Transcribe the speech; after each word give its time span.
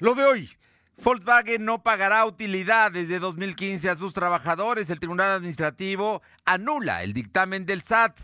Lo 0.00 0.14
de 0.14 0.24
hoy. 0.24 0.50
Volkswagen 1.02 1.64
no 1.64 1.82
pagará 1.82 2.24
utilidades 2.24 3.08
de 3.08 3.18
2015 3.18 3.90
a 3.90 3.96
sus 3.96 4.14
trabajadores. 4.14 4.90
El 4.90 5.00
Tribunal 5.00 5.32
Administrativo 5.32 6.22
anula 6.44 7.02
el 7.02 7.12
dictamen 7.12 7.66
del 7.66 7.82
SAT. 7.82 8.16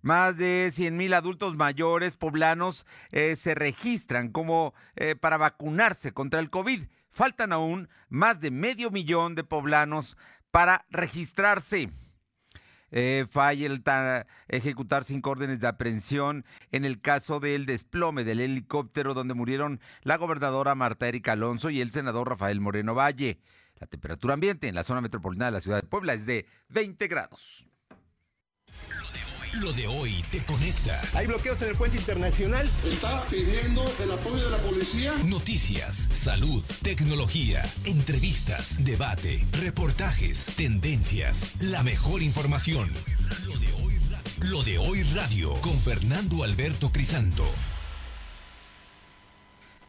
Más 0.00 0.36
de 0.36 0.70
100 0.72 0.96
mil 0.96 1.12
adultos 1.14 1.56
mayores 1.56 2.16
poblanos 2.16 2.86
eh, 3.10 3.34
se 3.34 3.56
registran 3.56 4.30
como 4.30 4.74
eh, 4.94 5.16
para 5.16 5.38
vacunarse 5.38 6.12
contra 6.12 6.38
el 6.38 6.50
COVID. 6.50 6.84
Faltan 7.10 7.52
aún 7.52 7.88
más 8.08 8.40
de 8.40 8.52
medio 8.52 8.92
millón 8.92 9.34
de 9.34 9.42
poblanos 9.42 10.16
para 10.52 10.86
registrarse. 10.90 11.88
Eh, 12.90 13.26
falla 13.28 14.26
ejecutar 14.48 15.04
cinco 15.04 15.30
órdenes 15.30 15.60
de 15.60 15.66
aprehensión 15.66 16.44
en 16.72 16.84
el 16.84 17.00
caso 17.00 17.40
del 17.40 17.66
desplome 17.66 18.24
del 18.24 18.40
helicóptero 18.40 19.14
donde 19.14 19.34
murieron 19.34 19.80
la 20.02 20.16
gobernadora 20.16 20.74
Marta 20.74 21.08
Erika 21.08 21.32
Alonso 21.32 21.70
y 21.70 21.80
el 21.80 21.92
senador 21.92 22.28
Rafael 22.28 22.60
Moreno 22.60 22.94
Valle. 22.94 23.40
La 23.78 23.86
temperatura 23.86 24.34
ambiente 24.34 24.68
en 24.68 24.74
la 24.74 24.84
zona 24.84 25.00
metropolitana 25.00 25.46
de 25.46 25.52
la 25.52 25.60
ciudad 25.60 25.80
de 25.80 25.88
Puebla 25.88 26.14
es 26.14 26.26
de 26.26 26.46
20 26.68 27.06
grados. 27.08 27.64
Lo 29.62 29.72
de 29.72 29.88
hoy 29.88 30.22
te 30.30 30.44
conecta. 30.44 31.00
Hay 31.14 31.26
bloqueos 31.26 31.60
en 31.62 31.70
el 31.70 31.74
puente 31.74 31.96
internacional. 31.96 32.70
Está 32.84 33.24
pidiendo 33.24 33.82
el 34.00 34.12
apoyo 34.12 34.44
de 34.44 34.50
la 34.50 34.58
policía. 34.58 35.14
Noticias, 35.24 36.08
salud, 36.12 36.62
tecnología, 36.82 37.64
entrevistas, 37.84 38.84
debate, 38.84 39.44
reportajes, 39.60 40.52
tendencias, 40.56 41.60
la 41.62 41.82
mejor 41.82 42.22
información. 42.22 42.88
Lo 43.46 43.58
de 43.58 43.72
hoy, 43.82 43.98
Lo 44.48 44.62
de 44.62 44.78
hoy 44.78 45.02
radio 45.14 45.52
con 45.60 45.76
Fernando 45.80 46.44
Alberto 46.44 46.92
Crisanto. 46.92 47.44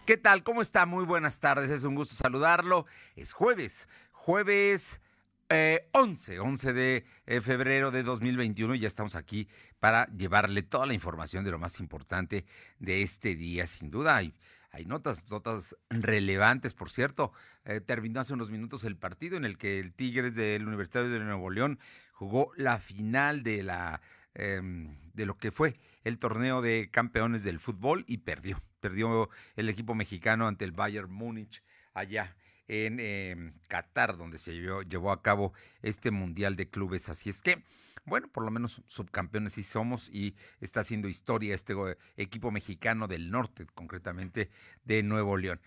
¿Qué 0.07 0.17
tal? 0.17 0.41
¿Cómo 0.41 0.63
está? 0.63 0.87
Muy 0.87 1.05
buenas 1.05 1.39
tardes. 1.39 1.69
Es 1.69 1.83
un 1.83 1.93
gusto 1.93 2.15
saludarlo. 2.15 2.87
Es 3.15 3.33
jueves. 3.33 3.87
Jueves 4.13 4.99
11, 4.99 5.08
eh, 5.49 5.89
11 5.93 6.73
de 6.73 7.05
eh, 7.25 7.41
febrero 7.41 7.89
de 7.91 8.03
2021 8.03 8.75
y 8.75 8.79
ya 8.79 8.87
estamos 8.87 9.15
aquí 9.15 9.47
para 9.79 10.05
llevarle 10.07 10.61
toda 10.61 10.85
la 10.85 10.93
información 10.93 11.43
de 11.43 11.51
lo 11.51 11.57
más 11.57 11.79
importante 11.79 12.45
de 12.77 13.01
este 13.01 13.35
día. 13.35 13.65
Sin 13.65 13.89
duda 13.89 14.15
hay, 14.15 14.35
hay 14.71 14.85
notas, 14.85 15.27
notas 15.29 15.75
relevantes, 15.89 16.73
por 16.73 16.89
cierto. 16.89 17.33
Eh, 17.65 17.81
terminó 17.81 18.19
hace 18.19 18.33
unos 18.33 18.51
minutos 18.51 18.83
el 18.83 18.95
partido 18.95 19.37
en 19.37 19.45
el 19.45 19.57
que 19.57 19.79
el 19.79 19.93
Tigres 19.93 20.35
del 20.35 20.67
Universitario 20.67 21.09
de 21.09 21.19
Nuevo 21.19 21.49
León 21.49 21.79
jugó 22.11 22.51
la 22.55 22.77
final 22.77 23.41
de 23.41 23.63
la 23.63 24.01
em, 24.35 24.95
de 25.13 25.25
lo 25.25 25.37
que 25.37 25.51
fue 25.51 25.79
el 26.03 26.19
torneo 26.19 26.61
de 26.61 26.89
campeones 26.91 27.43
del 27.43 27.59
fútbol 27.59 28.05
y 28.07 28.19
perdió. 28.19 28.61
Perdió 28.81 29.29
el 29.55 29.67
equipo 29.67 29.95
mexicano 29.95 30.47
ante 30.47 30.63
el 30.63 30.71
Bayern 30.71 31.11
Múnich 31.11 31.63
allá 31.93 32.35
en 32.69 32.99
em, 32.99 33.53
Qatar, 33.67 34.15
donde 34.15 34.37
se 34.37 34.53
llevó, 34.53 35.11
a 35.11 35.21
cabo 35.21 35.53
este 35.81 36.11
Mundial 36.11 36.55
de 36.55 36.69
Clubes. 36.69 37.09
Así 37.09 37.29
es 37.29 37.41
que, 37.41 37.63
bueno, 38.05 38.29
por 38.29 38.45
lo 38.45 38.51
menos 38.51 38.81
subcampeones 38.87 39.53
sí 39.53 39.63
somos 39.63 40.09
y 40.09 40.35
está 40.61 40.81
haciendo 40.81 41.09
historia 41.09 41.55
este 41.55 41.73
equipo 42.15 42.51
mexicano 42.51 43.07
del 43.07 43.31
norte, 43.31 43.65
concretamente 43.73 44.49
de 44.85 45.03
Nuevo 45.03 45.35
León. 45.35 45.59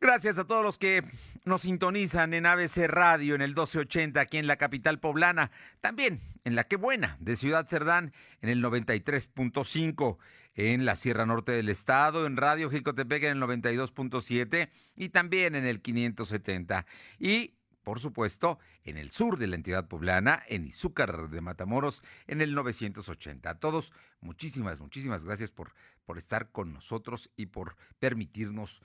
Gracias 0.00 0.38
a 0.38 0.44
todos 0.44 0.62
los 0.62 0.78
que 0.78 1.02
nos 1.44 1.62
sintonizan 1.62 2.32
en 2.32 2.46
ABC 2.46 2.86
Radio 2.86 3.34
en 3.34 3.42
el 3.42 3.50
1280 3.50 4.20
aquí 4.20 4.38
en 4.38 4.46
la 4.46 4.56
capital 4.56 5.00
poblana, 5.00 5.50
también 5.80 6.20
en 6.44 6.54
la 6.54 6.62
que 6.62 6.76
buena 6.76 7.16
de 7.18 7.34
Ciudad 7.34 7.66
Cerdán 7.66 8.12
en 8.40 8.48
el 8.48 8.62
93.5 8.62 10.18
en 10.54 10.84
la 10.84 10.94
Sierra 10.94 11.26
Norte 11.26 11.50
del 11.50 11.68
Estado, 11.68 12.26
en 12.26 12.36
Radio 12.36 12.70
Jicotepec 12.70 13.24
en 13.24 13.38
el 13.38 13.42
92.7 13.42 14.70
y 14.94 15.08
también 15.08 15.56
en 15.56 15.64
el 15.66 15.82
570. 15.82 16.86
Y, 17.18 17.54
por 17.82 17.98
supuesto, 17.98 18.60
en 18.84 18.98
el 18.98 19.10
sur 19.10 19.36
de 19.36 19.48
la 19.48 19.56
entidad 19.56 19.88
poblana, 19.88 20.44
en 20.46 20.68
Izúcar 20.68 21.28
de 21.28 21.40
Matamoros, 21.40 22.04
en 22.28 22.40
el 22.40 22.54
980. 22.54 23.50
A 23.50 23.58
todos, 23.58 23.92
muchísimas, 24.20 24.78
muchísimas 24.78 25.24
gracias 25.24 25.50
por, 25.50 25.72
por 26.04 26.18
estar 26.18 26.52
con 26.52 26.72
nosotros 26.72 27.30
y 27.36 27.46
por 27.46 27.76
permitirnos 27.98 28.80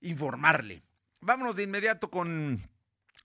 informarle. 0.00 0.82
Vámonos 1.20 1.56
de 1.56 1.64
inmediato 1.64 2.10
con 2.10 2.60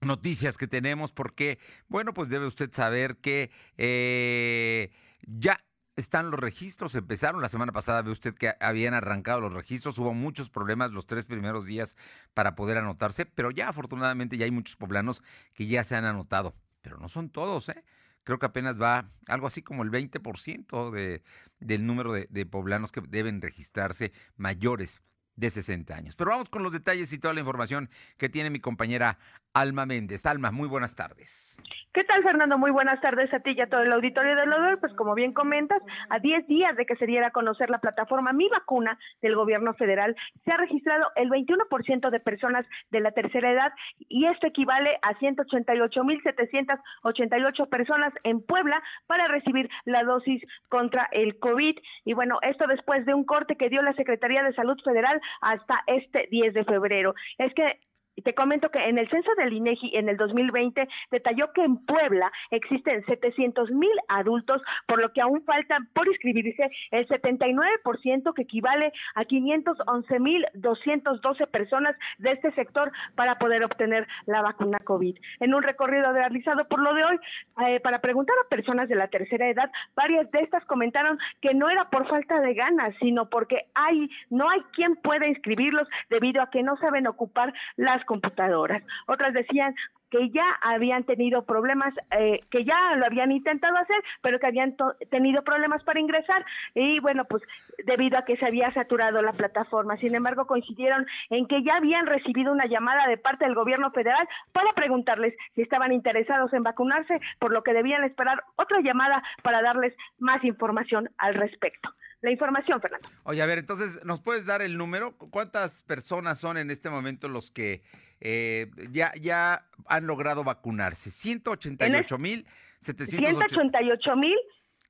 noticias 0.01 0.57
que 0.57 0.67
tenemos 0.67 1.11
porque, 1.11 1.59
bueno, 1.87 2.13
pues 2.13 2.29
debe 2.29 2.45
usted 2.45 2.71
saber 2.73 3.17
que 3.17 3.51
eh, 3.77 4.91
ya 5.21 5.63
están 5.95 6.31
los 6.31 6.39
registros, 6.39 6.95
empezaron 6.95 7.41
la 7.41 7.49
semana 7.49 7.71
pasada, 7.71 8.01
ve 8.01 8.11
usted 8.11 8.33
que 8.33 8.53
habían 8.59 8.93
arrancado 8.93 9.41
los 9.41 9.53
registros, 9.53 9.99
hubo 9.99 10.13
muchos 10.13 10.49
problemas 10.49 10.91
los 10.91 11.05
tres 11.05 11.25
primeros 11.25 11.65
días 11.65 11.95
para 12.33 12.55
poder 12.55 12.77
anotarse, 12.77 13.25
pero 13.25 13.51
ya 13.51 13.69
afortunadamente 13.69 14.37
ya 14.37 14.45
hay 14.45 14.51
muchos 14.51 14.75
poblanos 14.75 15.21
que 15.53 15.67
ya 15.67 15.83
se 15.83 15.95
han 15.95 16.05
anotado, 16.05 16.55
pero 16.81 16.97
no 16.97 17.09
son 17.09 17.29
todos, 17.29 17.69
¿eh? 17.69 17.83
Creo 18.23 18.39
que 18.39 18.45
apenas 18.45 18.81
va 18.81 19.09
algo 19.27 19.47
así 19.47 19.61
como 19.61 19.83
el 19.83 19.91
20% 19.91 20.91
de, 20.91 21.23
del 21.59 21.85
número 21.85 22.13
de, 22.13 22.27
de 22.29 22.45
poblanos 22.45 22.93
que 22.93 23.01
deben 23.01 23.41
registrarse 23.41 24.13
mayores 24.37 25.01
de 25.35 25.49
60 25.49 25.95
años. 25.95 26.15
Pero 26.15 26.31
vamos 26.31 26.49
con 26.49 26.63
los 26.63 26.73
detalles 26.73 27.13
y 27.13 27.19
toda 27.19 27.33
la 27.33 27.39
información 27.39 27.89
que 28.17 28.29
tiene 28.29 28.49
mi 28.49 28.59
compañera 28.59 29.17
Alma 29.53 29.85
Méndez. 29.85 30.25
Alma, 30.25 30.51
muy 30.51 30.67
buenas 30.67 30.95
tardes. 30.95 31.59
¿Qué 31.93 32.03
tal, 32.05 32.23
Fernando? 32.23 32.57
Muy 32.57 32.71
buenas 32.71 32.99
tardes 33.01 33.31
a 33.35 33.41
ti 33.41 33.51
y 33.51 33.61
a 33.61 33.69
todo 33.69 33.81
el 33.81 33.93
auditorio 33.93 34.35
de 34.35 34.47
Lodor. 34.47 34.79
Pues 34.79 34.91
como 34.95 35.13
bien 35.13 35.31
comentas, 35.31 35.79
a 36.09 36.17
10 36.17 36.47
días 36.47 36.75
de 36.75 36.87
que 36.87 36.95
se 36.95 37.05
diera 37.05 37.27
a 37.27 37.31
conocer 37.31 37.69
la 37.69 37.77
plataforma 37.77 38.33
Mi 38.33 38.49
Vacuna 38.49 38.97
del 39.21 39.35
gobierno 39.35 39.75
federal, 39.75 40.15
se 40.43 40.51
ha 40.51 40.57
registrado 40.57 41.05
el 41.15 41.29
21% 41.29 42.09
de 42.09 42.19
personas 42.19 42.65
de 42.89 42.99
la 42.99 43.11
tercera 43.11 43.51
edad 43.51 43.71
y 43.99 44.25
esto 44.25 44.47
equivale 44.47 44.97
a 45.03 45.13
188.788 45.19 47.69
personas 47.69 48.11
en 48.23 48.41
Puebla 48.41 48.81
para 49.05 49.27
recibir 49.27 49.69
la 49.85 50.03
dosis 50.03 50.41
contra 50.69 51.07
el 51.11 51.37
COVID. 51.37 51.77
Y 52.05 52.13
bueno, 52.13 52.39
esto 52.41 52.65
después 52.65 53.05
de 53.05 53.13
un 53.13 53.23
corte 53.23 53.55
que 53.55 53.69
dio 53.69 53.83
la 53.83 53.93
Secretaría 53.93 54.41
de 54.41 54.55
Salud 54.55 54.81
Federal 54.83 55.21
hasta 55.41 55.83
este 55.87 56.27
10 56.31 56.53
de 56.53 56.63
febrero. 56.65 57.13
Es 57.37 57.53
que 57.53 57.79
te 58.21 58.33
comento 58.33 58.69
que 58.69 58.79
en 58.79 58.97
el 58.97 59.09
censo 59.09 59.31
del 59.35 59.53
INEGI 59.53 59.97
en 59.97 60.09
el 60.09 60.17
2020 60.17 60.87
detalló 61.11 61.51
que 61.53 61.63
en 61.63 61.77
Puebla 61.85 62.31
existen 62.51 63.03
700 63.05 63.71
mil 63.71 63.91
adultos, 64.07 64.61
por 64.87 65.01
lo 65.01 65.11
que 65.11 65.21
aún 65.21 65.43
faltan 65.45 65.87
por 65.93 66.07
inscribirse 66.07 66.69
el 66.91 67.07
79% 67.07 68.33
que 68.33 68.41
equivale 68.43 68.91
a 69.15 69.25
511 69.25 70.19
mil 70.19 70.45
212 70.53 71.47
personas 71.47 71.95
de 72.19 72.31
este 72.31 72.51
sector 72.53 72.91
para 73.15 73.37
poder 73.37 73.63
obtener 73.63 74.07
la 74.25 74.41
vacuna 74.41 74.79
COVID. 74.79 75.17
En 75.39 75.53
un 75.53 75.63
recorrido 75.63 76.11
realizado 76.13 76.67
por 76.67 76.79
lo 76.79 76.93
de 76.93 77.03
hoy, 77.03 77.19
eh, 77.65 77.79
para 77.79 77.99
preguntar 77.99 78.35
a 78.43 78.49
personas 78.49 78.89
de 78.89 78.95
la 78.95 79.07
tercera 79.07 79.49
edad, 79.49 79.71
varias 79.95 80.29
de 80.31 80.39
estas 80.39 80.63
comentaron 80.65 81.17
que 81.41 81.53
no 81.53 81.69
era 81.69 81.89
por 81.89 82.07
falta 82.07 82.39
de 82.39 82.53
ganas, 82.53 82.95
sino 82.99 83.29
porque 83.29 83.65
hay 83.73 84.09
no 84.29 84.49
hay 84.49 84.61
quien 84.73 84.95
pueda 84.97 85.27
inscribirlos 85.27 85.87
debido 86.09 86.41
a 86.41 86.49
que 86.49 86.63
no 86.63 86.77
saben 86.77 87.07
ocupar 87.07 87.53
las 87.75 88.02
computadoras. 88.05 88.83
Otras 89.07 89.33
decían 89.33 89.75
que 90.13 90.29
ya 90.29 90.45
habían 90.61 91.05
tenido 91.05 91.43
problemas, 91.43 91.91
eh, 92.11 92.41
que 92.51 92.63
ya 92.63 92.95
lo 92.97 93.07
habían 93.07 93.31
intentado 93.31 93.75
hacer, 93.77 93.99
pero 94.21 94.39
que 94.39 94.45
habían 94.45 94.75
tenido 95.09 95.43
problemas 95.43 95.83
para 95.83 95.99
ingresar 95.99 96.45
y 96.75 96.99
bueno, 96.99 97.25
pues 97.25 97.41
debido 97.85 98.19
a 98.19 98.23
que 98.23 98.37
se 98.37 98.45
había 98.45 98.71
saturado 98.73 99.23
la 99.23 99.33
plataforma. 99.33 99.97
Sin 99.97 100.13
embargo, 100.13 100.45
coincidieron 100.45 101.07
en 101.31 101.47
que 101.47 101.63
ya 101.63 101.77
habían 101.77 102.05
recibido 102.05 102.51
una 102.51 102.67
llamada 102.67 103.07
de 103.07 103.17
parte 103.17 103.45
del 103.45 103.55
gobierno 103.55 103.89
federal 103.89 104.27
para 104.51 104.71
preguntarles 104.73 105.33
si 105.55 105.63
estaban 105.63 105.91
interesados 105.91 106.53
en 106.53 106.61
vacunarse, 106.61 107.19
por 107.39 107.51
lo 107.51 107.63
que 107.63 107.73
debían 107.73 108.03
esperar 108.03 108.43
otra 108.55 108.81
llamada 108.81 109.23
para 109.41 109.63
darles 109.63 109.95
más 110.19 110.43
información 110.43 111.09
al 111.17 111.33
respecto 111.33 111.89
la 112.23 112.31
información, 112.31 112.81
Fernando. 112.81 113.07
Oye, 113.23 113.41
a 113.41 113.45
ver, 113.45 113.59
entonces, 113.59 114.03
¿nos 114.05 114.21
puedes 114.21 114.45
dar 114.45 114.61
el 114.61 114.77
número? 114.77 115.17
¿Cuántas 115.17 115.83
personas 115.83 116.39
son 116.39 116.57
en 116.57 116.71
este 116.71 116.89
momento 116.89 117.27
los 117.27 117.51
que 117.51 117.83
eh, 118.21 118.71
ya, 118.91 119.11
ya 119.21 119.65
han 119.87 120.07
logrado 120.07 120.43
vacunarse? 120.45 121.11
188 121.11 122.17
mil 122.17 122.47
188 122.79 124.15
mil 124.15 124.37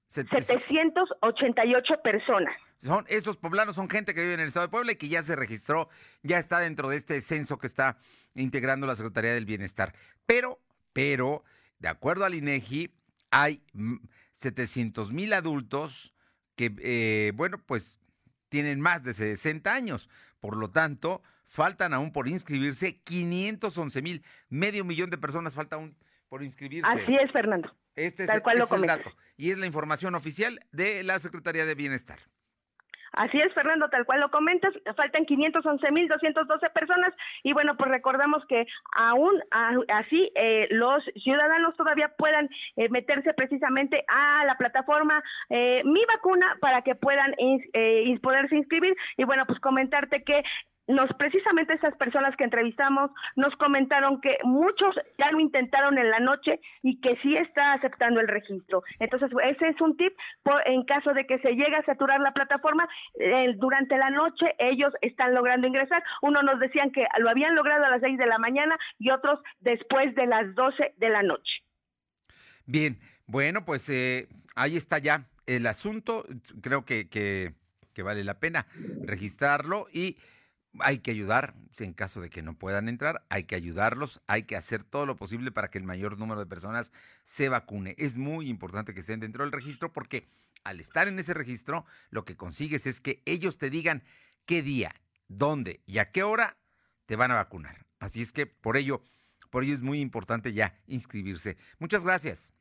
788 0.05 1.93
personas. 2.03 2.55
Son, 2.83 3.03
estos 3.07 3.37
poblanos 3.37 3.75
son 3.75 3.89
gente 3.89 4.13
que 4.13 4.21
vive 4.21 4.35
en 4.35 4.41
el 4.41 4.47
estado 4.49 4.67
de 4.67 4.71
Puebla 4.71 4.91
y 4.91 4.95
que 4.95 5.07
ya 5.07 5.23
se 5.23 5.35
registró, 5.35 5.89
ya 6.21 6.37
está 6.37 6.59
dentro 6.59 6.89
de 6.89 6.97
este 6.97 7.19
censo 7.21 7.57
que 7.57 7.65
está 7.65 7.97
integrando 8.35 8.85
la 8.85 8.95
Secretaría 8.95 9.33
del 9.33 9.45
Bienestar. 9.45 9.93
Pero, 10.27 10.59
pero, 10.91 11.43
de 11.79 11.87
acuerdo 11.87 12.25
al 12.25 12.35
INEGI, 12.35 12.93
hay 13.31 13.63
700 14.33 15.11
mil 15.11 15.33
adultos 15.33 16.13
que, 16.55 16.73
eh, 16.79 17.31
bueno, 17.35 17.57
pues 17.65 17.99
tienen 18.49 18.79
más 18.79 19.03
de 19.03 19.13
60 19.13 19.73
años. 19.73 20.09
Por 20.39 20.57
lo 20.57 20.69
tanto, 20.69 21.21
faltan 21.47 21.93
aún 21.93 22.11
por 22.11 22.27
inscribirse 22.27 22.99
511 23.03 24.01
mil, 24.01 24.23
medio 24.49 24.83
millón 24.83 25.09
de 25.09 25.17
personas 25.17 25.55
falta 25.55 25.75
aún 25.75 25.95
por 26.29 26.43
inscribirse. 26.43 26.89
Así 26.89 27.15
es, 27.15 27.31
Fernando. 27.31 27.75
Este 27.95 28.23
es, 28.23 28.29
Tal 28.29 28.41
cual 28.41 28.57
lo 28.57 28.75
el 28.75 28.87
dato. 28.87 29.11
Y 29.37 29.51
es 29.51 29.57
la 29.57 29.65
información 29.65 30.15
oficial 30.15 30.59
de 30.71 31.03
la 31.03 31.19
Secretaría 31.19 31.65
de 31.65 31.75
Bienestar. 31.75 32.19
Así 33.13 33.37
es, 33.37 33.53
Fernando, 33.53 33.89
tal 33.89 34.05
cual 34.05 34.21
lo 34.21 34.31
comentas, 34.31 34.73
faltan 34.95 35.25
511.212 35.25 36.73
personas 36.73 37.13
y 37.43 37.53
bueno, 37.53 37.77
pues 37.77 37.91
recordamos 37.91 38.43
que 38.47 38.65
aún 38.95 39.39
así 39.89 40.31
eh, 40.35 40.67
los 40.71 41.03
ciudadanos 41.23 41.75
todavía 41.75 42.11
puedan 42.17 42.49
eh, 42.75 42.89
meterse 42.89 43.33
precisamente 43.33 44.03
a 44.07 44.45
la 44.45 44.57
plataforma 44.57 45.23
eh, 45.49 45.83
Mi 45.85 46.03
Vacuna 46.05 46.57
para 46.59 46.81
que 46.81 46.95
puedan 46.95 47.33
poderse 48.21 48.55
inscribir 48.55 48.95
y 49.17 49.25
bueno, 49.25 49.45
pues 49.45 49.59
comentarte 49.59 50.23
que 50.23 50.43
nos 50.87 51.09
precisamente 51.17 51.73
esas 51.73 51.95
personas 51.95 52.35
que 52.35 52.43
entrevistamos 52.43 53.11
nos 53.35 53.55
comentaron 53.55 54.19
que 54.21 54.37
muchos 54.43 54.95
ya 55.17 55.31
lo 55.31 55.39
intentaron 55.39 55.97
en 55.97 56.09
la 56.09 56.19
noche 56.19 56.59
y 56.81 56.99
que 56.99 57.15
sí 57.21 57.35
está 57.35 57.73
aceptando 57.73 58.19
el 58.19 58.27
registro. 58.27 58.83
Entonces, 58.99 59.31
ese 59.43 59.69
es 59.69 59.81
un 59.81 59.95
tip 59.97 60.13
en 60.65 60.83
caso 60.83 61.13
de 61.13 61.25
que 61.25 61.39
se 61.39 61.51
llegue 61.51 61.75
a 61.75 61.85
saturar 61.85 62.19
la 62.19 62.33
plataforma, 62.33 62.87
durante 63.55 63.97
la 63.97 64.09
noche 64.09 64.53
ellos 64.59 64.93
están 65.01 65.33
logrando 65.33 65.67
ingresar. 65.67 66.03
Uno 66.21 66.43
nos 66.43 66.59
decían 66.59 66.91
que 66.91 67.05
lo 67.19 67.29
habían 67.29 67.55
logrado 67.55 67.85
a 67.85 67.89
las 67.89 68.01
6 68.01 68.17
de 68.17 68.25
la 68.25 68.37
mañana 68.37 68.77
y 68.99 69.11
otros 69.11 69.39
después 69.61 70.13
de 70.15 70.27
las 70.27 70.53
12 70.55 70.93
de 70.97 71.09
la 71.09 71.23
noche. 71.23 71.63
Bien, 72.65 72.97
bueno, 73.25 73.65
pues 73.65 73.89
eh, 73.89 74.27
ahí 74.55 74.75
está 74.77 74.97
ya 74.97 75.27
el 75.45 75.65
asunto. 75.67 76.25
Creo 76.61 76.85
que, 76.85 77.09
que, 77.09 77.53
que 77.93 78.03
vale 78.03 78.23
la 78.23 78.39
pena 78.39 78.67
registrarlo 79.03 79.87
y 79.91 80.17
hay 80.79 80.99
que 80.99 81.11
ayudar, 81.11 81.55
en 81.79 81.93
caso 81.93 82.21
de 82.21 82.29
que 82.29 82.41
no 82.41 82.57
puedan 82.57 82.89
entrar, 82.89 83.25
hay 83.29 83.43
que 83.43 83.55
ayudarlos, 83.55 84.21
hay 84.27 84.43
que 84.43 84.55
hacer 84.55 84.83
todo 84.83 85.05
lo 85.05 85.15
posible 85.15 85.51
para 85.51 85.69
que 85.69 85.77
el 85.77 85.83
mayor 85.83 86.17
número 86.17 86.39
de 86.39 86.45
personas 86.45 86.91
se 87.23 87.49
vacune. 87.49 87.95
Es 87.97 88.15
muy 88.15 88.49
importante 88.49 88.93
que 88.93 89.01
estén 89.01 89.19
dentro 89.19 89.43
del 89.43 89.51
registro 89.51 89.93
porque 89.93 90.27
al 90.63 90.79
estar 90.79 91.07
en 91.07 91.19
ese 91.19 91.33
registro, 91.33 91.85
lo 92.09 92.25
que 92.25 92.37
consigues 92.37 92.87
es 92.87 93.01
que 93.01 93.21
ellos 93.25 93.57
te 93.57 93.69
digan 93.69 94.03
qué 94.45 94.61
día, 94.61 94.95
dónde 95.27 95.81
y 95.85 95.97
a 95.99 96.11
qué 96.11 96.23
hora 96.23 96.57
te 97.05 97.15
van 97.15 97.31
a 97.31 97.35
vacunar. 97.35 97.85
Así 97.99 98.21
es 98.21 98.31
que 98.31 98.45
por 98.45 98.77
ello, 98.77 99.03
por 99.49 99.63
ello 99.63 99.73
es 99.73 99.81
muy 99.81 99.99
importante 99.99 100.53
ya 100.53 100.79
inscribirse. 100.87 101.57
Muchas 101.79 102.03
gracias. 102.03 102.53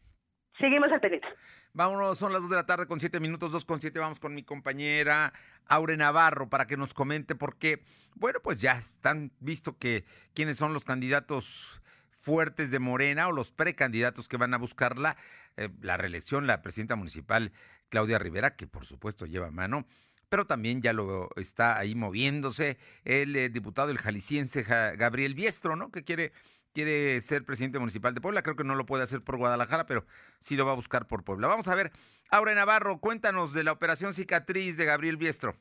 Seguimos 0.62 0.93
al 0.93 1.00
pendiente. 1.00 1.26
Vámonos, 1.73 2.19
son 2.19 2.32
las 2.32 2.43
2 2.43 2.50
de 2.50 2.55
la 2.55 2.67
tarde 2.67 2.87
con 2.87 3.00
7 3.00 3.19
minutos, 3.19 3.50
2 3.50 3.64
con 3.64 3.81
7. 3.81 3.99
Vamos 3.99 4.20
con 4.20 4.32
mi 4.32 4.44
compañera 4.44 5.32
Aure 5.67 5.97
Navarro 5.97 6.49
para 6.49 6.69
que 6.69 6.76
nos 6.76 6.94
comente, 6.94 7.35
porque, 7.35 7.82
bueno, 8.14 8.38
pues 8.41 8.61
ya 8.61 8.75
están 8.75 9.32
visto 9.41 9.76
que 9.76 10.05
quiénes 10.35 10.59
son 10.59 10.73
los 10.73 10.85
candidatos 10.85 11.82
fuertes 12.12 12.70
de 12.70 12.79
Morena 12.79 13.26
o 13.26 13.32
los 13.32 13.50
precandidatos 13.50 14.29
que 14.29 14.37
van 14.37 14.55
a 14.55 14.59
buscarla, 14.59 15.17
eh, 15.56 15.69
la 15.81 15.97
reelección, 15.97 16.47
la 16.47 16.62
presidenta 16.62 16.94
municipal 16.94 17.50
Claudia 17.88 18.20
Rivera, 18.20 18.55
que 18.55 18.69
por 18.69 18.85
supuesto 18.85 19.26
lleva 19.26 19.50
mano, 19.50 19.85
pero 20.29 20.47
también 20.47 20.81
ya 20.81 20.93
lo 20.93 21.29
está 21.35 21.76
ahí 21.76 21.97
moviéndose 21.97 22.79
el 23.05 23.35
eh, 23.35 23.49
diputado, 23.49 23.91
el 23.91 23.99
jalisciense 23.99 24.62
Gabriel 24.62 25.35
Biestro, 25.35 25.75
¿no? 25.75 25.91
Que 25.91 26.05
quiere 26.05 26.32
quiere 26.72 27.20
ser 27.20 27.44
presidente 27.44 27.78
municipal 27.78 28.14
de 28.14 28.20
Puebla. 28.20 28.42
Creo 28.42 28.56
que 28.56 28.64
no 28.64 28.74
lo 28.74 28.86
puede 28.86 29.04
hacer 29.04 29.22
por 29.22 29.36
Guadalajara, 29.36 29.86
pero 29.86 30.04
sí 30.40 30.56
lo 30.56 30.66
va 30.66 30.72
a 30.72 30.76
buscar 30.76 31.06
por 31.06 31.24
Puebla. 31.24 31.48
Vamos 31.48 31.69
a 31.69 31.74
ver, 31.74 31.90
Aure 32.30 32.54
Navarro, 32.54 32.98
cuéntanos 32.98 33.52
de 33.52 33.64
la 33.64 33.72
operación 33.72 34.14
cicatriz 34.14 34.76
de 34.76 34.84
Gabriel 34.84 35.16
Biestro. 35.16 35.56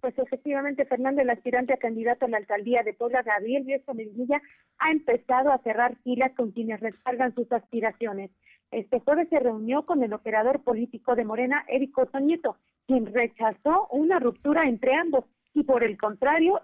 Pues 0.00 0.16
efectivamente, 0.18 0.84
Fernando, 0.84 1.22
el 1.22 1.30
aspirante 1.30 1.72
a 1.72 1.78
candidato 1.78 2.26
a 2.26 2.28
la 2.28 2.36
alcaldía 2.36 2.82
de 2.82 2.92
Puebla, 2.92 3.22
Gabriel 3.22 3.64
Biestro 3.64 3.94
Medinilla, 3.94 4.40
ha 4.78 4.90
empezado 4.90 5.50
a 5.50 5.58
cerrar 5.58 5.96
filas 6.04 6.32
con 6.36 6.52
quienes 6.52 6.80
respaldan 6.80 7.34
sus 7.34 7.50
aspiraciones. 7.50 8.30
Este 8.70 9.00
jueves 9.00 9.28
se 9.30 9.40
reunió 9.40 9.86
con 9.86 10.02
el 10.02 10.12
operador 10.12 10.62
político 10.62 11.14
de 11.16 11.24
Morena, 11.24 11.64
Érico 11.68 12.06
Toñeto, 12.06 12.58
quien 12.86 13.06
rechazó 13.06 13.88
una 13.90 14.18
ruptura 14.18 14.68
entre 14.68 14.94
ambos 14.94 15.24
y 15.56 15.64
por 15.64 15.82
el 15.82 15.96
contrario 15.96 16.60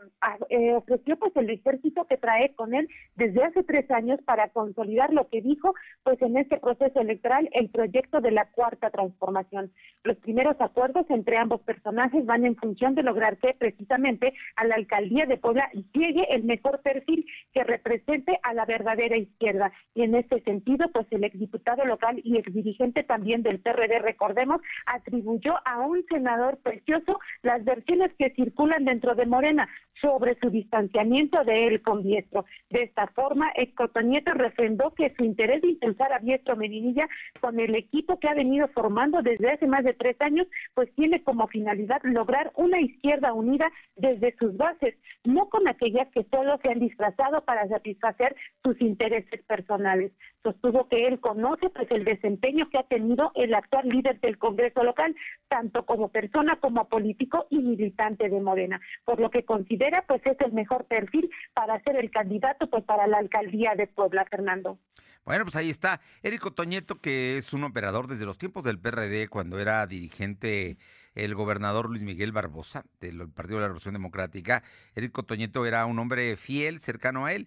eh, 0.51 0.75
ofreció 0.75 1.19
pues 1.19 1.35
el 1.37 1.49
ejército 1.49 2.05
que 2.07 2.19
trae 2.19 2.55
con 2.55 2.75
él 2.75 2.89
desde 3.17 3.43
hace 3.43 3.63
tres 3.63 3.91
años 3.91 4.21
para 4.27 4.51
consolidar 4.51 5.13
lo 5.15 5.29
que 5.29 5.41
dijo 5.41 5.75
pues 6.05 6.21
en 6.21 6.37
este 6.37 6.59
proceso 6.59 7.01
electoral 7.01 7.49
el 7.53 7.71
proyecto 7.71 8.21
de 8.21 8.33
la 8.33 8.51
cuarta 8.51 8.91
transformación. 8.91 9.73
Los 10.05 10.19
primeros 10.19 10.57
acuerdos 10.61 11.07
entre 11.09 11.39
ambos 11.39 11.63
personajes 11.63 12.27
van 12.27 12.45
en 12.45 12.55
función 12.57 12.95
de 12.95 13.03
lograr 13.03 13.39
que 13.39 13.55
precisamente 13.55 14.35
a 14.57 14.67
la 14.67 14.75
alcaldía 14.75 15.25
de 15.25 15.39
Puebla 15.39 15.71
llegue 15.95 16.27
el 16.35 16.45
mejor 16.45 16.83
perfil 16.83 17.25
que 17.55 17.65
represente 17.65 18.39
a 18.43 18.53
la 18.53 18.67
verdadera 18.67 19.17
izquierda 19.17 19.73
y 19.95 20.03
en 20.03 20.15
este 20.17 20.43
sentido 20.43 20.87
pues 20.93 21.07
el 21.13 21.25
exdiputado 21.25 21.87
local 21.87 22.21
y 22.23 22.37
exdirigente 22.37 23.05
también 23.05 23.43
del 23.43 23.61
PRD 23.61 24.01
recordemos 24.01 24.61
atribuyó 24.85 25.55
a 25.65 25.81
un 25.81 26.05
senador 26.11 26.59
precioso 26.59 27.19
las 27.43 27.65
versiones 27.65 28.13
que 28.19 28.31
circulan 28.35 28.82
dentro 28.85 29.15
de 29.15 29.27
Morena 29.27 29.69
sobre 30.01 30.39
su 30.41 30.51
distanciamiento 30.51 31.45
de 31.45 31.69
él 31.69 31.83
con 31.83 32.03
Biestro. 32.03 32.45
De 32.71 32.83
esta 32.83 33.07
forma, 33.09 33.51
Héctor 33.55 34.05
Nieto 34.05 34.33
refrendó 34.33 34.93
que 34.95 35.15
su 35.17 35.25
interés 35.25 35.63
de 35.63 35.69
impulsar 35.69 36.13
a 36.13 36.19
Biestro 36.19 36.57
Medinilla 36.57 37.09
con 37.41 37.61
el 37.61 37.75
equipo 37.75 38.19
que 38.19 38.29
ha 38.29 38.35
venido 38.35 38.69
formando 38.69 39.23
desde 39.23 39.51
hace 39.51 39.67
más 39.67 39.85
de 39.85 39.95
tres 39.95 40.21
años, 40.21 40.47
pues 40.75 40.93
tiene 40.95 41.23
como 41.23 41.47
finalidad 41.49 42.01
lograr 42.05 42.53
una 42.57 42.81
izquierda 42.81 43.33
unida 43.33 43.71
desde 43.97 44.35
sus 44.37 44.57
bases, 44.57 44.97
no 45.25 45.49
con 45.49 45.69
aquellas 45.69 46.09
que 46.09 46.25
solo 46.25 46.59
se 46.63 46.71
han 46.71 46.81
disfrazado 46.81 47.45
para 47.45 47.69
satisfacer 47.69 48.35
sus 48.63 48.81
intereses 48.81 49.43
personales. 49.45 50.13
Sostuvo 50.43 50.89
que 50.89 51.07
él 51.07 51.21
conoce 51.21 51.71
pues 51.71 51.91
el 51.91 52.05
desempeño 52.05 52.69
que 52.71 52.79
ha 52.79 52.83
tenido 52.85 53.31
el 53.35 53.55
actual 53.55 53.89
líder 53.89 54.21
del 54.21 54.39
Congreso 54.39 54.83
local, 54.83 55.15
tanto 55.49 55.85
como 55.87 56.09
persona 56.09 56.57
como 56.57 56.89
político 56.89 57.47
y 57.51 57.59
militante 57.59 58.29
de 58.29 58.41
Morena, 58.41 58.72
por 59.05 59.21
lo 59.21 59.31
que 59.31 59.45
considera 59.45 60.05
pues 60.07 60.25
es 60.25 60.41
el 60.41 60.53
mejor 60.53 60.87
perfil 60.87 61.31
para 61.55 61.83
ser 61.83 61.97
el 61.97 62.11
candidato 62.11 62.69
pues 62.69 62.85
para 62.85 63.07
la 63.07 63.19
alcaldía 63.19 63.75
de 63.75 63.87
Puebla, 63.87 64.25
Fernando. 64.31 64.79
Bueno, 65.25 65.45
pues 65.45 65.55
ahí 65.55 65.71
está. 65.71 66.01
Érico 66.23 66.53
Toñeto, 66.53 67.01
que 67.01 67.37
es 67.37 67.53
un 67.53 67.63
operador 67.63 68.09
desde 68.09 68.27
los 68.27 68.39
tiempos 68.39 68.65
del 68.65 68.81
PRD, 68.81 69.29
cuando 69.29 69.61
era 69.61 69.87
dirigente 69.87 70.79
el 71.15 71.35
gobernador 71.37 71.89
Luis 71.89 72.03
Miguel 72.03 72.33
Barbosa, 72.33 72.85
del 73.01 73.29
Partido 73.29 73.59
de 73.59 73.63
la 73.63 73.69
Revolución 73.69 73.95
Democrática. 73.95 74.65
Érico 74.97 75.23
Toñeto 75.23 75.65
era 75.65 75.87
un 75.87 75.99
hombre 76.01 76.37
fiel, 76.37 76.81
cercano 76.81 77.27
a 77.27 77.33
él. 77.33 77.47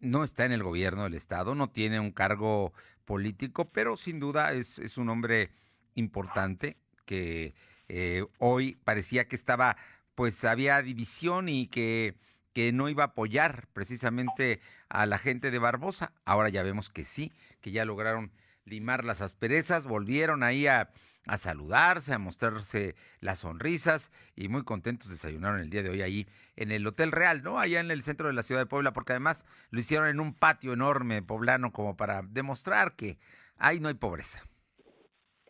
No 0.00 0.24
está 0.24 0.44
en 0.44 0.52
el 0.52 0.64
gobierno 0.64 1.04
del 1.04 1.14
Estado, 1.14 1.54
no 1.54 1.70
tiene 1.70 2.00
un 2.00 2.10
cargo 2.10 2.72
político, 3.04 3.70
pero 3.70 3.96
sin 3.96 4.18
duda 4.18 4.52
es, 4.52 4.96
un 4.96 5.08
hombre 5.08 5.50
importante 5.94 6.76
que 7.04 7.54
eh, 7.88 8.24
hoy 8.38 8.76
parecía 8.84 9.28
que 9.28 9.36
estaba, 9.36 9.76
pues 10.22 10.44
había 10.44 10.80
división 10.82 11.48
y 11.48 11.66
que, 11.66 12.14
que 12.52 12.70
no 12.70 12.88
iba 12.88 13.02
a 13.02 13.06
apoyar 13.06 13.66
precisamente 13.72 14.60
a 14.88 15.04
la 15.04 15.18
gente 15.18 15.50
de 15.50 15.58
Barbosa. 15.58 16.12
Ahora 16.24 16.48
ya 16.48 16.62
vemos 16.62 16.90
que 16.90 17.04
sí, 17.04 17.32
que 17.60 17.72
ya 17.72 17.84
lograron 17.84 18.30
limar 18.64 19.04
las 19.04 19.20
asperezas, 19.20 19.84
volvieron 19.84 20.44
ahí 20.44 20.68
a, 20.68 20.92
a 21.26 21.36
saludarse, 21.38 22.14
a 22.14 22.20
mostrarse 22.20 22.94
las 23.18 23.40
sonrisas 23.40 24.12
y 24.36 24.46
muy 24.46 24.62
contentos 24.62 25.08
desayunaron 25.10 25.58
el 25.58 25.70
día 25.70 25.82
de 25.82 25.90
hoy 25.90 26.02
ahí 26.02 26.28
en 26.54 26.70
el 26.70 26.86
Hotel 26.86 27.10
Real, 27.10 27.42
¿no? 27.42 27.58
Allá 27.58 27.80
en 27.80 27.90
el 27.90 28.04
centro 28.04 28.28
de 28.28 28.34
la 28.34 28.44
ciudad 28.44 28.60
de 28.60 28.66
Puebla, 28.66 28.92
porque 28.92 29.14
además 29.14 29.44
lo 29.70 29.80
hicieron 29.80 30.06
en 30.06 30.20
un 30.20 30.34
patio 30.34 30.72
enorme 30.72 31.20
poblano 31.22 31.72
como 31.72 31.96
para 31.96 32.22
demostrar 32.22 32.94
que 32.94 33.18
ahí 33.56 33.80
no 33.80 33.88
hay 33.88 33.94
pobreza 33.94 34.40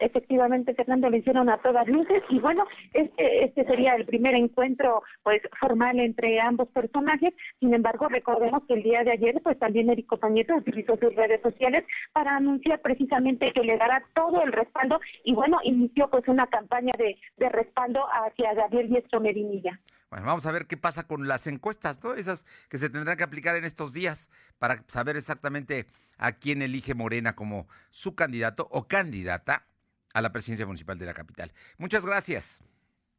efectivamente 0.04 0.74
Fernando 0.74 1.08
lo 1.08 1.16
hicieron 1.16 1.48
a 1.48 1.58
todas 1.58 1.86
luces 1.88 2.22
y 2.28 2.38
bueno 2.38 2.64
este 2.92 3.44
este 3.44 3.64
sería 3.64 3.94
el 3.94 4.04
primer 4.04 4.34
encuentro 4.34 5.02
pues 5.22 5.42
formal 5.60 5.98
entre 6.00 6.40
ambos 6.40 6.68
personajes 6.68 7.32
sin 7.60 7.74
embargo 7.74 8.08
recordemos 8.08 8.62
que 8.66 8.74
el 8.74 8.82
día 8.82 9.04
de 9.04 9.12
ayer 9.12 9.40
pues 9.42 9.58
también 9.58 9.90
Erico 9.90 10.18
Pañeto 10.18 10.54
utilizó 10.54 10.96
sus 10.96 11.14
redes 11.14 11.40
sociales 11.42 11.84
para 12.12 12.36
anunciar 12.36 12.80
precisamente 12.80 13.52
que 13.52 13.62
le 13.62 13.76
dará 13.78 14.02
todo 14.14 14.42
el 14.42 14.52
respaldo 14.52 15.00
y 15.24 15.34
bueno 15.34 15.58
inició 15.62 16.10
pues 16.10 16.26
una 16.28 16.46
campaña 16.46 16.92
de, 16.98 17.16
de 17.36 17.48
respaldo 17.48 18.04
hacia 18.12 18.54
Gabriel 18.54 18.88
Diestro 18.88 19.20
Medinilla. 19.20 19.78
Bueno, 20.10 20.26
vamos 20.26 20.44
a 20.44 20.52
ver 20.52 20.66
qué 20.66 20.76
pasa 20.76 21.06
con 21.06 21.26
las 21.26 21.46
encuestas, 21.46 22.04
¿no? 22.04 22.12
Esas 22.12 22.44
que 22.68 22.76
se 22.76 22.90
tendrán 22.90 23.16
que 23.16 23.24
aplicar 23.24 23.56
en 23.56 23.64
estos 23.64 23.94
días 23.94 24.28
para 24.58 24.84
saber 24.86 25.16
exactamente 25.16 25.86
a 26.18 26.32
quién 26.32 26.60
elige 26.60 26.94
Morena 26.94 27.34
como 27.34 27.66
su 27.90 28.14
candidato 28.14 28.68
o 28.70 28.86
candidata 28.86 29.66
a 30.12 30.20
la 30.20 30.32
presidencia 30.32 30.66
municipal 30.66 30.98
de 30.98 31.06
la 31.06 31.14
capital. 31.14 31.52
Muchas 31.78 32.04
gracias. 32.04 32.60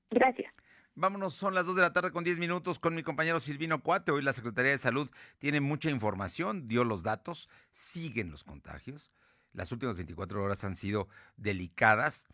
Gracias. 0.09 0.53
Vámonos, 0.95 1.33
son 1.33 1.55
las 1.55 1.65
2 1.65 1.75
de 1.75 1.81
la 1.81 1.91
tarde 1.91 2.11
con 2.11 2.23
10 2.23 2.37
minutos 2.37 2.77
con 2.77 2.93
mi 2.93 3.01
compañero 3.01 3.39
Silvino 3.39 3.81
Cuate. 3.81 4.11
Hoy 4.11 4.21
la 4.21 4.31
Secretaría 4.31 4.71
de 4.71 4.77
Salud 4.77 5.09
tiene 5.39 5.59
mucha 5.59 5.89
información, 5.89 6.67
dio 6.67 6.83
los 6.83 7.01
datos, 7.01 7.49
siguen 7.71 8.29
los 8.29 8.43
contagios. 8.43 9.11
Las 9.53 9.71
últimas 9.71 9.95
24 9.95 10.43
horas 10.43 10.63
han 10.63 10.75
sido 10.75 11.07
delicadas, 11.35 12.27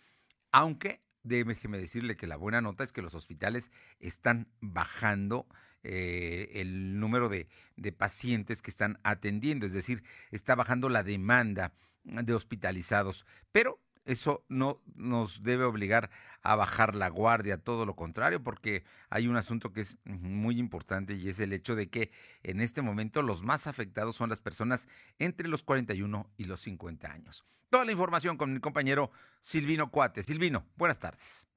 aunque 0.52 1.02
déjeme 1.24 1.78
decirle 1.78 2.18
que 2.18 2.28
la 2.28 2.36
buena 2.36 2.60
nota 2.60 2.84
es 2.84 2.92
que 2.92 3.02
los 3.02 3.16
hospitales 3.16 3.72
están 4.00 4.50
bajando 4.60 5.48
eh, 5.84 6.50
el 6.56 7.00
número 7.00 7.30
de, 7.30 7.48
de 7.78 7.92
pacientes 7.94 8.62
que 8.62 8.72
están 8.72 9.00
atendiendo, 9.04 9.66
es 9.66 9.74
decir, 9.74 10.04
está 10.32 10.56
bajando 10.56 10.90
la 10.90 11.04
demanda 11.04 11.74
de 12.04 12.34
hospitalizados, 12.34 13.26
pero 13.54 13.80
eso 14.06 14.44
no 14.50 14.82
nos 14.96 15.44
debe 15.44 15.64
obligar 15.64 16.10
a 16.42 16.56
bajar 16.56 16.96
la 16.96 17.10
guardia, 17.10 17.58
todo 17.58 17.86
lo 17.86 17.96
contrario, 17.96 18.44
porque 18.44 18.84
hay 19.10 19.28
un 19.28 19.36
asunto 19.36 19.72
que 19.72 19.82
es 19.82 19.98
muy 20.06 20.58
importante 20.60 21.14
y 21.14 21.28
es 21.28 21.40
el 21.40 21.54
hecho 21.54 21.76
de 21.76 21.90
que 21.90 22.12
en 22.44 22.62
este 22.62 22.82
momento 22.82 23.22
los 23.22 23.44
más 23.44 23.68
afectados 23.68 24.16
son 24.16 24.30
las 24.30 24.40
personas 24.40 24.88
entre 25.18 25.48
los 25.48 25.64
41 25.64 26.30
y 26.38 26.46
los 26.46 26.62
50 26.62 27.12
años. 27.12 27.46
Toda 27.70 27.86
la 27.86 27.92
información 27.92 28.38
con 28.38 28.54
mi 28.54 28.60
compañero 28.60 29.12
Silvino 29.42 29.92
Cuate. 29.92 30.24
Silvino, 30.24 30.66
buenas 30.76 31.00
tardes. 31.00 31.48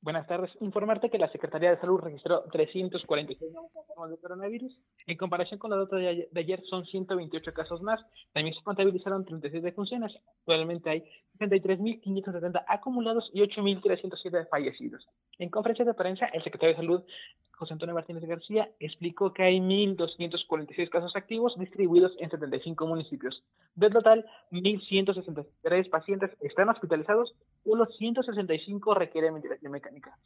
Buenas 0.00 0.26
tardes. 0.28 0.50
Informarte 0.60 1.10
que 1.10 1.18
la 1.18 1.28
Secretaría 1.32 1.70
de 1.70 1.80
Salud 1.80 1.98
registró 1.98 2.44
346 2.52 3.52
nuevos 3.52 3.72
casos 3.72 4.10
de 4.10 4.18
coronavirus. 4.18 4.78
En 5.06 5.16
comparación 5.16 5.60
con 5.60 5.70
la 5.70 5.76
data 5.76 5.96
de 5.96 6.28
ayer, 6.34 6.62
son 6.68 6.84
128 6.84 7.52
casos 7.52 7.80
más. 7.80 8.00
También 8.32 8.56
se 8.56 8.62
contabilizaron 8.62 9.24
36 9.24 9.62
defunciones. 9.62 10.12
Actualmente 10.40 10.90
hay 10.90 11.04
63.570 11.38 12.64
acumulados 12.66 13.30
y 13.32 13.40
8.307 13.42 14.48
fallecidos. 14.48 15.06
En 15.38 15.48
conferencia 15.48 15.84
de 15.84 15.94
prensa, 15.94 16.26
el 16.26 16.42
secretario 16.42 16.74
de 16.74 16.80
Salud, 16.82 17.02
José 17.52 17.74
Antonio 17.74 17.94
Martínez 17.94 18.24
García, 18.24 18.68
explicó 18.80 19.32
que 19.32 19.44
hay 19.44 19.60
1.246 19.60 20.88
casos 20.90 21.14
activos 21.14 21.56
distribuidos 21.56 22.12
en 22.18 22.30
75 22.30 22.86
municipios. 22.86 23.44
Del 23.76 23.92
total, 23.92 24.26
1.163 24.50 25.88
pacientes 25.88 26.30
están 26.40 26.68
hospitalizados, 26.68 27.32
solo 27.66 27.86
165 27.86 28.94
requieren 28.94 29.34
ventilación 29.34 29.72
mecánica. 29.72 30.16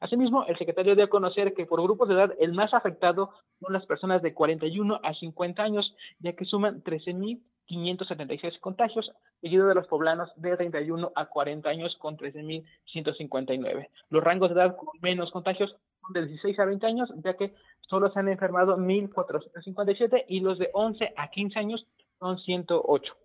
Asimismo, 0.00 0.44
el 0.46 0.56
secretario 0.56 0.94
dio 0.94 1.04
a 1.04 1.08
conocer 1.08 1.54
que 1.54 1.66
por 1.66 1.82
grupos 1.82 2.08
de 2.08 2.14
edad 2.14 2.34
el 2.38 2.52
más 2.52 2.72
afectado 2.72 3.30
son 3.58 3.72
las 3.72 3.84
personas 3.86 4.22
de 4.22 4.34
41 4.34 5.00
a 5.02 5.14
50 5.14 5.62
años, 5.62 5.94
ya 6.20 6.34
que 6.34 6.44
suman 6.44 6.82
13.000 6.82 7.40
576 7.70 8.58
contagios, 8.58 9.12
seguido 9.40 9.68
de 9.68 9.76
los 9.76 9.86
poblanos 9.86 10.28
de 10.34 10.56
31 10.56 11.12
a 11.14 11.26
40 11.26 11.68
años 11.68 11.96
con 12.00 12.16
13.159. 12.16 13.88
Los 14.08 14.24
rangos 14.24 14.50
de 14.50 14.56
edad 14.56 14.76
con 14.76 14.88
menos 15.00 15.30
contagios 15.30 15.70
son 16.00 16.12
de 16.12 16.26
16 16.26 16.58
a 16.58 16.64
20 16.64 16.86
años, 16.86 17.12
ya 17.22 17.34
que 17.34 17.54
solo 17.82 18.10
se 18.12 18.18
han 18.18 18.28
enfermado 18.28 18.76
1.457 18.76 20.24
y 20.26 20.40
los 20.40 20.58
de 20.58 20.70
11 20.72 21.14
a 21.16 21.30
15 21.30 21.58
años 21.60 21.86
son 22.18 22.38
108. 22.40 23.19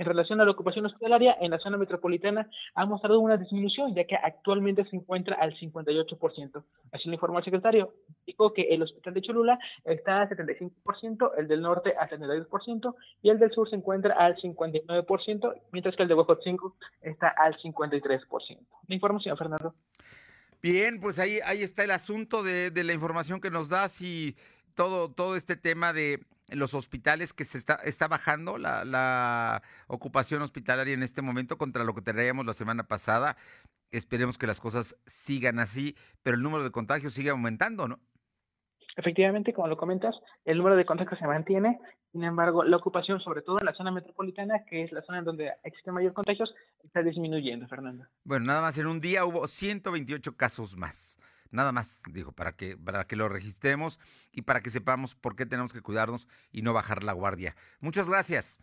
En 0.00 0.06
relación 0.06 0.40
a 0.40 0.46
la 0.46 0.52
ocupación 0.52 0.86
hospitalaria, 0.86 1.36
en 1.42 1.50
la 1.50 1.58
zona 1.58 1.76
metropolitana 1.76 2.48
ha 2.74 2.86
mostrado 2.86 3.20
una 3.20 3.36
disminución, 3.36 3.94
ya 3.94 4.06
que 4.06 4.16
actualmente 4.16 4.82
se 4.86 4.96
encuentra 4.96 5.36
al 5.36 5.54
58%. 5.58 6.64
Así 6.90 7.06
lo 7.06 7.12
informó 7.12 7.38
el 7.40 7.44
secretario. 7.44 7.92
Dijo 8.26 8.54
que 8.54 8.62
el 8.62 8.82
hospital 8.82 9.12
de 9.12 9.20
Cholula 9.20 9.58
está 9.84 10.22
al 10.22 10.30
75%, 10.30 11.32
el 11.36 11.48
del 11.48 11.60
norte 11.60 11.92
al 11.98 12.08
72% 12.08 12.94
y 13.20 13.28
el 13.28 13.38
del 13.38 13.50
sur 13.50 13.68
se 13.68 13.76
encuentra 13.76 14.14
al 14.14 14.36
59%, 14.36 15.60
mientras 15.70 15.94
que 15.94 16.02
el 16.02 16.08
de 16.08 16.14
Huejotzinco 16.14 16.76
está 17.02 17.28
al 17.28 17.58
53%. 17.58 18.58
La 18.88 18.94
información, 18.94 19.36
Fernando. 19.36 19.74
Bien, 20.62 20.98
pues 20.98 21.18
ahí, 21.18 21.40
ahí 21.44 21.62
está 21.62 21.84
el 21.84 21.90
asunto 21.90 22.42
de, 22.42 22.70
de 22.70 22.84
la 22.84 22.94
información 22.94 23.38
que 23.38 23.50
nos 23.50 23.68
das 23.68 24.00
y 24.00 24.34
todo, 24.74 25.10
todo 25.10 25.36
este 25.36 25.56
tema 25.56 25.92
de 25.92 26.20
los 26.48 26.74
hospitales 26.74 27.32
que 27.32 27.44
se 27.44 27.58
está, 27.58 27.76
está 27.76 28.08
bajando 28.08 28.58
la, 28.58 28.84
la 28.84 29.62
ocupación 29.86 30.42
hospitalaria 30.42 30.94
en 30.94 31.02
este 31.02 31.22
momento 31.22 31.58
contra 31.58 31.84
lo 31.84 31.94
que 31.94 32.02
teníamos 32.02 32.46
la 32.46 32.52
semana 32.52 32.84
pasada. 32.84 33.36
Esperemos 33.90 34.38
que 34.38 34.46
las 34.46 34.60
cosas 34.60 34.96
sigan 35.06 35.58
así, 35.58 35.96
pero 36.22 36.36
el 36.36 36.42
número 36.42 36.64
de 36.64 36.70
contagios 36.70 37.14
sigue 37.14 37.30
aumentando, 37.30 37.88
¿no? 37.88 38.00
Efectivamente, 38.96 39.52
como 39.52 39.68
lo 39.68 39.76
comentas, 39.76 40.14
el 40.44 40.58
número 40.58 40.76
de 40.76 40.84
contagios 40.84 41.18
se 41.18 41.26
mantiene, 41.26 41.78
sin 42.12 42.24
embargo, 42.24 42.64
la 42.64 42.76
ocupación, 42.76 43.20
sobre 43.20 43.42
todo 43.42 43.58
en 43.60 43.66
la 43.66 43.72
zona 43.72 43.92
metropolitana, 43.92 44.64
que 44.68 44.82
es 44.82 44.92
la 44.92 45.02
zona 45.02 45.20
en 45.20 45.24
donde 45.24 45.52
existen 45.62 45.94
mayor 45.94 46.12
contagios, 46.12 46.52
está 46.82 47.02
disminuyendo, 47.02 47.68
Fernando. 47.68 48.04
Bueno, 48.24 48.46
nada 48.46 48.62
más 48.62 48.76
en 48.78 48.88
un 48.88 49.00
día 49.00 49.24
hubo 49.24 49.46
128 49.46 50.36
casos 50.36 50.76
más. 50.76 51.20
Nada 51.50 51.72
más, 51.72 52.02
dijo, 52.10 52.32
para 52.32 52.52
que, 52.52 52.76
para 52.76 53.06
que 53.06 53.16
lo 53.16 53.28
registremos 53.28 53.98
y 54.32 54.42
para 54.42 54.60
que 54.60 54.70
sepamos 54.70 55.14
por 55.14 55.36
qué 55.36 55.46
tenemos 55.46 55.72
que 55.72 55.82
cuidarnos 55.82 56.28
y 56.52 56.62
no 56.62 56.72
bajar 56.72 57.02
la 57.02 57.12
guardia. 57.12 57.56
Muchas 57.80 58.08
gracias. 58.08 58.58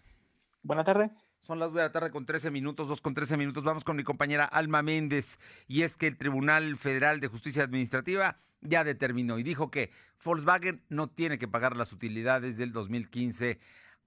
Buenas 0.63 0.85
tardes. 0.85 1.11
Son 1.39 1.59
las 1.59 1.69
2 1.69 1.75
de 1.75 1.81
la 1.83 1.91
tarde 1.91 2.11
con 2.11 2.25
13 2.25 2.51
minutos, 2.51 2.87
2 2.87 3.01
con 3.01 3.13
13 3.13 3.37
minutos. 3.37 3.63
Vamos 3.63 3.83
con 3.83 3.95
mi 3.95 4.03
compañera 4.03 4.45
Alma 4.45 4.81
Méndez. 4.81 5.39
Y 5.67 5.83
es 5.83 5.97
que 5.97 6.07
el 6.07 6.17
Tribunal 6.17 6.77
Federal 6.77 7.19
de 7.19 7.27
Justicia 7.27 7.63
Administrativa 7.63 8.39
ya 8.61 8.83
determinó 8.83 9.37
y 9.39 9.43
dijo 9.43 9.69
que 9.69 9.91
Volkswagen 10.23 10.83
no 10.89 11.09
tiene 11.09 11.37
que 11.37 11.47
pagar 11.47 11.75
las 11.75 11.93
utilidades 11.93 12.57
del 12.57 12.73
2015 12.73 13.59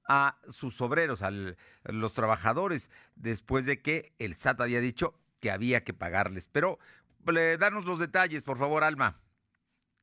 a 0.08 0.38
sus 0.48 0.80
obreros, 0.80 1.22
a 1.22 1.30
los 1.30 2.12
trabajadores, 2.14 2.90
después 3.14 3.64
de 3.64 3.80
que 3.80 4.12
el 4.18 4.34
SAT 4.34 4.60
había 4.60 4.80
dicho 4.80 5.14
que 5.40 5.50
había 5.50 5.84
que 5.84 5.94
pagarles. 5.94 6.48
Pero 6.48 6.78
danos 7.58 7.84
los 7.84 7.98
detalles, 7.98 8.42
por 8.42 8.58
favor, 8.58 8.84
Alma. 8.84 9.20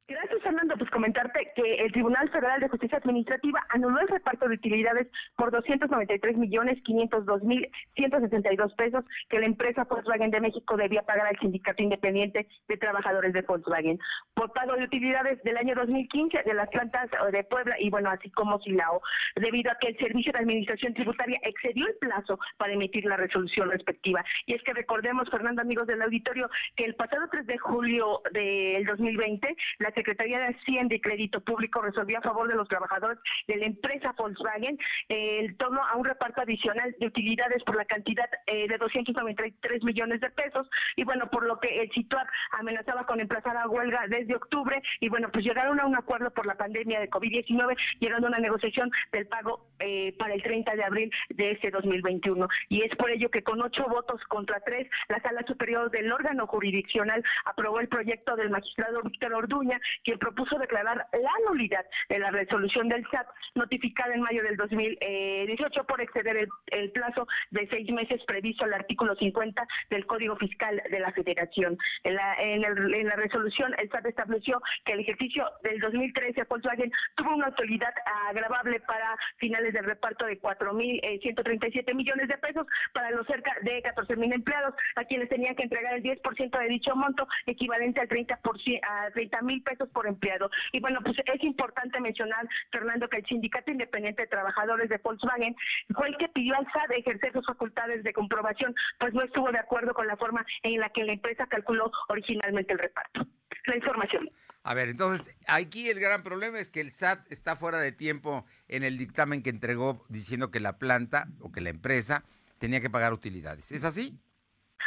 Gracias. 0.08 0.42
Pues 0.78 0.90
comentarte 0.92 1.52
que 1.56 1.76
el 1.76 1.92
Tribunal 1.92 2.30
Federal 2.30 2.60
de 2.60 2.70
Justicia 2.70 3.00
Administrativa 3.00 3.66
anuló 3.70 4.00
el 4.00 4.08
reparto 4.08 4.48
de 4.48 4.56
utilidades 4.56 5.08
por 5.36 5.52
293 5.52 6.38
millones 6.38 6.78
502 6.84 7.44
mil 7.44 7.68
162 7.96 8.74
pesos 8.76 9.04
que 9.30 9.40
la 9.40 9.48
empresa 9.48 9.86
Volkswagen 9.86 10.30
de 10.30 10.42
México 10.42 10.78
debía 10.78 11.02
pagar 11.02 11.28
al 11.28 11.40
Sindicato 11.40 11.82
Independiente 11.82 12.48
de 12.68 12.78
Trabajadores 12.78 13.34
de 13.34 13.42
Volkswagen 13.42 14.00
por 14.34 14.52
pago 14.54 14.76
de 14.76 14.84
utilidades 14.84 15.42
del 15.44 15.58
año 15.58 15.74
2015 15.76 16.44
de 16.44 16.54
las 16.54 16.70
plantas 16.70 17.10
de 17.32 17.44
Puebla 17.44 17.76
y 17.80 17.90
bueno, 17.90 18.10
así 18.12 18.30
como 18.32 18.60
Silao, 18.60 19.02
debido 19.36 19.72
a 19.72 19.78
que 19.80 19.88
el 19.88 19.98
Servicio 19.98 20.32
de 20.32 20.40
Administración 20.40 20.94
Tributaria 20.94 21.40
excedió 21.44 21.88
el 21.88 21.96
plazo 21.96 22.40
para 22.58 22.74
emitir 22.74 23.06
la 23.06 23.18
resolución 23.18 23.72
respectiva. 23.72 24.24
Y 24.46 24.54
es 24.54 24.64
que 24.64 24.74
recordemos, 24.74 25.30
Fernando, 25.30 25.62
amigos 25.62 25.88
del 25.88 26.02
auditorio, 26.02 26.50
que 26.76 26.86
el 26.86 26.96
pasado 26.96 27.28
3 27.32 27.48
de 27.48 27.58
julio 27.58 28.22
del 28.32 28.86
2020, 28.86 29.56
la 29.80 29.92
Secretaría 29.92 30.40
de 30.40 30.48
Hacienda 30.68 30.96
y 30.96 31.00
Crédito 31.00 31.40
Público 31.40 31.82
resolvió 31.82 32.18
a 32.18 32.22
favor 32.22 32.48
de 32.48 32.56
los 32.56 32.68
trabajadores 32.68 33.20
de 33.48 33.56
la 33.56 33.66
empresa 33.66 34.14
Volkswagen 34.18 34.78
eh, 35.08 35.40
el 35.40 35.56
torno 35.58 35.82
a 35.86 35.96
un 35.96 36.04
reparto 36.04 36.42
adicional 36.42 36.94
de 37.00 37.08
utilidades 37.08 37.64
por 37.64 37.78
la 37.78 37.86
cantidad 37.86 38.30
eh, 38.48 38.68
de 38.68 38.78
293 38.78 39.84
millones 39.84 40.20
de 40.20 40.30
pesos. 40.32 40.70
Y 40.96 41.04
bueno, 41.04 41.30
por 41.30 41.46
lo 41.46 41.60
que 41.60 41.82
el 41.82 41.90
SITUAR 41.92 42.28
amenazaba 42.52 43.06
con 43.06 43.22
emplazar 43.22 43.56
a 43.56 43.68
huelga 43.68 44.06
desde 44.10 44.36
octubre. 44.36 44.82
Y 45.00 45.10
bueno, 45.10 45.30
pues 45.32 45.46
llegaron 45.46 45.80
a 45.80 45.86
un 45.86 45.96
acuerdo 45.96 46.32
por 46.32 46.46
la 46.46 46.56
pandemia 46.56 47.00
de 47.00 47.10
COVID-19, 47.10 47.78
llegando 48.00 48.28
a 48.28 48.32
una 48.32 48.40
negociación 48.40 48.92
del 49.12 49.28
pago 49.28 49.68
eh, 49.80 50.14
para 50.18 50.34
el 50.34 50.44
30 50.44 50.76
de 50.76 50.84
abril 50.84 51.12
de 51.30 51.52
este 51.52 51.72
2021 51.72 52.48
y 52.70 52.82
es 52.82 52.96
por 52.96 53.10
ello 53.10 53.30
que 53.30 53.44
con 53.44 53.62
ocho 53.62 53.86
votos 53.88 54.22
contra 54.28 54.60
tres, 54.62 54.90
la 55.08 55.22
Sala 55.22 55.44
Superior 55.48 55.90
del 55.92 56.12
órgano 56.12 56.48
jurisdiccional 56.48 57.24
aprobó 57.46 57.80
el 57.80 57.88
proyecto 57.88 58.36
del 58.36 58.50
magistrado 58.50 59.02
Víctor 59.04 59.34
Orduña, 59.34 59.80
quien 60.04 60.20
propuso 60.20 60.57
declarar 60.58 61.08
la 61.12 61.32
nulidad 61.48 61.86
de 62.10 62.20
la 62.20 62.32
resolución 62.32 62.90
del 62.90 63.06
SAT 63.10 63.28
notificada 63.56 64.14
en 64.14 64.22
mayo 64.22 64.44
del 64.44 64.58
2018 64.58 65.84
por 65.86 66.02
exceder 66.02 66.48
el, 66.68 66.92
plazo 66.92 67.28
de 67.52 67.68
seis 67.68 67.90
meses 67.92 68.22
previsto 68.26 68.64
al 68.64 68.74
artículo 68.74 69.16
50 69.16 69.68
del 69.90 70.06
Código 70.06 70.36
Fiscal 70.38 70.82
de 70.90 71.00
la 71.00 71.12
Federación. 71.12 71.78
En 72.04 72.16
la, 72.16 73.16
resolución, 73.16 73.74
el 73.78 73.90
SAT 73.90 74.06
estableció 74.06 74.62
que 74.86 74.94
el 74.94 75.02
ejercicio 75.02 75.46
del 75.64 75.80
2013 75.80 76.46
Volkswagen 76.50 76.92
tuvo 77.16 77.36
una 77.36 77.48
autoridad 77.48 77.94
agravable 78.30 78.80
para 78.82 79.18
finales 79.38 79.74
del 79.74 79.86
reparto 79.86 80.26
de 80.26 80.40
4.137 80.40 81.94
millones 81.94 82.28
de 82.28 82.38
pesos 82.38 82.66
para 82.94 83.12
los 83.12 83.28
cerca 83.28 83.54
de 83.62 83.84
14.000 83.84 84.34
empleados, 84.34 84.74
a 84.96 85.04
quienes 85.04 85.30
tenían 85.30 85.56
que 85.56 85.64
entregar 85.64 85.94
el 85.94 86.04
10% 86.04 86.60
de 86.60 86.68
dicho 86.68 86.96
monto, 86.96 87.28
equivalente 87.46 88.02
al 88.02 88.08
30 88.08 88.40
a 88.84 89.12
30 89.12 89.42
mil 89.42 89.62
pesos 89.64 89.90
por 89.90 90.08
empleado. 90.08 90.47
Y 90.72 90.80
bueno, 90.80 91.00
pues 91.04 91.18
es 91.18 91.44
importante 91.44 92.00
mencionar, 92.00 92.48
Fernando, 92.72 93.08
que 93.10 93.18
el 93.18 93.26
Sindicato 93.26 93.72
Independiente 93.72 94.24
de 94.24 94.28
Trabajadores 94.28 94.90
de 94.90 94.98
Volkswagen 94.98 95.56
fue 95.96 96.08
el 96.08 96.18
que 96.18 96.30
pidió 96.30 96.56
al 96.56 96.66
SAT 96.72 96.92
ejercer 96.92 97.34
sus 97.34 97.46
facultades 97.46 98.04
de 98.04 98.14
comprobación, 98.14 98.76
pues 99.00 99.14
no 99.14 99.24
estuvo 99.24 99.52
de 99.52 99.60
acuerdo 99.60 99.94
con 99.94 100.08
la 100.08 100.18
forma 100.18 100.46
en 100.64 100.80
la 100.80 100.90
que 100.90 101.04
la 101.04 101.14
empresa 101.14 101.48
calculó 101.48 101.92
originalmente 102.10 102.74
el 102.74 102.80
reparto. 102.80 103.26
La 103.66 103.76
información. 103.76 104.30
A 104.64 104.74
ver, 104.74 104.90
entonces, 104.90 105.34
aquí 105.48 105.90
el 105.90 106.00
gran 106.00 106.24
problema 106.24 106.60
es 106.60 106.70
que 106.70 106.82
el 106.82 106.92
SAT 106.92 107.32
está 107.32 107.56
fuera 107.56 107.80
de 107.80 107.94
tiempo 107.94 108.46
en 108.68 108.84
el 108.84 108.98
dictamen 108.98 109.42
que 109.42 109.50
entregó 109.50 110.06
diciendo 110.10 110.52
que 110.52 110.60
la 110.60 110.78
planta 110.78 111.28
o 111.40 111.52
que 111.52 111.62
la 111.62 111.70
empresa 111.70 112.26
tenía 112.58 112.82
que 112.82 112.90
pagar 112.90 113.14
utilidades. 113.14 113.72
¿Es 113.72 113.86
así? 113.86 114.20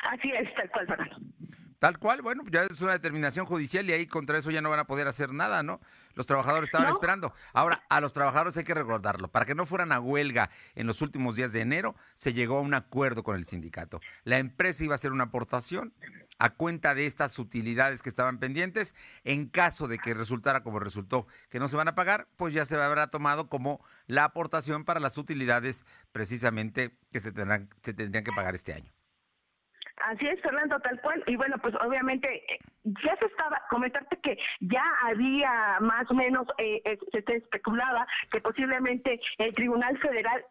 Así 0.03 0.31
es, 0.33 0.55
tal 0.55 0.71
cual, 0.71 0.87
Fernando. 0.87 1.17
Tal 1.81 1.99
cual, 1.99 2.21
bueno, 2.21 2.45
ya 2.51 2.65
es 2.65 2.83
una 2.83 2.93
determinación 2.93 3.47
judicial 3.47 3.89
y 3.89 3.95
ahí 3.95 4.07
contra 4.07 4.37
eso 4.37 4.51
ya 4.51 4.61
no 4.61 4.69
van 4.69 4.81
a 4.81 4.87
poder 4.87 5.09
hacer 5.09 5.33
nada, 5.33 5.63
¿no? 5.63 5.81
Los 6.13 6.27
trabajadores 6.27 6.69
estaban 6.69 6.91
esperando. 6.91 7.33
Ahora, 7.55 7.83
a 7.89 8.03
los 8.03 8.13
trabajadores 8.13 8.55
hay 8.59 8.65
que 8.65 8.75
recordarlo. 8.75 9.29
Para 9.29 9.47
que 9.47 9.55
no 9.55 9.65
fueran 9.65 9.91
a 9.91 9.99
huelga 9.99 10.51
en 10.75 10.87
los 10.87 11.01
últimos 11.01 11.37
días 11.37 11.55
de 11.55 11.63
enero, 11.63 11.97
se 12.15 12.35
llegó 12.35 12.59
a 12.59 12.61
un 12.61 12.75
acuerdo 12.75 13.23
con 13.23 13.35
el 13.35 13.47
sindicato. 13.47 14.03
La 14.25 14.37
empresa 14.37 14.85
iba 14.85 14.93
a 14.93 14.97
hacer 14.97 15.11
una 15.11 15.25
aportación 15.25 15.95
a 16.39 16.51
cuenta 16.51 16.95
de 16.95 17.07
estas 17.07 17.39
utilidades 17.39 18.03
que 18.03 18.11
estaban 18.11 18.39
pendientes. 18.39 18.95
En 19.25 19.47
caso 19.47 19.89
de 19.89 19.97
que 19.97 20.13
resultara 20.13 20.63
como 20.63 20.81
resultó 20.81 21.29
que 21.49 21.61
no 21.61 21.71
se 21.71 21.77
van 21.77 21.89
a 21.89 21.95
pagar, 21.95 22.29
pues 22.37 22.53
ya 22.53 22.67
se 22.67 22.77
habrá 22.77 23.07
tomado 23.07 23.49
como 23.49 23.83
la 24.07 24.25
aportación 24.25 24.85
para 24.85 25.01
las 25.01 25.17
utilidades 25.17 25.87
precisamente 26.13 26.95
que 27.11 27.21
se, 27.21 27.33
tendrán, 27.33 27.71
se 27.81 27.95
tendrían 27.95 28.23
que 28.23 28.33
pagar 28.33 28.55
este 28.55 28.75
año. 28.75 28.93
Así 30.07 30.27
es, 30.27 30.41
Fernando, 30.41 30.79
tal 30.81 31.01
cual. 31.01 31.23
Y 31.27 31.37
bueno, 31.37 31.57
pues 31.59 31.75
obviamente 31.77 32.29
eh, 32.53 32.59
ya 33.05 33.17
se 33.17 33.27
estaba, 33.27 33.63
comentarte 33.71 34.19
que 34.23 34.39
ya 34.61 34.85
había 35.05 35.79
más 35.81 36.11
o 36.11 36.15
menos, 36.15 36.47
eh, 36.59 36.81
eh, 36.85 36.99
se 37.13 37.37
especulaba 37.37 38.07
que 38.31 38.41
posiblemente 38.41 39.21
el 39.39 39.55
Tribunal 39.55 39.99
Federal 39.99 40.45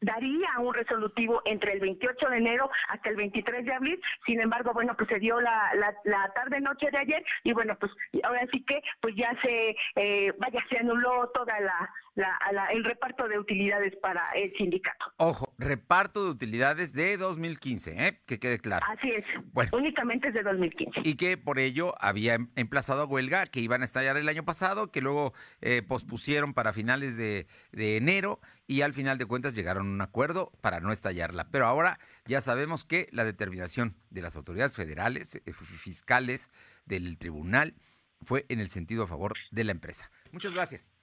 daría 0.00 0.48
un 0.58 0.74
resolutivo 0.74 1.42
entre 1.44 1.72
el 1.72 1.80
28 1.80 2.28
de 2.28 2.36
enero 2.36 2.70
hasta 2.88 3.10
el 3.10 3.16
23 3.16 3.64
de 3.64 3.72
abril. 3.72 4.00
Sin 4.26 4.40
embargo, 4.40 4.72
bueno, 4.72 4.94
pues 4.96 5.08
se 5.08 5.18
dio 5.18 5.40
la, 5.40 5.70
la, 6.04 6.32
tarde-noche 6.34 6.90
de 6.90 6.98
ayer 6.98 7.24
y 7.42 7.52
bueno, 7.52 7.76
pues 7.78 7.92
ahora 8.22 8.46
sí 8.50 8.64
que 8.64 8.80
pues 9.00 9.14
ya 9.16 9.30
se, 9.42 9.76
eh, 9.96 10.32
vaya, 10.38 10.60
se 10.68 10.78
anuló 10.78 11.30
toda 11.34 11.58
la, 11.60 11.90
la, 12.14 12.66
el 12.72 12.84
reparto 12.84 13.28
de 13.28 13.38
utilidades 13.38 13.94
para 13.96 14.22
el 14.34 14.52
sindicato. 14.54 15.06
Ojo, 15.18 15.43
reparto 15.58 16.24
de 16.24 16.30
utilidades 16.30 16.92
de 16.92 17.16
2015, 17.16 18.06
¿eh? 18.06 18.20
que 18.26 18.38
quede 18.38 18.58
claro. 18.58 18.84
Así 18.88 19.10
es, 19.10 19.24
bueno, 19.52 19.70
únicamente 19.74 20.28
es 20.28 20.34
de 20.34 20.42
2015. 20.42 21.00
Y 21.04 21.16
que 21.16 21.36
por 21.36 21.58
ello 21.58 21.94
había 22.00 22.34
em, 22.34 22.48
emplazado 22.56 23.02
a 23.02 23.06
huelga 23.06 23.46
que 23.46 23.60
iban 23.60 23.82
a 23.82 23.84
estallar 23.84 24.16
el 24.16 24.28
año 24.28 24.44
pasado, 24.44 24.90
que 24.90 25.00
luego 25.00 25.32
eh, 25.60 25.82
pospusieron 25.82 26.54
para 26.54 26.72
finales 26.72 27.16
de, 27.16 27.46
de 27.72 27.96
enero 27.96 28.40
y 28.66 28.80
al 28.80 28.92
final 28.92 29.18
de 29.18 29.26
cuentas 29.26 29.54
llegaron 29.54 29.86
a 29.86 29.90
un 29.90 30.00
acuerdo 30.00 30.52
para 30.60 30.80
no 30.80 30.92
estallarla. 30.92 31.48
Pero 31.50 31.66
ahora 31.66 31.98
ya 32.26 32.40
sabemos 32.40 32.84
que 32.84 33.08
la 33.12 33.24
determinación 33.24 33.96
de 34.10 34.22
las 34.22 34.36
autoridades 34.36 34.76
federales, 34.76 35.34
eh, 35.36 35.52
fiscales, 35.52 36.50
del 36.86 37.18
tribunal, 37.18 37.74
fue 38.22 38.46
en 38.48 38.60
el 38.60 38.70
sentido 38.70 39.04
a 39.04 39.06
favor 39.06 39.34
de 39.50 39.64
la 39.64 39.72
empresa. 39.72 40.10
Muchas 40.32 40.54
gracias. 40.54 40.96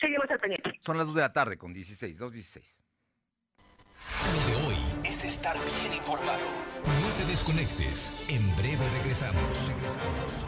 Seguimos 0.00 0.30
al 0.30 0.38
pendiente. 0.38 0.72
Son 0.80 0.96
las 0.96 1.06
2 1.08 1.16
de 1.16 1.22
la 1.22 1.32
tarde 1.32 1.58
con 1.58 1.72
16, 1.72 2.20
2.16. 2.20 2.82
Lo 4.34 4.46
de 4.46 4.66
hoy 4.66 4.76
es 5.04 5.24
estar 5.24 5.56
bien 5.56 5.92
informado. 5.96 6.46
No 6.84 7.08
te 7.18 7.24
desconectes. 7.30 8.12
En 8.28 8.54
breve 8.56 8.88
regresamos. 8.90 9.68
Regresamos. 9.68 10.44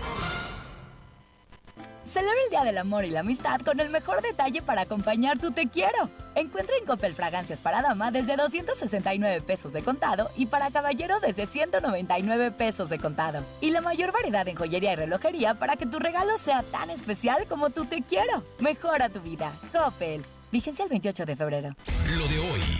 Celebra 2.04 2.42
el 2.44 2.50
Día 2.50 2.64
del 2.64 2.78
Amor 2.78 3.04
y 3.04 3.10
la 3.10 3.20
Amistad 3.20 3.60
con 3.60 3.78
el 3.78 3.88
mejor 3.88 4.20
detalle 4.20 4.62
para 4.62 4.82
acompañar 4.82 5.38
tu 5.38 5.52
te 5.52 5.68
quiero. 5.68 6.10
Encuentra 6.34 6.76
en 6.76 6.84
Coppel 6.84 7.14
fragancias 7.14 7.60
para 7.60 7.82
dama 7.82 8.10
desde 8.10 8.36
269 8.36 9.42
pesos 9.42 9.72
de 9.72 9.82
contado 9.82 10.28
y 10.36 10.46
para 10.46 10.72
caballero 10.72 11.20
desde 11.20 11.46
199 11.46 12.50
pesos 12.50 12.88
de 12.90 12.98
contado. 12.98 13.44
Y 13.60 13.70
la 13.70 13.80
mayor 13.80 14.10
variedad 14.10 14.48
en 14.48 14.56
joyería 14.56 14.94
y 14.94 14.96
relojería 14.96 15.54
para 15.54 15.76
que 15.76 15.86
tu 15.86 16.00
regalo 16.00 16.36
sea 16.36 16.64
tan 16.64 16.90
especial 16.90 17.46
como 17.46 17.70
tu 17.70 17.84
te 17.84 18.02
quiero. 18.02 18.42
Mejora 18.58 19.08
tu 19.08 19.20
vida. 19.20 19.52
Coppel. 19.72 20.24
Vigencia 20.50 20.82
el 20.82 20.88
28 20.88 21.26
de 21.26 21.36
febrero. 21.36 21.76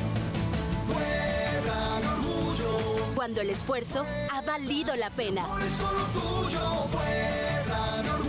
cuando 3.16 3.40
el 3.40 3.48
esfuerzo 3.48 4.04
ha 4.30 4.42
valido 4.42 4.94
la 4.94 5.08
pena. 5.08 5.46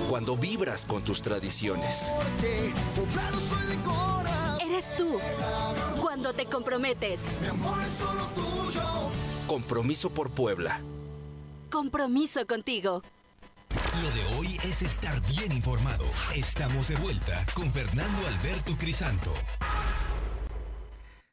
Cuando 0.09 0.37
vibras 0.37 0.85
con 0.85 1.03
tus 1.03 1.21
tradiciones. 1.21 2.09
Eres 4.65 4.85
tú. 4.95 5.19
Cuando 6.01 6.33
te 6.33 6.45
comprometes. 6.45 7.19
Compromiso 9.45 10.09
por 10.09 10.31
Puebla. 10.31 10.79
Compromiso 11.69 12.47
contigo. 12.47 13.03
Lo 14.01 14.11
de 14.11 14.37
hoy 14.37 14.57
es 14.63 14.81
estar 14.81 15.19
bien 15.27 15.51
informado. 15.51 16.05
Estamos 16.33 16.87
de 16.87 16.95
vuelta 16.95 17.45
con 17.53 17.69
Fernando 17.73 18.25
Alberto 18.27 18.77
Crisanto. 18.77 19.33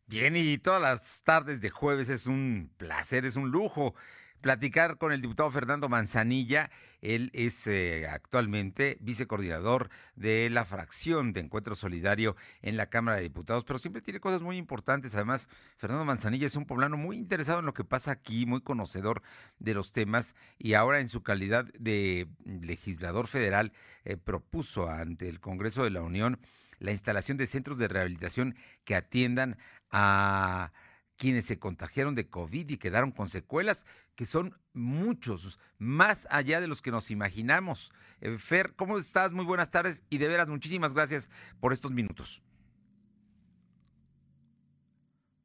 Bien, 0.07 0.37
y 0.37 0.59
todas 0.59 0.83
las 0.83 1.23
tardes 1.25 1.63
de 1.63 1.71
jueves 1.71 2.11
es 2.11 2.27
un 2.27 2.71
placer, 2.77 3.25
es 3.25 3.37
un 3.37 3.51
lujo 3.51 3.95
platicar 4.43 4.99
con 4.99 5.13
el 5.13 5.23
diputado 5.23 5.51
Fernando 5.51 5.89
Manzanilla. 5.89 6.71
Él 7.01 7.31
es 7.33 7.67
eh, 7.67 8.07
actualmente 8.07 8.99
vicecoordinador 9.01 9.89
de 10.15 10.51
la 10.51 10.67
fracción 10.67 11.33
de 11.33 11.41
Encuentro 11.41 11.75
Solidario 11.75 12.37
en 12.61 12.77
la 12.77 12.91
Cámara 12.91 13.17
de 13.17 13.23
Diputados, 13.23 13.65
pero 13.65 13.79
siempre 13.79 14.03
tiene 14.03 14.21
cosas 14.21 14.43
muy 14.43 14.59
importantes. 14.59 15.15
Además, 15.15 15.49
Fernando 15.79 16.05
Manzanilla 16.05 16.47
es 16.47 16.57
un 16.57 16.67
poblano 16.67 16.99
muy 16.99 17.17
interesado 17.17 17.61
en 17.61 17.67
lo 17.67 17.73
que 17.73 17.85
pasa 17.85 18.11
aquí, 18.11 18.45
muy 18.45 18.61
conocedor 18.61 19.23
de 19.59 19.73
los 19.73 19.93
temas 19.93 20.35
y 20.59 20.75
ahora 20.75 21.01
en 21.01 21.09
su 21.09 21.23
calidad 21.23 21.65
de 21.79 22.29
legislador 22.45 23.27
federal 23.27 23.73
eh, 24.05 24.19
propuso 24.19 24.91
ante 24.91 25.31
el 25.31 25.41
Congreso 25.41 25.83
de 25.83 25.91
la 25.91 26.03
Unión 26.03 26.39
la 26.79 26.93
instalación 26.93 27.37
de 27.39 27.47
centros 27.47 27.79
de 27.79 27.89
rehabilitación 27.89 28.57
que 28.85 28.95
atiendan 28.95 29.57
a 29.97 30.73
quienes 31.17 31.47
se 31.47 31.61
contagiaron 31.61 32.17
de 32.17 32.29
COVID 32.29 32.69
y 32.69 32.79
quedaron 32.79 33.13
con 33.13 33.29
secuelas, 33.29 33.87
que 34.17 34.27
son 34.27 34.59
muchos, 34.73 35.61
más 35.79 36.27
allá 36.31 36.61
de 36.61 36.67
los 36.67 36.83
que 36.83 36.91
nos 36.91 37.13
imaginamos. 37.13 37.93
Eh, 38.21 38.37
Fer, 38.37 38.75
¿cómo 38.75 38.99
estás? 38.99 39.31
Muy 39.31 39.45
buenas 39.45 39.71
tardes 39.71 40.03
y 40.11 40.19
de 40.19 40.27
veras 40.27 40.49
muchísimas 40.49 40.95
gracias 40.95 41.31
por 41.61 41.73
estos 41.73 41.93
minutos. 41.93 42.43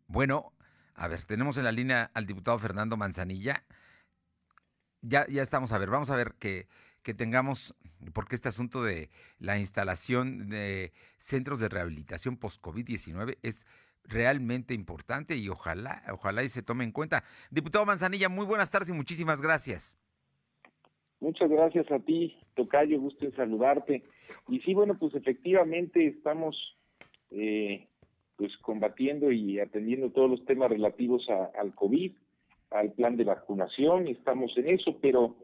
Bueno, 0.07 0.51
a 0.95 1.07
ver, 1.07 1.23
tenemos 1.25 1.57
en 1.57 1.65
la 1.65 1.71
línea 1.71 2.09
al 2.15 2.25
diputado 2.25 2.57
Fernando 2.57 2.97
Manzanilla. 2.97 3.63
Ya, 5.01 5.27
ya 5.27 5.43
estamos, 5.43 5.71
a 5.71 5.77
ver, 5.77 5.91
vamos 5.91 6.09
a 6.09 6.15
ver 6.15 6.33
que, 6.39 6.67
que 7.03 7.13
tengamos, 7.13 7.75
porque 8.13 8.33
este 8.33 8.49
asunto 8.49 8.83
de 8.83 9.11
la 9.37 9.59
instalación 9.59 10.49
de 10.49 10.91
centros 11.19 11.59
de 11.59 11.69
rehabilitación 11.69 12.37
post-COVID-19 12.37 13.37
es 13.43 13.67
realmente 14.09 14.73
importante 14.73 15.35
y 15.37 15.47
ojalá, 15.49 16.03
ojalá 16.11 16.43
y 16.43 16.49
se 16.49 16.63
tome 16.63 16.83
en 16.83 16.91
cuenta. 16.91 17.23
Diputado 17.51 17.85
Manzanilla, 17.85 18.27
muy 18.27 18.45
buenas 18.45 18.71
tardes 18.71 18.89
y 18.89 18.93
muchísimas 18.93 19.41
gracias. 19.41 19.97
Muchas 21.19 21.49
gracias 21.49 21.91
a 21.91 21.99
ti, 21.99 22.37
Tocayo, 22.55 22.99
gusto 22.99 23.25
en 23.25 23.35
saludarte. 23.35 24.03
Y 24.47 24.59
sí, 24.61 24.73
bueno, 24.73 24.97
pues 24.97 25.13
efectivamente 25.15 26.07
estamos 26.07 26.55
eh, 27.31 27.87
pues 28.37 28.55
combatiendo 28.57 29.31
y 29.31 29.59
atendiendo 29.59 30.11
todos 30.11 30.29
los 30.29 30.45
temas 30.45 30.69
relativos 30.69 31.27
al 31.29 31.75
COVID, 31.75 32.13
al 32.71 32.93
plan 32.93 33.17
de 33.17 33.25
vacunación, 33.25 34.07
estamos 34.07 34.57
en 34.57 34.69
eso, 34.69 34.97
pero 35.01 35.35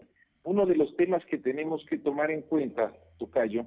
uno 0.44 0.66
de 0.66 0.76
los 0.76 0.96
temas 0.96 1.26
que 1.26 1.38
tenemos 1.38 1.86
que 1.90 1.98
tomar 1.98 2.32
en 2.32 2.44
cuenta, 2.44 2.94
Tocayo, 3.18 3.66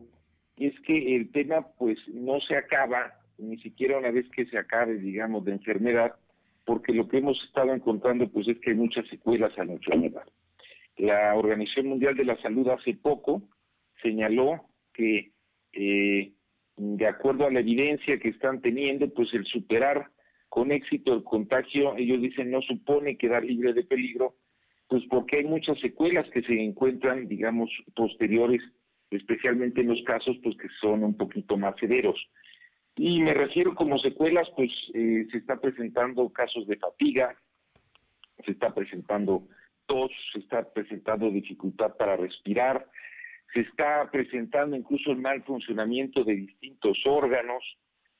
es 0.56 0.72
que 0.80 1.16
el 1.16 1.30
tema 1.30 1.66
pues 1.76 1.98
no 2.08 2.40
se 2.40 2.56
acaba 2.56 3.17
ni 3.38 3.58
siquiera 3.58 3.98
una 3.98 4.10
vez 4.10 4.28
que 4.30 4.46
se 4.46 4.58
acabe, 4.58 4.98
digamos, 4.98 5.44
de 5.44 5.52
enfermedad, 5.52 6.14
porque 6.64 6.92
lo 6.92 7.08
que 7.08 7.18
hemos 7.18 7.42
estado 7.44 7.72
encontrando 7.72 8.28
pues 8.28 8.46
es 8.48 8.58
que 8.60 8.70
hay 8.70 8.76
muchas 8.76 9.06
secuelas 9.08 9.56
a 9.58 9.64
la 9.64 9.72
enfermedad. 9.72 10.24
La 10.96 11.34
Organización 11.34 11.88
Mundial 11.88 12.16
de 12.16 12.24
la 12.24 12.40
Salud 12.42 12.68
hace 12.68 12.94
poco 12.94 13.42
señaló 14.02 14.66
que 14.92 15.30
eh, 15.72 16.32
de 16.76 17.06
acuerdo 17.06 17.46
a 17.46 17.50
la 17.50 17.60
evidencia 17.60 18.18
que 18.18 18.28
están 18.28 18.60
teniendo, 18.60 19.08
pues 19.12 19.32
el 19.34 19.44
superar 19.46 20.10
con 20.48 20.72
éxito 20.72 21.12
el 21.12 21.24
contagio, 21.24 21.96
ellos 21.96 22.22
dicen 22.22 22.50
no 22.50 22.62
supone 22.62 23.16
quedar 23.16 23.44
libre 23.44 23.72
de 23.72 23.84
peligro, 23.84 24.36
pues 24.88 25.02
porque 25.10 25.38
hay 25.38 25.44
muchas 25.44 25.78
secuelas 25.80 26.28
que 26.30 26.42
se 26.42 26.60
encuentran, 26.60 27.28
digamos, 27.28 27.70
posteriores, 27.94 28.62
especialmente 29.10 29.82
en 29.82 29.88
los 29.88 30.02
casos 30.04 30.36
pues 30.42 30.56
que 30.56 30.68
son 30.80 31.04
un 31.04 31.16
poquito 31.16 31.56
más 31.56 31.74
severos. 31.78 32.16
Y 32.98 33.20
me 33.20 33.32
refiero 33.32 33.76
como 33.76 33.96
secuelas, 33.98 34.48
pues 34.56 34.72
eh, 34.92 35.24
se 35.30 35.38
está 35.38 35.60
presentando 35.60 36.28
casos 36.30 36.66
de 36.66 36.76
fatiga, 36.76 37.36
se 38.44 38.50
está 38.50 38.74
presentando 38.74 39.46
tos, 39.86 40.10
se 40.32 40.40
está 40.40 40.68
presentando 40.72 41.30
dificultad 41.30 41.96
para 41.96 42.16
respirar, 42.16 42.86
se 43.54 43.60
está 43.60 44.10
presentando 44.10 44.76
incluso 44.76 45.12
el 45.12 45.18
mal 45.18 45.44
funcionamiento 45.44 46.24
de 46.24 46.34
distintos 46.34 46.98
órganos 47.06 47.62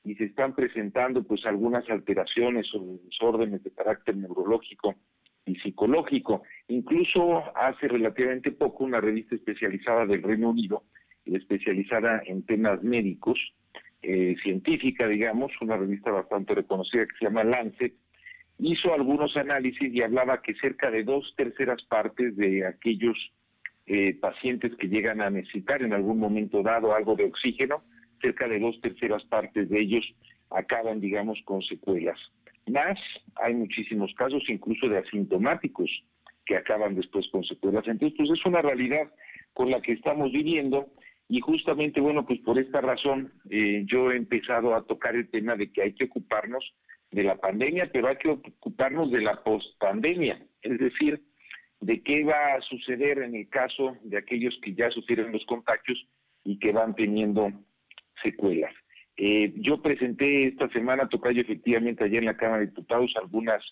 y 0.05 0.15
se 0.15 0.23
están 0.23 0.55
presentando 0.55 1.23
pues 1.23 1.45
algunas 1.45 1.87
alteraciones 1.89 2.73
o 2.73 2.99
desórdenes 3.03 3.61
de 3.63 3.71
carácter 3.71 4.15
neurológico 4.15 4.95
y 5.45 5.55
psicológico. 5.55 6.43
Incluso 6.69 7.43
hace 7.57 7.89
relativamente 7.89 8.51
poco 8.51 8.85
una 8.85 9.01
revista 9.01 9.35
especializada 9.35 10.05
del 10.05 10.23
Reino 10.23 10.51
Unido, 10.51 10.83
especializada 11.25 12.21
en 12.25 12.45
temas 12.45 12.81
médicos, 12.81 13.37
eh, 14.01 14.35
científica, 14.41 15.07
digamos, 15.07 15.51
una 15.61 15.77
revista 15.77 16.11
bastante 16.11 16.55
reconocida 16.55 17.05
que 17.05 17.17
se 17.17 17.25
llama 17.25 17.43
Lancet, 17.43 17.93
hizo 18.59 18.93
algunos 18.93 19.35
análisis 19.37 19.93
y 19.93 20.01
hablaba 20.01 20.41
que 20.41 20.53
cerca 20.55 20.91
de 20.91 21.03
dos 21.03 21.33
terceras 21.35 21.81
partes 21.83 22.35
de 22.35 22.65
aquellos 22.65 23.17
eh, 23.87 24.15
pacientes 24.19 24.75
que 24.75 24.87
llegan 24.87 25.21
a 25.21 25.29
necesitar 25.29 25.81
en 25.81 25.93
algún 25.93 26.19
momento 26.19 26.61
dado 26.61 26.93
algo 26.93 27.15
de 27.15 27.25
oxígeno, 27.25 27.83
cerca 28.21 28.47
de 28.47 28.59
dos 28.59 28.79
terceras 28.81 29.23
partes 29.25 29.69
de 29.69 29.79
ellos 29.79 30.05
acaban, 30.51 30.99
digamos, 30.99 31.39
con 31.45 31.61
secuelas. 31.61 32.19
Más, 32.67 32.99
hay 33.35 33.53
muchísimos 33.53 34.13
casos 34.15 34.43
incluso 34.47 34.87
de 34.87 34.99
asintomáticos 34.99 35.89
que 36.45 36.57
acaban 36.57 36.95
después 36.95 37.27
con 37.31 37.43
secuelas. 37.43 37.87
Entonces, 37.87 38.15
pues 38.17 38.29
es 38.29 38.45
una 38.45 38.61
realidad 38.61 39.11
con 39.53 39.71
la 39.71 39.81
que 39.81 39.93
estamos 39.93 40.31
viviendo 40.31 40.87
y 41.29 41.41
justamente, 41.41 42.01
bueno, 42.01 42.25
pues 42.25 42.39
por 42.39 42.57
esta 42.57 42.81
razón 42.81 43.31
eh, 43.51 43.83
yo 43.85 44.11
he 44.11 44.17
empezado 44.17 44.73
a 44.73 44.83
tocar 44.85 45.15
el 45.15 45.29
tema 45.29 45.55
de 45.55 45.71
que 45.71 45.83
hay 45.83 45.93
que 45.93 46.05
ocuparnos 46.05 46.73
de 47.11 47.23
la 47.23 47.37
pandemia, 47.37 47.91
pero 47.93 48.07
hay 48.07 48.17
que 48.17 48.29
ocuparnos 48.29 49.11
de 49.11 49.21
la 49.21 49.43
postpandemia, 49.43 50.43
es 50.63 50.79
decir, 50.79 51.21
de 51.81 52.01
qué 52.01 52.23
va 52.23 52.55
a 52.55 52.61
suceder 52.61 53.19
en 53.19 53.35
el 53.35 53.47
caso 53.47 53.95
de 54.03 54.17
aquellos 54.17 54.57
que 54.63 54.73
ya 54.73 54.89
sufrieron 54.89 55.31
los 55.31 55.45
contagios 55.45 56.03
y 56.43 56.57
que 56.57 56.71
van 56.71 56.95
teniendo 56.95 57.51
secuelas. 58.23 58.73
Eh, 59.15 59.53
yo 59.57 59.81
presenté 59.83 60.47
esta 60.47 60.67
semana, 60.69 61.09
Tocayo, 61.09 61.41
efectivamente, 61.41 62.03
ayer 62.03 62.19
en 62.19 62.25
la 62.25 62.37
Cámara 62.37 62.61
de 62.61 62.67
Diputados, 62.67 63.13
algunas 63.21 63.63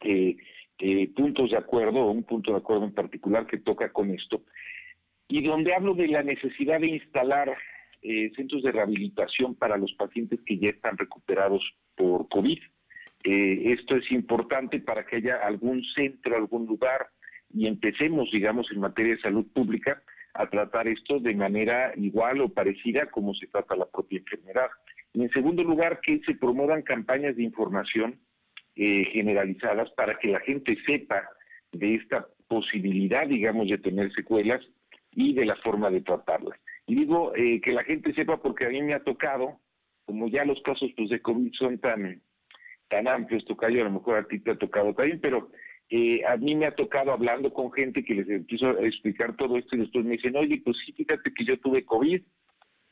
eh, 0.00 0.36
eh, 0.78 1.08
puntos 1.14 1.50
de 1.50 1.58
acuerdo, 1.58 2.10
un 2.10 2.24
punto 2.24 2.52
de 2.52 2.58
acuerdo 2.58 2.84
en 2.84 2.94
particular 2.94 3.46
que 3.46 3.58
toca 3.58 3.92
con 3.92 4.10
esto, 4.10 4.42
y 5.30 5.42
donde 5.42 5.74
hablo 5.74 5.94
de 5.94 6.08
la 6.08 6.22
necesidad 6.22 6.80
de 6.80 6.88
instalar 6.88 7.56
centros 8.34 8.62
de 8.62 8.72
rehabilitación 8.72 9.54
para 9.54 9.76
los 9.76 9.92
pacientes 9.92 10.40
que 10.46 10.58
ya 10.58 10.70
están 10.70 10.96
recuperados 10.96 11.62
por 11.96 12.28
COVID. 12.28 12.58
Eh, 13.24 13.72
esto 13.78 13.96
es 13.96 14.10
importante 14.10 14.80
para 14.80 15.04
que 15.04 15.16
haya 15.16 15.36
algún 15.36 15.84
centro, 15.94 16.36
algún 16.36 16.66
lugar 16.66 17.08
y 17.52 17.66
empecemos, 17.66 18.30
digamos, 18.32 18.66
en 18.72 18.80
materia 18.80 19.16
de 19.16 19.20
salud 19.20 19.46
pública 19.52 20.02
a 20.32 20.48
tratar 20.48 20.88
esto 20.88 21.18
de 21.18 21.34
manera 21.34 21.92
igual 21.96 22.40
o 22.40 22.48
parecida 22.48 23.06
como 23.10 23.34
se 23.34 23.46
trata 23.48 23.76
la 23.76 23.86
propia 23.86 24.20
enfermedad. 24.20 24.70
Y 25.12 25.22
en 25.22 25.30
segundo 25.30 25.62
lugar, 25.62 26.00
que 26.00 26.20
se 26.20 26.34
promuevan 26.34 26.82
campañas 26.82 27.36
de 27.36 27.42
información 27.42 28.18
eh, 28.76 29.04
generalizadas 29.12 29.90
para 29.90 30.18
que 30.18 30.28
la 30.28 30.40
gente 30.40 30.78
sepa 30.86 31.22
de 31.72 31.96
esta 31.96 32.26
posibilidad, 32.48 33.26
digamos, 33.26 33.68
de 33.68 33.78
tener 33.78 34.12
secuelas 34.12 34.64
y 35.12 35.34
de 35.34 35.44
la 35.44 35.56
forma 35.56 35.90
de 35.90 36.00
tratarlas. 36.00 36.58
Y 36.86 36.94
digo 36.94 37.34
eh, 37.34 37.60
que 37.60 37.72
la 37.72 37.84
gente 37.84 38.12
sepa 38.14 38.40
porque 38.40 38.66
a 38.66 38.68
mí 38.68 38.82
me 38.82 38.94
ha 38.94 39.04
tocado, 39.04 39.60
como 40.06 40.28
ya 40.28 40.44
los 40.44 40.60
casos 40.62 40.90
pues, 40.96 41.10
de 41.10 41.20
COVID 41.20 41.52
son 41.54 41.78
tan 41.78 42.20
tan 42.88 43.06
amplio 43.06 43.38
esto, 43.38 43.56
Cayo, 43.56 43.82
a 43.82 43.84
lo 43.84 43.92
mejor 43.92 44.18
a 44.18 44.24
ti 44.26 44.40
te 44.40 44.50
ha 44.50 44.56
tocado 44.56 44.92
también, 44.92 45.20
pero 45.20 45.48
eh, 45.90 46.22
a 46.26 46.36
mí 46.36 46.56
me 46.56 46.66
ha 46.66 46.74
tocado 46.74 47.12
hablando 47.12 47.52
con 47.52 47.70
gente 47.72 48.04
que 48.04 48.14
les 48.14 48.28
empiezo 48.28 48.70
a 48.70 48.86
explicar 48.86 49.36
todo 49.36 49.56
esto 49.56 49.76
y 49.76 49.80
después 49.80 50.04
me 50.04 50.16
dicen, 50.16 50.36
oye, 50.36 50.60
pues 50.64 50.76
sí, 50.84 50.92
fíjate 50.92 51.32
que 51.32 51.44
yo 51.44 51.58
tuve 51.60 51.84
COVID 51.84 52.20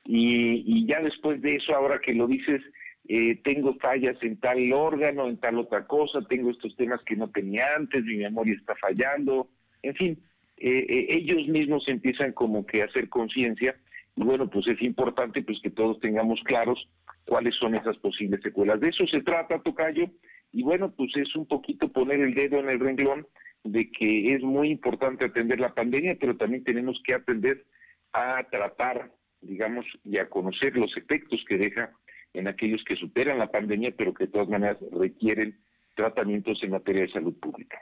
y, 0.05 0.63
y 0.67 0.87
ya 0.87 1.01
después 1.01 1.43
de 1.43 1.57
eso, 1.57 1.75
ahora 1.75 2.01
que 2.01 2.15
lo 2.15 2.29
dices, 2.29 2.63
eh, 3.09 3.41
tengo 3.43 3.75
fallas 3.75 4.17
en 4.23 4.39
tal 4.39 4.73
órgano, 4.73 5.29
en 5.29 5.39
tal 5.39 5.59
otra 5.59 5.87
cosa, 5.87 6.21
tengo 6.29 6.51
estos 6.51 6.77
temas 6.77 7.03
que 7.05 7.17
no 7.17 7.31
tenía 7.31 7.75
antes, 7.77 8.05
mi 8.05 8.19
memoria 8.19 8.55
está 8.55 8.75
fallando, 8.77 9.49
en 9.83 9.95
fin, 9.95 10.19
eh, 10.61 11.07
ellos 11.09 11.47
mismos 11.49 11.87
empiezan 11.89 12.33
como 12.33 12.67
que 12.67 12.83
a 12.83 12.87
hacer 12.87 13.09
conciencia 13.09 13.77
y 14.17 14.23
bueno, 14.25 14.51
pues 14.51 14.67
es 14.67 14.83
importante 14.83 15.43
pues 15.43 15.61
que 15.63 15.71
todos 15.71 16.01
tengamos 16.01 16.41
claros 16.45 16.89
cuáles 17.25 17.55
son 17.55 17.77
esas 17.77 17.97
posibles 17.99 18.41
secuelas. 18.43 18.81
De 18.81 18.89
eso 18.89 19.07
se 19.07 19.23
trata, 19.23 19.63
Tocayo, 19.63 20.11
y 20.53 20.63
bueno, 20.63 20.93
pues 20.97 21.17
es 21.17 21.37
un 21.37 21.47
poquito 21.47 21.89
poner 21.93 22.21
el 22.21 22.35
dedo 22.35 22.59
en 22.59 22.69
el 22.69 22.81
renglón 22.81 23.27
de 23.63 23.91
que 23.91 24.35
es 24.35 24.43
muy 24.43 24.71
importante 24.71 25.25
atender 25.25 25.61
la 25.61 25.75
pandemia, 25.75 26.17
pero 26.19 26.37
también 26.37 26.65
tenemos 26.65 27.01
que 27.05 27.15
atender 27.15 27.65
a 28.13 28.43
tratar, 28.51 29.13
digamos, 29.41 29.87
y 30.05 30.19
a 30.19 30.29
conocer 30.29 30.77
los 30.77 30.97
efectos 30.97 31.45
que 31.47 31.59
deja 31.59 31.93
en 32.35 32.49
aquellos 32.49 32.83
que 32.85 32.97
superan 32.97 33.39
la 33.39 33.51
pandemia, 33.51 33.93
pero 33.97 34.15
que 34.15 34.25
de 34.25 34.33
todas 34.33 34.49
maneras 34.49 34.79
requieren 34.93 35.59
tratamientos 35.95 36.63
en 36.63 36.71
materia 36.71 37.03
de 37.03 37.13
salud 37.13 37.39
pública. 37.39 37.79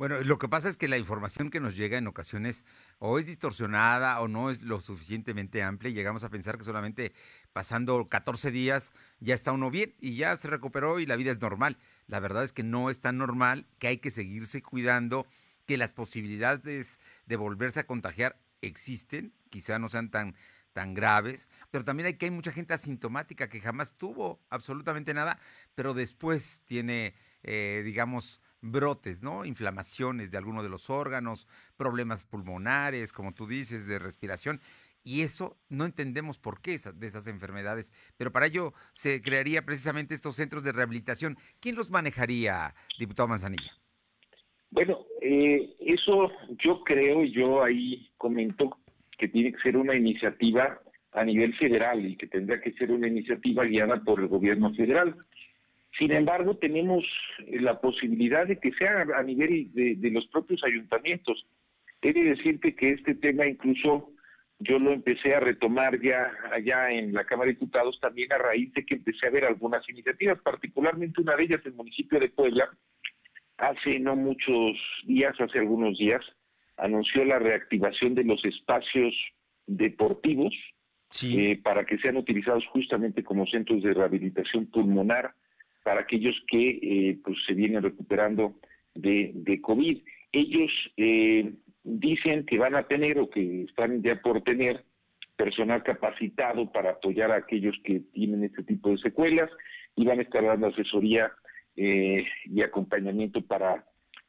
Bueno, 0.00 0.18
lo 0.22 0.38
que 0.38 0.48
pasa 0.48 0.70
es 0.70 0.78
que 0.78 0.88
la 0.88 0.96
información 0.96 1.50
que 1.50 1.60
nos 1.60 1.76
llega 1.76 1.98
en 1.98 2.06
ocasiones 2.06 2.64
o 3.00 3.18
es 3.18 3.26
distorsionada 3.26 4.18
o 4.22 4.28
no 4.28 4.48
es 4.48 4.62
lo 4.62 4.80
suficientemente 4.80 5.62
amplia 5.62 5.90
y 5.90 5.92
llegamos 5.92 6.24
a 6.24 6.30
pensar 6.30 6.56
que 6.56 6.64
solamente 6.64 7.12
pasando 7.52 8.08
14 8.08 8.50
días 8.50 8.92
ya 9.18 9.34
está 9.34 9.52
uno 9.52 9.70
bien 9.70 9.94
y 10.00 10.16
ya 10.16 10.34
se 10.38 10.48
recuperó 10.48 11.00
y 11.00 11.04
la 11.04 11.16
vida 11.16 11.30
es 11.30 11.42
normal. 11.42 11.76
La 12.06 12.18
verdad 12.18 12.44
es 12.44 12.54
que 12.54 12.62
no 12.62 12.88
es 12.88 13.00
tan 13.00 13.18
normal, 13.18 13.66
que 13.78 13.88
hay 13.88 13.98
que 13.98 14.10
seguirse 14.10 14.62
cuidando, 14.62 15.26
que 15.66 15.76
las 15.76 15.92
posibilidades 15.92 16.98
de 17.26 17.36
volverse 17.36 17.80
a 17.80 17.86
contagiar 17.86 18.40
existen, 18.62 19.34
quizá 19.50 19.78
no 19.78 19.90
sean 19.90 20.10
tan 20.10 20.34
tan 20.72 20.94
graves, 20.94 21.50
pero 21.70 21.84
también 21.84 22.06
hay 22.06 22.14
que 22.14 22.24
hay 22.24 22.30
mucha 22.30 22.52
gente 22.52 22.72
asintomática 22.72 23.50
que 23.50 23.60
jamás 23.60 23.98
tuvo 23.98 24.40
absolutamente 24.48 25.12
nada, 25.12 25.38
pero 25.74 25.92
después 25.92 26.62
tiene, 26.64 27.12
eh, 27.42 27.82
digamos, 27.84 28.40
brotes, 28.62 29.22
¿no? 29.22 29.44
Inflamaciones 29.44 30.30
de 30.30 30.38
alguno 30.38 30.62
de 30.62 30.68
los 30.68 30.90
órganos, 30.90 31.46
problemas 31.76 32.24
pulmonares, 32.24 33.12
como 33.12 33.32
tú 33.32 33.46
dices, 33.46 33.86
de 33.86 33.98
respiración. 33.98 34.60
Y 35.02 35.22
eso 35.22 35.56
no 35.68 35.86
entendemos 35.86 36.38
por 36.38 36.60
qué 36.60 36.76
de 36.94 37.06
esas 37.06 37.26
enfermedades, 37.26 37.92
pero 38.18 38.32
para 38.32 38.46
ello 38.46 38.74
se 38.92 39.22
crearía 39.22 39.64
precisamente 39.64 40.14
estos 40.14 40.36
centros 40.36 40.62
de 40.62 40.72
rehabilitación. 40.72 41.36
¿Quién 41.58 41.76
los 41.76 41.90
manejaría, 41.90 42.74
diputado 42.98 43.28
Manzanilla? 43.28 43.72
Bueno, 44.70 45.06
eh, 45.22 45.74
eso 45.80 46.30
yo 46.62 46.84
creo, 46.84 47.24
yo 47.24 47.62
ahí 47.64 48.10
comento 48.18 48.78
que 49.18 49.28
tiene 49.28 49.52
que 49.52 49.60
ser 49.62 49.76
una 49.76 49.96
iniciativa 49.96 50.80
a 51.12 51.24
nivel 51.24 51.54
federal 51.56 52.06
y 52.06 52.16
que 52.16 52.26
tendría 52.26 52.60
que 52.60 52.72
ser 52.72 52.92
una 52.92 53.08
iniciativa 53.08 53.64
guiada 53.64 54.02
por 54.04 54.20
el 54.20 54.28
gobierno 54.28 54.72
federal. 54.74 55.16
Sin 55.98 56.12
embargo, 56.12 56.56
tenemos 56.56 57.04
eh, 57.38 57.60
la 57.60 57.80
posibilidad 57.80 58.46
de 58.46 58.58
que 58.58 58.72
sea 58.72 59.06
a 59.16 59.22
nivel 59.22 59.72
de, 59.72 60.10
los 60.10 60.26
propios 60.28 60.62
ayuntamientos. 60.64 61.46
He 62.02 62.12
de 62.12 62.22
decirte 62.22 62.74
que 62.74 62.90
este 62.90 63.14
tema 63.14 63.46
incluso 63.46 64.12
yo 64.58 64.78
lo 64.78 64.92
empecé 64.92 65.34
a 65.34 65.40
retomar 65.40 66.00
ya 66.00 66.30
allá 66.52 66.90
en 66.90 67.12
la 67.12 67.24
Cámara 67.24 67.46
de 67.48 67.54
Diputados 67.54 67.98
también 68.00 68.32
a 68.32 68.38
raíz 68.38 68.72
de 68.74 68.84
que 68.84 68.94
empecé 68.94 69.26
a 69.26 69.30
ver 69.30 69.44
algunas 69.44 69.88
iniciativas, 69.88 70.38
particularmente 70.42 71.20
una 71.20 71.34
de 71.36 71.44
ellas, 71.44 71.62
el 71.64 71.72
municipio 71.72 72.20
de 72.20 72.28
Puebla, 72.28 72.68
hace 73.56 73.98
no 73.98 74.16
muchos 74.16 74.76
días, 75.06 75.38
hace 75.40 75.58
algunos 75.58 75.98
días, 75.98 76.22
anunció 76.76 77.24
la 77.24 77.38
reactivación 77.38 78.14
de 78.14 78.24
los 78.24 78.44
espacios 78.44 79.14
deportivos 79.66 80.54
eh, 81.22 81.58
para 81.62 81.84
que 81.84 81.98
sean 81.98 82.16
utilizados 82.16 82.64
justamente 82.66 83.24
como 83.24 83.46
centros 83.46 83.82
de 83.82 83.94
rehabilitación 83.94 84.66
pulmonar 84.66 85.34
para 85.90 86.02
aquellos 86.02 86.40
que 86.46 86.78
eh, 86.80 87.18
pues 87.24 87.36
se 87.48 87.52
vienen 87.52 87.82
recuperando 87.82 88.54
de, 88.94 89.58
COVID. 89.60 89.98
Ellos 90.30 90.70
eh, 90.96 91.52
dicen 91.82 92.46
que 92.46 92.58
van 92.58 92.76
a 92.76 92.84
tener 92.84 93.18
o 93.18 93.28
que 93.28 93.64
están 93.64 94.00
ya 94.00 94.14
por 94.22 94.40
tener 94.42 94.84
personal 95.34 95.82
capacitado 95.82 96.70
para 96.70 96.90
apoyar 96.90 97.32
a 97.32 97.38
aquellos 97.38 97.74
que 97.82 98.02
tienen 98.12 98.44
este 98.44 98.62
tipo 98.62 98.90
de 98.90 98.98
secuelas 98.98 99.50
y 99.96 100.04
van 100.04 100.20
a 100.20 100.22
estar 100.22 100.44
dando 100.44 100.68
asesoría 100.68 101.32
eh, 101.74 102.24
y 102.44 102.62
acompañamiento 102.62 103.42
para 103.42 103.84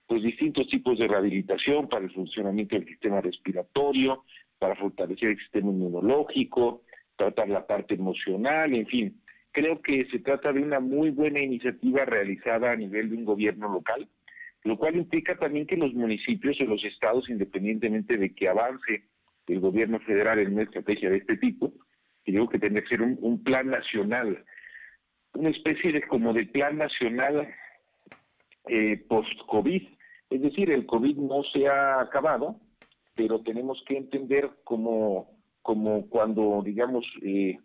pues 0.07 0.23
distintos 0.23 0.67
tipos 0.67 0.97
de 0.97 1.07
rehabilitación 1.07 1.87
para 1.89 2.05
el 2.05 2.11
funcionamiento 2.11 2.75
del 2.75 2.87
sistema 2.87 3.21
respiratorio, 3.21 4.23
para 4.57 4.75
fortalecer 4.75 5.29
el 5.29 5.37
sistema 5.37 5.69
inmunológico, 5.69 6.81
tratar 7.15 7.49
la 7.49 7.67
parte 7.67 7.93
emocional, 7.93 8.73
en 8.73 8.87
fin, 8.87 9.20
Creo 9.51 9.81
que 9.81 10.05
se 10.05 10.19
trata 10.19 10.53
de 10.53 10.61
una 10.61 10.79
muy 10.79 11.09
buena 11.09 11.39
iniciativa 11.39 12.05
realizada 12.05 12.71
a 12.71 12.75
nivel 12.75 13.09
de 13.09 13.17
un 13.17 13.25
gobierno 13.25 13.71
local, 13.71 14.07
lo 14.63 14.77
cual 14.77 14.95
implica 14.95 15.37
también 15.37 15.67
que 15.67 15.75
los 15.75 15.93
municipios 15.93 16.59
o 16.61 16.65
los 16.65 16.83
estados, 16.85 17.29
independientemente 17.29 18.17
de 18.17 18.33
que 18.33 18.47
avance 18.47 19.03
el 19.47 19.59
gobierno 19.59 19.99
federal 19.99 20.39
en 20.39 20.53
una 20.53 20.63
estrategia 20.63 21.09
de 21.09 21.17
este 21.17 21.37
tipo, 21.37 21.73
que 22.23 22.31
digo 22.31 22.47
que 22.47 22.59
tendría 22.59 22.83
que 22.83 22.89
ser 22.89 23.01
un, 23.01 23.43
plan 23.43 23.69
nacional, 23.69 24.43
una 25.33 25.49
especie 25.49 25.91
de 25.91 26.03
como 26.03 26.33
de 26.33 26.45
plan 26.45 26.77
nacional 26.77 27.53
eh, 28.67 29.03
post-COVID. 29.09 29.83
Es 30.29 30.41
decir, 30.41 30.71
el 30.71 30.85
COVID 30.85 31.17
no 31.17 31.43
se 31.43 31.67
ha 31.67 31.99
acabado, 31.99 32.59
pero 33.15 33.41
tenemos 33.41 33.83
que 33.87 33.97
entender 33.97 34.49
como, 34.63 35.29
como 35.61 36.07
cuando, 36.07 36.61
digamos, 36.63 37.05
eh, 37.23 37.57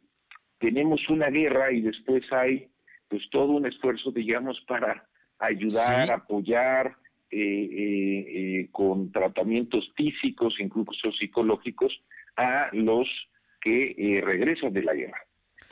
tenemos 0.58 1.00
una 1.08 1.28
guerra 1.28 1.72
y 1.72 1.80
después 1.80 2.24
hay 2.32 2.68
pues 3.08 3.22
todo 3.30 3.52
un 3.52 3.66
esfuerzo, 3.66 4.10
digamos, 4.10 4.60
para 4.66 5.06
ayudar, 5.38 6.10
apoyar 6.10 6.96
eh, 7.30 7.38
eh, 7.38 8.26
eh, 8.28 8.68
con 8.72 9.12
tratamientos 9.12 9.92
físicos, 9.96 10.54
incluso 10.58 11.12
psicológicos, 11.12 11.92
a 12.36 12.68
los 12.72 13.08
que 13.60 14.20
regresan 14.24 14.72
de 14.72 14.82
la 14.82 14.94
guerra. 14.94 15.18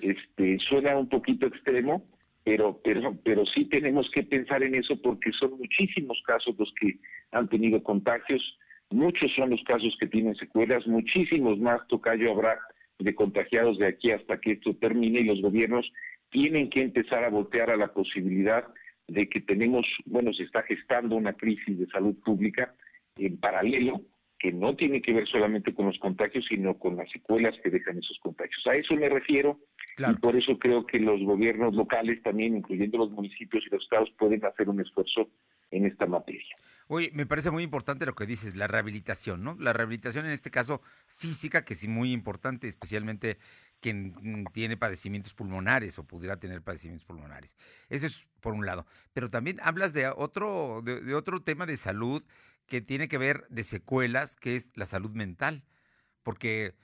Este, 0.00 0.58
suena 0.68 0.96
un 0.96 1.08
poquito 1.08 1.46
extremo, 1.46 2.04
pero, 2.42 2.80
pero, 2.82 3.16
pero 3.24 3.46
sí 3.46 3.66
tenemos 3.66 4.10
que 4.10 4.24
pensar 4.24 4.62
en 4.62 4.74
eso 4.74 5.00
porque 5.00 5.30
son 5.32 5.56
muchísimos 5.58 6.20
casos 6.26 6.56
los 6.58 6.72
que 6.80 6.98
han 7.32 7.48
tenido 7.48 7.82
contagios, 7.82 8.42
muchos 8.90 9.32
son 9.34 9.50
los 9.50 9.62
casos 9.64 9.96
que 10.00 10.08
tienen 10.08 10.34
secuelas, 10.34 10.86
muchísimos 10.86 11.58
más, 11.58 11.86
Tocayo, 11.88 12.32
habrá 12.32 12.58
de 12.98 13.14
contagiados 13.14 13.78
de 13.78 13.86
aquí 13.86 14.10
hasta 14.10 14.38
que 14.38 14.52
esto 14.52 14.74
termine 14.76 15.20
y 15.20 15.24
los 15.24 15.40
gobiernos 15.40 15.90
tienen 16.30 16.70
que 16.70 16.82
empezar 16.82 17.24
a 17.24 17.30
voltear 17.30 17.70
a 17.70 17.76
la 17.76 17.92
posibilidad 17.92 18.64
de 19.06 19.28
que 19.28 19.40
tenemos, 19.40 19.86
bueno, 20.06 20.32
se 20.32 20.44
está 20.44 20.62
gestando 20.62 21.16
una 21.16 21.34
crisis 21.34 21.78
de 21.78 21.86
salud 21.86 22.14
pública 22.24 22.74
en 23.16 23.38
paralelo 23.38 24.00
que 24.38 24.52
no 24.52 24.76
tiene 24.76 25.00
que 25.00 25.12
ver 25.12 25.26
solamente 25.26 25.72
con 25.72 25.86
los 25.86 25.98
contagios, 25.98 26.44
sino 26.48 26.78
con 26.78 26.96
las 26.96 27.10
secuelas 27.10 27.54
que 27.62 27.70
dejan 27.70 27.98
esos 27.98 28.18
contagios. 28.18 28.66
A 28.66 28.76
eso 28.76 28.94
me 28.94 29.08
refiero 29.08 29.58
y 29.98 30.12
por 30.16 30.36
eso 30.36 30.58
creo 30.58 30.84
que 30.84 30.98
los 30.98 31.22
gobiernos 31.22 31.74
locales 31.74 32.22
también, 32.22 32.56
incluyendo 32.56 32.98
los 32.98 33.10
municipios 33.10 33.64
y 33.66 33.70
los 33.70 33.82
estados, 33.82 34.10
pueden 34.18 34.44
hacer 34.44 34.68
un 34.68 34.80
esfuerzo 34.80 35.30
en 35.70 35.86
esta 35.86 36.06
materia. 36.06 36.56
Oye, 36.86 37.10
me 37.14 37.26
parece 37.26 37.50
muy 37.50 37.62
importante 37.62 38.04
lo 38.06 38.14
que 38.14 38.26
dices, 38.26 38.56
la 38.56 38.66
rehabilitación, 38.66 39.42
¿no? 39.42 39.56
La 39.58 39.72
rehabilitación 39.72 40.26
en 40.26 40.32
este 40.32 40.50
caso 40.50 40.82
física, 41.06 41.64
que 41.64 41.74
sí 41.74 41.88
muy 41.88 42.12
importante, 42.12 42.68
especialmente 42.68 43.38
quien 43.80 44.46
tiene 44.52 44.76
padecimientos 44.76 45.34
pulmonares 45.34 45.98
o 45.98 46.04
pudiera 46.04 46.38
tener 46.38 46.62
padecimientos 46.62 47.04
pulmonares. 47.04 47.56
Eso 47.90 48.06
es 48.06 48.26
por 48.40 48.54
un 48.54 48.64
lado. 48.64 48.86
Pero 49.12 49.30
también 49.30 49.58
hablas 49.62 49.92
de 49.92 50.08
otro, 50.08 50.80
de, 50.82 51.14
otro 51.14 51.42
tema 51.42 51.66
de 51.66 51.76
salud 51.76 52.24
que 52.66 52.80
tiene 52.80 53.08
que 53.08 53.18
ver 53.18 53.46
de 53.50 53.62
secuelas, 53.62 54.36
que 54.36 54.56
es 54.56 54.70
la 54.74 54.86
salud 54.86 55.10
mental. 55.10 55.64
Porque 56.22 56.74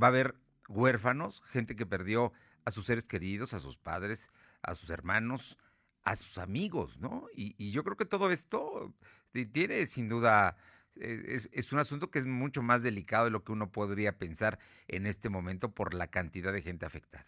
va 0.00 0.08
a 0.08 0.10
haber 0.10 0.34
huérfanos, 0.68 1.42
gente 1.46 1.76
que 1.76 1.86
perdió 1.86 2.32
a 2.64 2.70
sus 2.70 2.86
seres 2.86 3.06
queridos, 3.06 3.54
a 3.54 3.60
sus 3.60 3.78
padres, 3.78 4.30
a 4.62 4.74
sus 4.74 4.90
hermanos, 4.90 5.58
a 6.02 6.16
sus 6.16 6.38
amigos, 6.38 6.98
¿no? 6.98 7.26
Y, 7.34 7.70
yo 7.70 7.84
creo 7.84 7.96
que 7.96 8.06
todo 8.06 8.30
esto 8.30 8.94
tiene 9.32 9.86
sin 9.86 10.08
duda, 10.08 10.56
eh, 10.96 11.36
es, 11.52 11.72
un 11.72 11.78
asunto 11.78 12.10
que 12.10 12.18
es 12.18 12.26
mucho 12.26 12.62
más 12.62 12.82
delicado 12.82 13.26
de 13.26 13.30
lo 13.30 13.44
que 13.44 13.52
uno 13.52 13.70
podría 13.70 14.18
pensar 14.18 14.58
en 14.88 15.06
este 15.06 15.28
momento 15.28 15.72
por 15.72 15.94
la 15.94 16.08
cantidad 16.08 16.52
de 16.52 16.62
gente 16.62 16.86
afectada. 16.86 17.26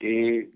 Eh, 0.00 0.50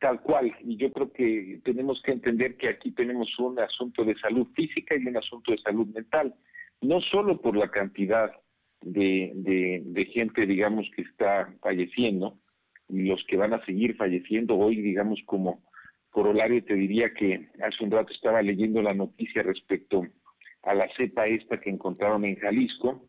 tal 0.00 0.20
cual, 0.22 0.52
y 0.64 0.76
yo 0.76 0.92
creo 0.92 1.12
que 1.12 1.60
tenemos 1.64 2.02
que 2.02 2.12
entender 2.12 2.56
que 2.56 2.68
aquí 2.68 2.92
tenemos 2.92 3.38
un 3.38 3.58
asunto 3.58 4.04
de 4.04 4.18
salud 4.18 4.48
física 4.54 4.96
y 4.96 5.06
un 5.06 5.16
asunto 5.16 5.52
de 5.52 5.58
salud 5.58 5.86
mental, 5.88 6.34
no 6.80 7.00
solo 7.00 7.40
por 7.40 7.56
la 7.56 7.70
cantidad 7.70 8.32
de, 8.80 9.32
de 9.84 10.04
gente, 10.06 10.46
digamos, 10.46 10.90
que 10.96 11.02
está 11.02 11.54
falleciendo, 11.60 12.38
y 12.88 13.02
los 13.02 13.22
que 13.24 13.36
van 13.36 13.52
a 13.52 13.64
seguir 13.64 13.96
falleciendo 13.96 14.56
hoy, 14.56 14.80
digamos, 14.80 15.20
como 15.26 15.62
corolario 16.10 16.62
te 16.64 16.74
diría 16.74 17.12
que 17.14 17.48
hace 17.62 17.84
un 17.84 17.90
rato 17.90 18.12
estaba 18.12 18.42
leyendo 18.42 18.82
la 18.82 18.94
noticia 18.94 19.42
respecto 19.42 20.06
a 20.62 20.74
la 20.74 20.88
cepa 20.96 21.26
esta 21.26 21.60
que 21.60 21.70
encontraron 21.70 22.24
en 22.24 22.36
Jalisco 22.36 23.08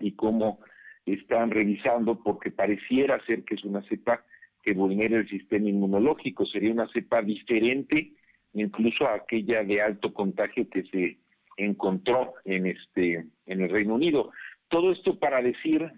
y 0.00 0.12
cómo 0.12 0.60
están 1.06 1.50
revisando 1.50 2.22
porque 2.22 2.50
pareciera 2.50 3.24
ser 3.26 3.44
que 3.44 3.54
es 3.54 3.64
una 3.64 3.82
cepa 3.82 4.24
que 4.62 4.72
vulnera 4.72 5.18
el 5.18 5.28
sistema 5.28 5.68
inmunológico, 5.68 6.46
sería 6.46 6.72
una 6.72 6.88
cepa 6.88 7.22
diferente 7.22 8.12
incluso 8.54 9.06
a 9.06 9.14
aquella 9.14 9.62
de 9.64 9.82
alto 9.82 10.12
contagio 10.14 10.68
que 10.70 10.84
se 10.84 11.18
encontró 11.56 12.34
en 12.44 12.66
este 12.66 13.26
en 13.46 13.60
el 13.60 13.68
Reino 13.68 13.94
Unido. 13.94 14.32
Todo 14.68 14.92
esto 14.92 15.18
para 15.18 15.42
decir 15.42 15.90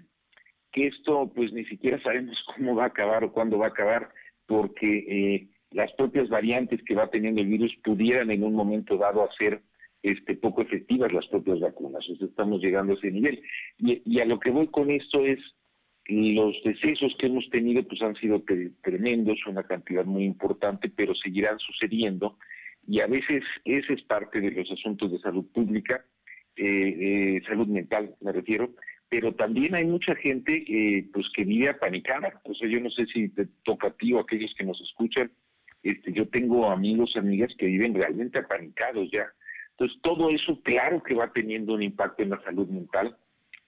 que 0.73 0.89
esto 0.89 1.31
pues 1.35 1.53
ni 1.53 1.65
siquiera 1.67 2.03
sabemos 2.03 2.37
cómo 2.57 2.75
va 2.75 2.85
a 2.85 2.89
acabar 2.89 3.25
o 3.25 3.33
cuándo 3.33 3.59
va 3.59 3.67
a 3.67 3.71
acabar 3.71 4.11
porque 4.47 4.99
eh, 5.09 5.49
las 5.71 5.93
propias 5.93 6.29
variantes 6.29 6.83
que 6.85 6.95
va 6.95 7.11
teniendo 7.11 7.41
el 7.41 7.49
virus 7.49 7.75
pudieran 7.85 8.31
en 8.31 8.45
un 8.45 8.55
momento 8.55 8.97
dado 8.97 9.29
hacer 9.29 9.63
este, 10.03 10.37
poco 10.37 10.63
efectivas 10.63 11.13
las 11.13 11.27
propias 11.27 11.61
vacunas. 11.61 12.05
estamos 12.21 12.61
llegando 12.63 12.93
a 12.93 12.97
ese 12.97 13.11
nivel. 13.11 13.43
Y, 13.79 14.21
a 14.21 14.25
lo 14.25 14.39
que 14.39 14.51
voy 14.51 14.69
con 14.69 14.91
esto 14.91 15.25
es, 15.25 15.39
los 16.09 16.55
decesos 16.65 17.13
que 17.19 17.27
hemos 17.27 17.49
tenido 17.51 17.83
pues 17.83 18.01
han 18.01 18.15
sido 18.15 18.45
tremendos, 18.83 19.45
una 19.47 19.65
cantidad 19.65 20.05
muy 20.05 20.25
importante, 20.25 20.89
pero 20.89 21.15
seguirán 21.17 21.59
sucediendo. 21.59 22.39
Y 22.87 23.01
a 23.01 23.09
veces 23.09 23.43
ese 23.65 23.95
es 23.95 24.03
parte 24.03 24.41
de 24.41 24.53
los 24.53 24.71
asuntos 24.71 25.11
de 25.11 25.19
salud 25.19 25.45
pública, 25.53 26.05
eh, 26.55 27.37
eh, 27.37 27.43
salud 27.47 27.67
mental 27.67 28.15
me 28.21 28.31
refiero, 28.31 28.71
pero 29.09 29.35
también 29.35 29.75
hay 29.75 29.85
mucha 29.85 30.15
gente 30.15 30.65
eh, 30.69 31.09
pues 31.13 31.27
que 31.35 31.45
vive 31.45 31.69
apanicada. 31.69 32.41
O 32.45 32.55
sea, 32.55 32.69
yo 32.69 32.81
no 32.81 32.91
sé 32.91 33.07
si 33.07 33.29
te 33.29 33.47
toca 33.65 33.89
a 33.89 33.97
ti 33.97 34.13
o 34.13 34.19
a 34.19 34.23
aquellos 34.23 34.55
que 34.57 34.65
nos 34.65 34.81
escuchan, 34.81 35.31
este, 35.91 36.13
yo 36.13 36.27
tengo 36.29 36.71
amigos, 36.71 37.17
amigas 37.17 37.53
que 37.59 37.67
viven 37.67 37.95
realmente 37.95 38.39
apanicados 38.39 39.09
ya. 39.11 39.27
Entonces, 39.71 39.99
todo 40.03 40.31
eso 40.31 40.61
claro 40.63 41.03
que 41.03 41.15
va 41.15 41.33
teniendo 41.33 41.75
un 41.75 41.83
impacto 41.83 42.23
en 42.23 42.31
la 42.31 42.43
salud 42.43 42.69
mental. 42.69 43.17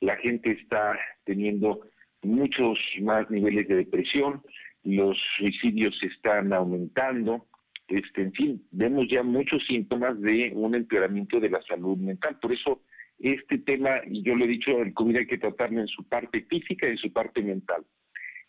La 0.00 0.16
gente 0.16 0.50
está 0.52 0.98
teniendo 1.24 1.80
muchos 2.22 2.78
más 3.02 3.30
niveles 3.30 3.68
de 3.68 3.76
depresión, 3.76 4.42
los 4.82 5.16
suicidios 5.36 5.96
están 6.02 6.52
aumentando, 6.52 7.46
este, 7.88 8.22
en 8.22 8.32
fin, 8.32 8.66
vemos 8.70 9.06
ya 9.08 9.22
muchos 9.22 9.64
síntomas 9.66 10.20
de 10.20 10.52
un 10.54 10.74
empeoramiento 10.74 11.40
de 11.40 11.50
la 11.50 11.62
salud 11.62 11.96
mental. 11.98 12.38
Por 12.40 12.52
eso, 12.52 12.82
este 13.18 13.58
tema, 13.58 14.00
y 14.06 14.22
yo 14.22 14.34
lo 14.34 14.44
he 14.44 14.48
dicho, 14.48 14.82
el 14.82 14.94
COVID 14.94 15.18
hay 15.18 15.26
que 15.26 15.38
tratarlo 15.38 15.80
en 15.80 15.88
su 15.88 16.06
parte 16.08 16.42
física 16.42 16.86
y 16.86 16.92
en 16.92 16.98
su 16.98 17.12
parte 17.12 17.42
mental 17.42 17.84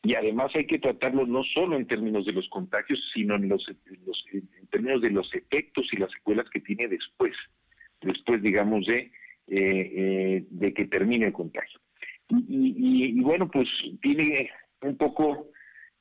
y 0.04 0.16
además 0.16 0.52
hay 0.56 0.66
que 0.66 0.80
tratarlo 0.80 1.26
no 1.26 1.44
solo 1.44 1.76
en 1.76 1.88
términos 1.88 2.26
de 2.26 2.32
los 2.32 2.48
contagios, 2.50 3.00
sino 3.14 3.36
en, 3.36 3.50
los, 3.50 3.66
términos 4.72 5.02
de 5.02 5.10
los 5.10 5.34
efectos 5.34 5.88
y 5.92 5.98
las 5.98 6.12
secuelas 6.12 6.50
que 6.50 6.62
tiene 6.62 6.88
después, 6.88 7.34
después 8.02 8.42
digamos 8.42 8.86
de, 8.86 9.00
eh, 9.00 9.12
eh, 9.48 10.46
de 10.50 10.74
que 10.74 10.86
termine 10.86 11.28
el 11.28 11.34
contagio. 11.34 11.80
Y, 12.30 13.20
bueno, 13.22 13.50
pues 13.50 13.68
tiene 14.02 14.52
un 14.82 14.96
poco 14.98 15.48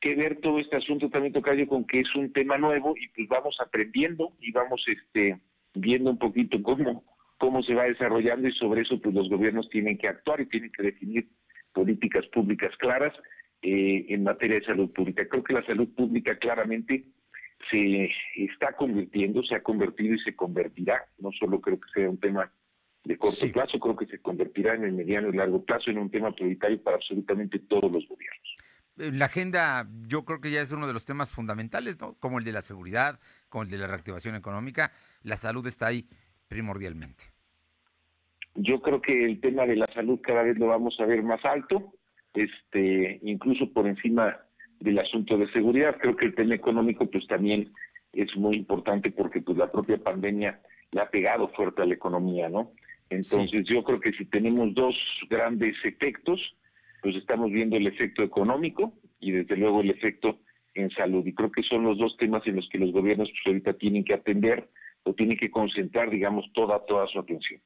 que 0.00 0.14
ver 0.14 0.40
todo 0.40 0.60
este 0.60 0.76
asunto 0.76 1.08
también, 1.08 1.32
Tocayo, 1.32 1.66
con 1.66 1.84
que 1.84 2.00
es 2.00 2.14
un 2.14 2.32
tema 2.32 2.56
nuevo 2.58 2.94
y 2.96 3.08
pues 3.08 3.28
vamos 3.28 3.56
aprendiendo 3.60 4.32
y 4.40 4.52
vamos 4.52 4.84
este 4.86 5.40
viendo 5.74 6.10
un 6.10 6.18
poquito 6.18 6.62
cómo, 6.62 7.04
cómo 7.38 7.62
se 7.62 7.74
va 7.74 7.84
desarrollando 7.84 8.46
y 8.46 8.52
sobre 8.52 8.82
eso 8.82 9.00
pues 9.00 9.14
los 9.14 9.28
gobiernos 9.28 9.68
tienen 9.70 9.98
que 9.98 10.06
actuar 10.06 10.40
y 10.40 10.46
tienen 10.46 10.70
que 10.70 10.82
definir 10.82 11.26
políticas 11.72 12.26
públicas 12.26 12.76
claras 12.76 13.14
eh, 13.62 14.06
en 14.08 14.22
materia 14.22 14.60
de 14.60 14.66
salud 14.66 14.90
pública. 14.92 15.26
Creo 15.28 15.42
que 15.42 15.52
la 15.52 15.66
salud 15.66 15.88
pública 15.94 16.38
claramente 16.38 17.06
se 17.70 18.10
está 18.36 18.72
convirtiendo, 18.72 19.42
se 19.42 19.56
ha 19.56 19.62
convertido 19.62 20.14
y 20.14 20.20
se 20.20 20.36
convertirá, 20.36 21.06
no 21.18 21.30
solo 21.32 21.60
creo 21.60 21.80
que 21.80 21.90
sea 21.92 22.08
un 22.08 22.18
tema 22.18 22.50
de 23.04 23.16
corto 23.16 23.50
plazo, 23.52 23.78
creo 23.80 23.96
que 23.96 24.06
se 24.06 24.20
convertirá 24.20 24.74
en 24.74 24.84
el 24.84 24.92
mediano 24.92 25.28
y 25.28 25.36
largo 25.36 25.64
plazo 25.64 25.90
en 25.90 25.98
un 25.98 26.10
tema 26.10 26.32
prioritario 26.32 26.82
para 26.82 26.96
absolutamente 26.96 27.58
todos 27.58 27.90
los 27.90 28.06
gobiernos. 28.06 28.56
La 28.96 29.26
agenda 29.26 29.88
yo 30.06 30.24
creo 30.24 30.40
que 30.40 30.50
ya 30.50 30.60
es 30.60 30.72
uno 30.72 30.86
de 30.86 30.92
los 30.92 31.04
temas 31.04 31.32
fundamentales, 31.32 32.00
¿no? 32.00 32.14
Como 32.18 32.38
el 32.38 32.44
de 32.44 32.52
la 32.52 32.62
seguridad, 32.62 33.20
como 33.48 33.62
el 33.62 33.70
de 33.70 33.78
la 33.78 33.86
reactivación 33.86 34.34
económica, 34.34 34.92
la 35.22 35.36
salud 35.36 35.66
está 35.66 35.86
ahí 35.86 36.08
primordialmente. 36.48 37.24
Yo 38.56 38.80
creo 38.82 39.00
que 39.00 39.24
el 39.24 39.40
tema 39.40 39.66
de 39.66 39.76
la 39.76 39.86
salud 39.94 40.20
cada 40.20 40.42
vez 40.42 40.58
lo 40.58 40.66
vamos 40.66 40.96
a 40.98 41.06
ver 41.06 41.22
más 41.22 41.44
alto 41.44 41.94
este, 42.44 43.18
incluso 43.22 43.72
por 43.72 43.86
encima 43.86 44.38
del 44.80 44.98
asunto 44.98 45.36
de 45.36 45.50
seguridad. 45.52 45.96
Creo 46.00 46.16
que 46.16 46.26
el 46.26 46.34
tema 46.34 46.54
económico 46.54 47.06
pues 47.06 47.26
también 47.26 47.72
es 48.12 48.34
muy 48.36 48.56
importante 48.56 49.10
porque 49.10 49.40
pues 49.40 49.58
la 49.58 49.70
propia 49.70 49.98
pandemia 49.98 50.60
le 50.92 51.00
ha 51.00 51.10
pegado 51.10 51.48
fuerte 51.48 51.82
a 51.82 51.86
la 51.86 51.94
economía, 51.94 52.48
¿no? 52.48 52.72
Entonces 53.10 53.66
yo 53.66 53.82
creo 53.84 54.00
que 54.00 54.12
si 54.12 54.26
tenemos 54.26 54.74
dos 54.74 54.94
grandes 55.30 55.74
efectos, 55.84 56.40
pues 57.02 57.16
estamos 57.16 57.50
viendo 57.50 57.76
el 57.76 57.86
efecto 57.86 58.22
económico 58.22 58.92
y 59.20 59.32
desde 59.32 59.56
luego 59.56 59.80
el 59.80 59.90
efecto 59.90 60.38
en 60.74 60.90
salud. 60.90 61.26
Y 61.26 61.34
creo 61.34 61.50
que 61.50 61.62
son 61.62 61.84
los 61.84 61.98
dos 61.98 62.16
temas 62.18 62.46
en 62.46 62.56
los 62.56 62.68
que 62.68 62.78
los 62.78 62.92
gobiernos 62.92 63.28
pues 63.30 63.46
ahorita 63.46 63.74
tienen 63.74 64.04
que 64.04 64.14
atender 64.14 64.68
o 65.04 65.14
tiene 65.14 65.36
que 65.36 65.50
concentrar, 65.50 66.10
digamos, 66.10 66.50
toda, 66.52 66.84
toda 66.86 67.06
su 67.06 67.18
atención. 67.18 67.60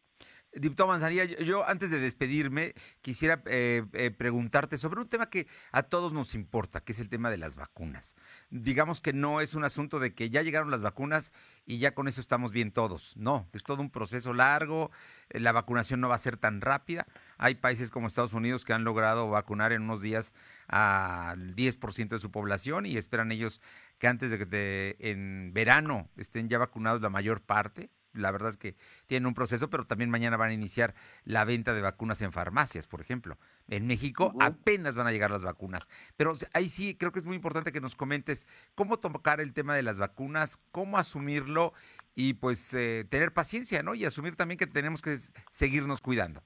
Diputado 0.55 0.89
Manzanilla, 0.89 1.25
yo 1.25 1.67
antes 1.67 1.91
de 1.91 1.99
despedirme 1.99 2.75
quisiera 3.01 3.43
eh, 3.47 3.85
eh, 3.95 4.11
preguntarte 4.11 4.77
sobre 4.77 5.01
un 5.01 5.09
tema 5.09 5.31
que 5.31 5.47
a 5.71 5.83
todos 5.83 6.13
nos 6.13 6.35
importa, 6.35 6.83
que 6.83 6.93
es 6.93 7.01
el 7.01 7.09
tema 7.09 7.31
de 7.31 7.39
las 7.39 7.57
vacunas. 7.57 8.17
Digamos 8.51 9.01
que 9.01 9.15
no 9.15 9.41
es 9.41 9.55
un 9.55 9.65
asunto 9.65 9.99
de 9.99 10.15
que 10.15 10.29
ya 10.29 10.43
llegaron 10.43 10.71
las 10.71 10.83
vacunas 10.83 11.33
y 11.65 11.79
ya 11.79 11.95
con 11.95 12.07
eso 12.07 12.21
estamos 12.21 12.53
bien 12.53 12.71
todos. 12.71 13.17
No, 13.17 13.49
es 13.55 13.63
todo 13.63 13.81
un 13.81 13.89
proceso 13.89 14.35
largo, 14.35 14.91
eh, 15.31 15.41
la 15.41 15.53
vacunación 15.53 16.03
no 16.03 16.11
va 16.11 16.17
a 16.17 16.19
ser 16.19 16.37
tan 16.37 16.61
rápida. 16.61 17.07
Hay 17.39 17.55
países 17.55 17.91
como 17.91 18.09
Estados 18.09 18.35
Unidos 18.35 18.67
que 18.67 18.75
han 18.75 18.85
logrado 18.85 19.31
vacunar 19.31 19.73
en 19.73 19.83
unos 19.83 20.03
días 20.03 20.35
al 20.69 21.57
10% 21.57 22.09
de 22.09 22.19
su 22.19 22.31
población 22.31 22.85
y 22.85 22.99
esperan 22.99 23.33
ellos 23.33 23.63
que 23.99 24.07
antes 24.07 24.31
de 24.31 24.39
que 24.39 24.97
en 24.99 25.55
verano 25.55 26.11
estén 26.19 26.51
ya 26.51 26.59
vacunados 26.59 27.01
la 27.01 27.09
mayor 27.09 27.41
parte 27.41 27.89
la 28.15 28.31
verdad 28.31 28.51
es 28.51 28.57
que 28.57 28.75
tienen 29.07 29.27
un 29.27 29.35
proceso, 29.35 29.71
pero 29.71 29.85
también 29.85 30.11
mañana 30.11 30.37
van 30.37 30.51
a 30.51 30.55
iniciar 30.55 30.95
la 31.25 31.45
venta 31.45 31.75
de 31.75 31.81
vacunas 31.81 32.23
en 32.23 32.33
farmacias, 32.33 32.87
por 32.87 33.01
ejemplo. 33.01 33.39
En 33.69 33.87
México 33.87 34.33
apenas 34.41 34.97
van 34.97 35.07
a 35.07 35.13
llegar 35.13 35.31
las 35.31 35.45
vacunas. 35.45 35.89
Pero 36.17 36.33
ahí 36.53 36.69
sí 36.69 36.97
creo 36.97 37.13
que 37.13 37.19
es 37.19 37.25
muy 37.25 37.37
importante 37.37 37.73
que 37.73 37.81
nos 37.81 37.97
comentes 37.97 38.47
cómo 38.75 38.99
tocar 38.99 39.41
el 39.41 39.53
tema 39.53 39.75
de 39.75 39.83
las 39.83 39.99
vacunas, 39.99 40.59
cómo 40.71 40.99
asumirlo 40.99 41.73
y 42.15 42.35
pues 42.35 42.75
eh, 42.75 43.05
tener 43.09 43.33
paciencia, 43.33 43.83
¿no? 43.83 43.95
Y 43.95 44.05
asumir 44.05 44.37
también 44.37 44.59
que 44.59 44.67
tenemos 44.67 45.01
que 45.01 45.17
seguirnos 45.51 46.01
cuidando. 46.01 46.43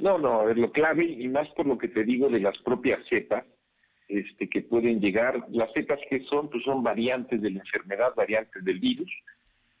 No, 0.00 0.18
no, 0.18 0.48
es 0.48 0.56
lo 0.56 0.70
clave 0.70 1.04
y 1.04 1.26
más 1.28 1.48
por 1.56 1.66
lo 1.66 1.76
que 1.76 1.88
te 1.88 2.04
digo 2.04 2.28
de 2.28 2.40
las 2.40 2.56
propias 2.58 3.00
cepas 3.08 3.44
este, 4.06 4.48
que 4.48 4.62
pueden 4.62 5.00
llegar. 5.00 5.44
Las 5.50 5.72
cepas 5.72 5.98
que 6.08 6.20
son, 6.24 6.48
pues 6.50 6.62
son 6.64 6.82
variantes 6.82 7.42
de 7.42 7.50
la 7.50 7.60
enfermedad, 7.60 8.14
variantes 8.14 8.64
del 8.64 8.78
virus 8.78 9.10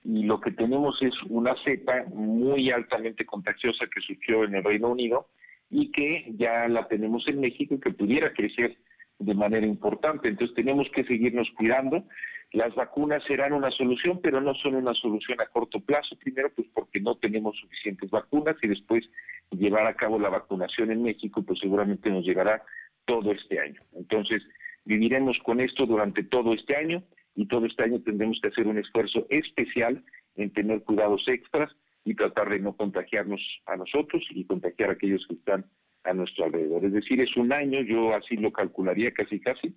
y 0.04 0.22
lo 0.24 0.40
que 0.40 0.52
tenemos 0.52 1.00
es 1.02 1.14
una 1.28 1.54
cepa 1.64 2.04
muy 2.08 2.70
altamente 2.70 3.26
contagiosa 3.26 3.86
que 3.92 4.00
surgió 4.00 4.44
en 4.44 4.54
el 4.54 4.64
Reino 4.64 4.88
Unido 4.88 5.28
y 5.70 5.90
que 5.90 6.32
ya 6.36 6.68
la 6.68 6.86
tenemos 6.88 7.26
en 7.28 7.40
México 7.40 7.74
y 7.74 7.80
que 7.80 7.90
pudiera 7.90 8.32
crecer 8.32 8.76
de 9.18 9.34
manera 9.34 9.66
importante. 9.66 10.28
Entonces 10.28 10.54
tenemos 10.54 10.88
que 10.94 11.04
seguirnos 11.04 11.48
cuidando. 11.56 12.04
Las 12.52 12.74
vacunas 12.74 13.22
serán 13.24 13.52
una 13.52 13.70
solución, 13.70 14.20
pero 14.22 14.40
no 14.40 14.54
son 14.54 14.76
una 14.76 14.94
solución 14.94 15.40
a 15.40 15.46
corto 15.46 15.80
plazo. 15.80 16.16
Primero, 16.16 16.50
pues 16.54 16.66
porque 16.72 17.00
no 17.00 17.16
tenemos 17.16 17.58
suficientes 17.58 18.10
vacunas 18.10 18.56
y 18.62 18.68
después 18.68 19.04
llevar 19.50 19.86
a 19.86 19.94
cabo 19.94 20.18
la 20.18 20.30
vacunación 20.30 20.90
en 20.90 21.02
México, 21.02 21.42
pues 21.42 21.58
seguramente 21.58 22.08
nos 22.08 22.24
llegará 22.24 22.62
todo 23.04 23.32
este 23.32 23.60
año. 23.60 23.82
Entonces, 23.94 24.42
viviremos 24.88 25.38
con 25.44 25.60
esto 25.60 25.84
durante 25.84 26.24
todo 26.24 26.54
este 26.54 26.74
año 26.74 27.04
y 27.34 27.46
todo 27.46 27.66
este 27.66 27.84
año 27.84 28.00
tendremos 28.00 28.40
que 28.40 28.48
hacer 28.48 28.66
un 28.66 28.78
esfuerzo 28.78 29.26
especial 29.28 30.02
en 30.34 30.50
tener 30.50 30.82
cuidados 30.82 31.22
extras 31.28 31.70
y 32.04 32.14
tratar 32.14 32.48
de 32.48 32.58
no 32.58 32.74
contagiarnos 32.74 33.40
a 33.66 33.76
nosotros 33.76 34.24
y 34.30 34.46
contagiar 34.46 34.88
a 34.88 34.92
aquellos 34.94 35.24
que 35.28 35.34
están 35.34 35.66
a 36.04 36.14
nuestro 36.14 36.46
alrededor. 36.46 36.86
Es 36.86 36.92
decir, 36.94 37.20
es 37.20 37.36
un 37.36 37.52
año, 37.52 37.82
yo 37.82 38.14
así 38.14 38.36
lo 38.36 38.50
calcularía 38.50 39.12
casi 39.12 39.38
casi, 39.40 39.76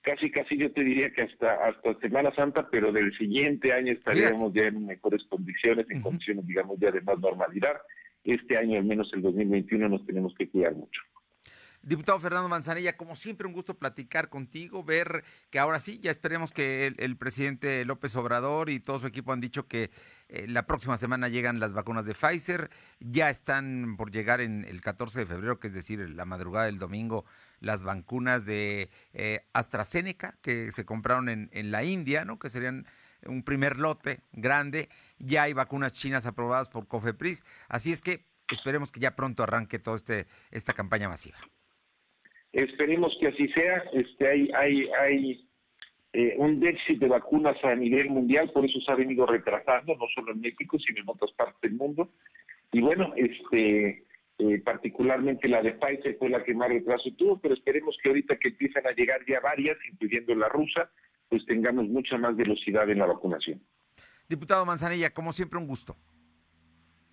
casi 0.00 0.30
casi 0.30 0.56
yo 0.56 0.72
te 0.72 0.82
diría 0.82 1.12
que 1.12 1.22
hasta 1.22 1.68
hasta 1.68 2.00
Semana 2.00 2.34
Santa, 2.34 2.66
pero 2.70 2.90
del 2.90 3.14
siguiente 3.18 3.70
año 3.74 3.92
estaríamos 3.92 4.54
ya 4.54 4.62
en 4.62 4.86
mejores 4.86 5.22
condiciones, 5.28 5.90
en 5.90 6.00
condiciones 6.00 6.46
digamos 6.46 6.80
ya 6.80 6.90
de 6.90 7.02
más 7.02 7.18
normalidad. 7.18 7.76
Este 8.24 8.56
año, 8.56 8.78
al 8.78 8.84
menos 8.84 9.12
el 9.12 9.20
2021, 9.20 9.90
nos 9.90 10.06
tenemos 10.06 10.34
que 10.36 10.48
cuidar 10.48 10.74
mucho. 10.74 11.02
Diputado 11.82 12.20
Fernando 12.20 12.48
Manzanilla, 12.48 12.96
como 12.96 13.16
siempre, 13.16 13.46
un 13.46 13.52
gusto 13.52 13.74
platicar 13.74 14.28
contigo, 14.28 14.84
ver 14.84 15.24
que 15.50 15.58
ahora 15.58 15.80
sí, 15.80 15.98
ya 15.98 16.12
esperemos 16.12 16.52
que 16.52 16.86
el, 16.96 17.16
presidente 17.16 17.84
López 17.84 18.14
Obrador 18.14 18.70
y 18.70 18.78
todo 18.78 19.00
su 19.00 19.08
equipo 19.08 19.32
han 19.32 19.40
dicho 19.40 19.66
que 19.66 19.90
eh, 20.28 20.46
la 20.46 20.64
próxima 20.64 20.96
semana 20.96 21.28
llegan 21.28 21.58
las 21.58 21.72
vacunas 21.72 22.06
de 22.06 22.14
Pfizer, 22.14 22.70
ya 23.00 23.30
están 23.30 23.96
por 23.96 24.12
llegar 24.12 24.40
en 24.40 24.64
el 24.64 24.80
14 24.80 25.20
de 25.20 25.26
febrero, 25.26 25.58
que 25.58 25.66
es 25.66 25.74
decir, 25.74 25.98
la 26.10 26.24
madrugada 26.24 26.66
del 26.66 26.78
domingo, 26.78 27.24
las 27.58 27.82
vacunas 27.82 28.44
de 28.44 28.88
eh, 29.12 29.44
AstraZeneca, 29.52 30.38
que 30.40 30.70
se 30.70 30.84
compraron 30.84 31.28
en, 31.28 31.50
en 31.52 31.72
la 31.72 31.82
India, 31.82 32.24
¿no? 32.24 32.38
que 32.38 32.48
serían 32.48 32.86
un 33.26 33.42
primer 33.42 33.78
lote 33.78 34.20
grande, 34.30 34.88
ya 35.18 35.42
hay 35.42 35.52
vacunas 35.52 35.92
chinas 35.92 36.26
aprobadas 36.26 36.68
por 36.68 36.86
COFEPRIS, 36.86 37.44
así 37.68 37.90
es 37.90 38.02
que 38.02 38.24
esperemos 38.48 38.92
que 38.92 39.00
ya 39.00 39.16
pronto 39.16 39.42
arranque 39.42 39.78
toda 39.78 39.96
este, 39.96 40.26
esta 40.50 40.72
campaña 40.72 41.08
masiva. 41.08 41.38
Esperemos 42.52 43.16
que 43.18 43.28
así 43.28 43.48
sea. 43.48 43.84
Este, 43.92 44.28
hay 44.28 44.50
hay, 44.54 44.88
hay 45.00 45.48
eh, 46.12 46.34
un 46.36 46.60
déficit 46.60 46.98
de 46.98 47.08
vacunas 47.08 47.56
a 47.64 47.74
nivel 47.74 48.10
mundial, 48.10 48.50
por 48.52 48.64
eso 48.64 48.78
se 48.80 48.92
ha 48.92 48.94
venido 48.94 49.24
retrasando, 49.26 49.96
no 49.96 50.06
solo 50.14 50.32
en 50.32 50.40
México, 50.40 50.78
sino 50.78 51.00
en 51.00 51.08
otras 51.08 51.32
partes 51.32 51.60
del 51.62 51.72
mundo. 51.72 52.10
Y 52.70 52.80
bueno, 52.80 53.12
este 53.16 54.04
eh, 54.38 54.62
particularmente 54.62 55.48
la 55.48 55.62
de 55.62 55.72
Pfizer 55.72 56.16
fue 56.18 56.28
la 56.28 56.44
que 56.44 56.54
más 56.54 56.68
retraso 56.68 57.10
tuvo, 57.16 57.40
pero 57.40 57.54
esperemos 57.54 57.96
que 58.02 58.10
ahorita 58.10 58.36
que 58.36 58.48
empiezan 58.48 58.86
a 58.86 58.92
llegar 58.92 59.20
ya 59.26 59.40
varias, 59.40 59.78
incluyendo 59.90 60.34
la 60.34 60.48
rusa, 60.48 60.90
pues 61.30 61.46
tengamos 61.46 61.88
mucha 61.88 62.18
más 62.18 62.36
velocidad 62.36 62.88
en 62.90 62.98
la 62.98 63.06
vacunación. 63.06 63.62
Diputado 64.28 64.66
Manzanilla, 64.66 65.10
como 65.10 65.32
siempre, 65.32 65.58
un 65.58 65.66
gusto. 65.66 65.96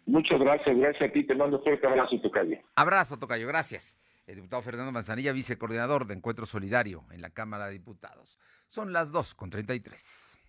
Muchas 0.06 0.39
gracias, 0.39 0.75
gracias 0.75 1.10
a 1.10 1.13
ti, 1.13 1.23
te 1.23 1.36
mando 1.36 1.62
fuerte 1.62 1.86
abrazo, 1.88 2.19
Tocayo. 2.19 2.58
Abrazo, 2.75 3.17
Tocayo, 3.17 3.47
gracias 3.47 3.97
el 4.30 4.36
diputado 4.36 4.62
Fernando 4.62 4.92
Manzanilla, 4.92 5.32
vicecoordinador 5.32 6.06
de 6.06 6.13
Encuentro 6.13 6.46
Solidario 6.46 7.04
en 7.10 7.22
la 7.22 7.32
Cámara 7.32 7.65
de 7.65 7.74
Diputados. 7.74 8.38
Son 8.68 8.94
las 8.94 9.12
2 9.12 9.34
con 9.34 9.50
33. 9.50 10.39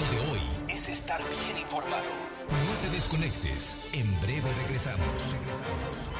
Lo 0.00 0.12
de 0.12 0.30
hoy 0.30 0.40
es 0.68 0.88
estar 0.88 1.20
bien 1.20 1.58
informado. 1.58 2.08
No 2.48 2.80
te 2.80 2.88
desconectes. 2.94 3.76
En 3.92 4.08
breve 4.22 4.50
regresamos. 4.62 5.34
Regresamos. 5.34 6.10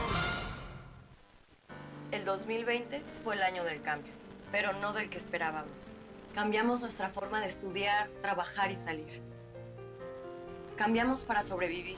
El 2.11 2.27
2020 2.27 3.03
fue 3.25 3.37
el 3.37 3.43
año 3.43 3.65
del 3.65 3.81
cambio, 3.81 4.13
pero 4.53 4.75
no 4.75 4.93
del 4.93 5.09
que 5.09 5.17
esperábamos. 5.17 5.97
Cambiamos 6.35 6.83
nuestra 6.83 7.09
forma 7.09 7.41
de 7.41 7.47
estudiar, 7.47 8.11
trabajar 8.21 8.71
y 8.71 8.77
salir. 8.77 9.23
Cambiamos 10.77 11.25
para 11.25 11.43
sobrevivir, 11.43 11.97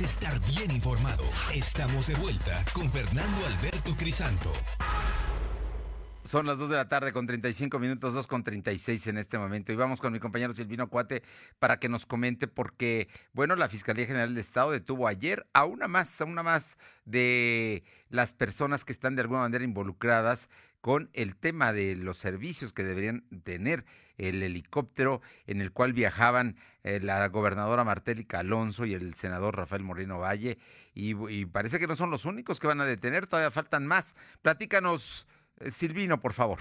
Estar 0.00 0.38
bien 0.46 0.70
informado. 0.70 1.24
Estamos 1.54 2.08
de 2.08 2.14
vuelta 2.16 2.64
con 2.74 2.90
Fernando 2.90 3.46
Alberto 3.46 3.96
Crisanto. 3.96 4.52
Son 6.22 6.44
las 6.44 6.58
2 6.58 6.70
de 6.70 6.76
la 6.76 6.88
tarde 6.88 7.12
con 7.12 7.26
35 7.26 7.78
minutos, 7.78 8.12
2 8.12 8.26
con 8.26 8.42
36 8.42 9.06
en 9.06 9.18
este 9.18 9.38
momento. 9.38 9.72
Y 9.72 9.76
vamos 9.76 10.00
con 10.00 10.12
mi 10.12 10.18
compañero 10.18 10.52
Silvino 10.52 10.88
Cuate 10.88 11.22
para 11.58 11.78
que 11.78 11.88
nos 11.88 12.04
comente 12.04 12.48
porque, 12.48 13.08
bueno, 13.32 13.54
la 13.54 13.68
Fiscalía 13.68 14.06
General 14.06 14.28
del 14.28 14.38
Estado 14.38 14.72
detuvo 14.72 15.06
ayer 15.06 15.46
a 15.52 15.64
una 15.64 15.86
más, 15.86 16.20
a 16.20 16.24
una 16.24 16.42
más 16.42 16.78
de 17.04 17.84
las 18.08 18.32
personas 18.32 18.84
que 18.84 18.92
están 18.92 19.14
de 19.14 19.22
alguna 19.22 19.40
manera 19.42 19.64
involucradas 19.64 20.50
con 20.86 21.10
el 21.14 21.34
tema 21.34 21.72
de 21.72 21.96
los 21.96 22.16
servicios 22.16 22.72
que 22.72 22.84
deberían 22.84 23.24
tener 23.42 23.82
el 24.18 24.40
helicóptero 24.40 25.20
en 25.48 25.60
el 25.60 25.72
cual 25.72 25.92
viajaban 25.92 26.54
eh, 26.84 27.00
la 27.02 27.26
gobernadora 27.26 27.82
Martélica 27.82 28.38
Alonso 28.38 28.84
y 28.84 28.94
el 28.94 29.14
senador 29.14 29.56
Rafael 29.56 29.82
Moreno 29.82 30.20
Valle. 30.20 30.58
Y, 30.94 31.46
parece 31.46 31.80
que 31.80 31.88
no 31.88 31.96
son 31.96 32.12
los 32.12 32.24
únicos 32.24 32.60
que 32.60 32.68
van 32.68 32.80
a 32.80 32.84
detener, 32.84 33.26
todavía 33.26 33.50
faltan 33.50 33.84
más. 33.84 34.14
Platícanos. 34.42 35.26
Eh, 35.58 35.72
Silvino, 35.72 36.20
por 36.20 36.34
favor. 36.34 36.60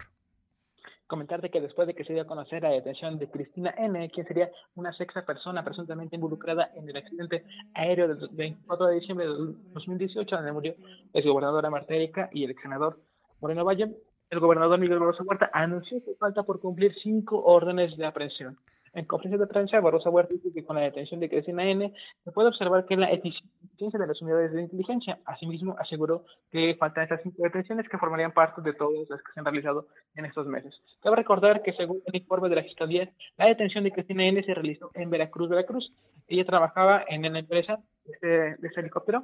Comentarte 1.06 1.52
que 1.52 1.62
después 1.62 1.88
de 1.88 1.94
que 1.94 2.04
se 2.04 2.14
dio 2.14 2.24
a 2.24 2.26
conocer 2.26 2.64
la 2.64 2.70
detención 2.70 3.20
de 3.20 3.30
Cristina 3.30 3.76
N., 3.78 4.10
quien 4.10 4.26
sería 4.26 4.50
una 4.74 4.92
sexta 4.94 5.24
persona 5.24 5.64
presuntamente 5.64 6.16
involucrada 6.16 6.72
en 6.74 6.90
el 6.90 6.98
accidente 6.98 7.46
aéreo 7.76 8.08
del 8.08 8.28
24 8.32 8.88
de 8.88 8.96
diciembre 8.96 9.28
de 9.28 9.34
2018, 9.76 10.36
donde 10.36 10.52
murió 10.52 10.74
la 11.14 11.22
gobernadora 11.22 11.70
Marta 11.70 11.94
Erika 11.94 12.28
y 12.34 12.46
el 12.46 12.56
senador 12.60 13.00
Moreno 13.40 13.64
Valle, 13.64 13.96
el 14.36 14.42
gobernador 14.42 14.80
Miguel 14.80 15.00
Barroso 15.00 15.24
Huerta 15.24 15.50
anunció 15.54 16.04
que 16.04 16.16
falta 16.20 16.44
por 16.44 16.60
cumplir 16.60 16.94
cinco 17.02 17.42
órdenes 17.44 17.96
de 17.98 18.06
aprehensión. 18.06 18.58
En 18.94 19.06
conferencia 19.06 19.38
de 19.38 19.52
prensa, 19.52 19.80
Barroso 19.82 20.10
Huerta 20.10 20.34
dice 20.34 20.54
que 20.54 20.64
con 20.64 20.78
la 20.78 20.84
detención 20.84 21.20
de 21.20 21.30
Cristina 21.30 21.70
N 21.70 21.94
se 22.24 22.32
puede 22.32 22.48
observar 22.48 22.86
que 22.86 22.96
la 22.96 23.12
eficiencia 23.12 24.00
de 24.00 24.08
las 24.08 24.22
unidades 24.22 24.54
de 24.54 24.62
inteligencia. 24.62 25.20
Asimismo, 25.26 25.76
aseguró 25.78 26.24
que 26.50 26.76
faltan 26.80 27.04
esas 27.04 27.22
cinco 27.22 27.44
detenciones 27.44 27.90
que 27.90 27.98
formarían 27.98 28.32
parte 28.32 28.62
de 28.62 28.74
todas 28.74 29.10
las 29.10 29.22
que 29.22 29.34
se 29.34 29.40
han 29.40 29.46
realizado 29.46 29.88
en 30.16 30.24
estos 30.24 30.48
meses. 30.48 30.74
Cabe 31.02 31.18
recordar 31.18 31.62
que 31.62 31.74
según 31.74 32.02
el 32.06 32.16
informe 32.16 32.48
de 32.48 32.56
la 32.56 32.64
Fiscalía, 32.64 33.10
la 33.38 33.48
detención 33.48 33.84
de 33.84 33.92
Cristina 33.92 34.28
N 34.28 34.42
se 34.44 34.54
realizó 34.54 34.92
en 34.94 35.10
Veracruz, 35.10 35.50
Veracruz. 35.50 35.94
Ella 36.30 36.46
trabajaba 36.46 37.04
en 37.08 37.22
la 37.22 37.40
empresa 37.40 37.80
de 38.22 38.56
este, 38.62 38.80
helicóptero. 38.80 39.24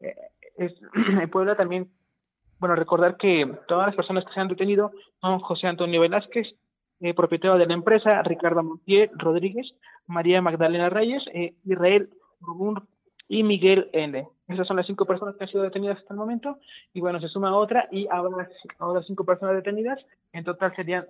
Eh, 0.00 0.14
en 0.58 1.30
Puebla 1.30 1.56
también 1.56 1.90
bueno, 2.58 2.74
recordar 2.74 3.16
que 3.16 3.50
todas 3.66 3.86
las 3.86 3.96
personas 3.96 4.24
que 4.24 4.32
se 4.32 4.40
han 4.40 4.48
detenido 4.48 4.90
son 5.20 5.38
José 5.40 5.66
Antonio 5.66 6.00
Velázquez, 6.00 6.46
eh, 7.00 7.14
propietario 7.14 7.56
de 7.56 7.66
la 7.66 7.74
empresa, 7.74 8.22
Ricardo 8.22 8.62
Montiel 8.62 9.10
Rodríguez, 9.14 9.66
María 10.06 10.42
Magdalena 10.42 10.90
Reyes, 10.90 11.22
eh, 11.32 11.54
Israel 11.64 12.08
Rubún 12.40 12.82
y 13.28 13.44
Miguel 13.44 13.88
N. 13.92 14.26
Esas 14.48 14.66
son 14.66 14.76
las 14.76 14.86
cinco 14.86 15.04
personas 15.04 15.36
que 15.36 15.44
han 15.44 15.50
sido 15.50 15.62
detenidas 15.62 15.98
hasta 15.98 16.14
el 16.14 16.18
momento. 16.18 16.58
Y 16.94 17.00
bueno, 17.00 17.20
se 17.20 17.28
suma 17.28 17.56
otra 17.56 17.86
y 17.92 18.08
ahora, 18.10 18.48
ahora 18.78 19.02
cinco 19.02 19.24
personas 19.24 19.54
detenidas. 19.54 20.00
En 20.32 20.44
total 20.44 20.74
serían 20.74 21.06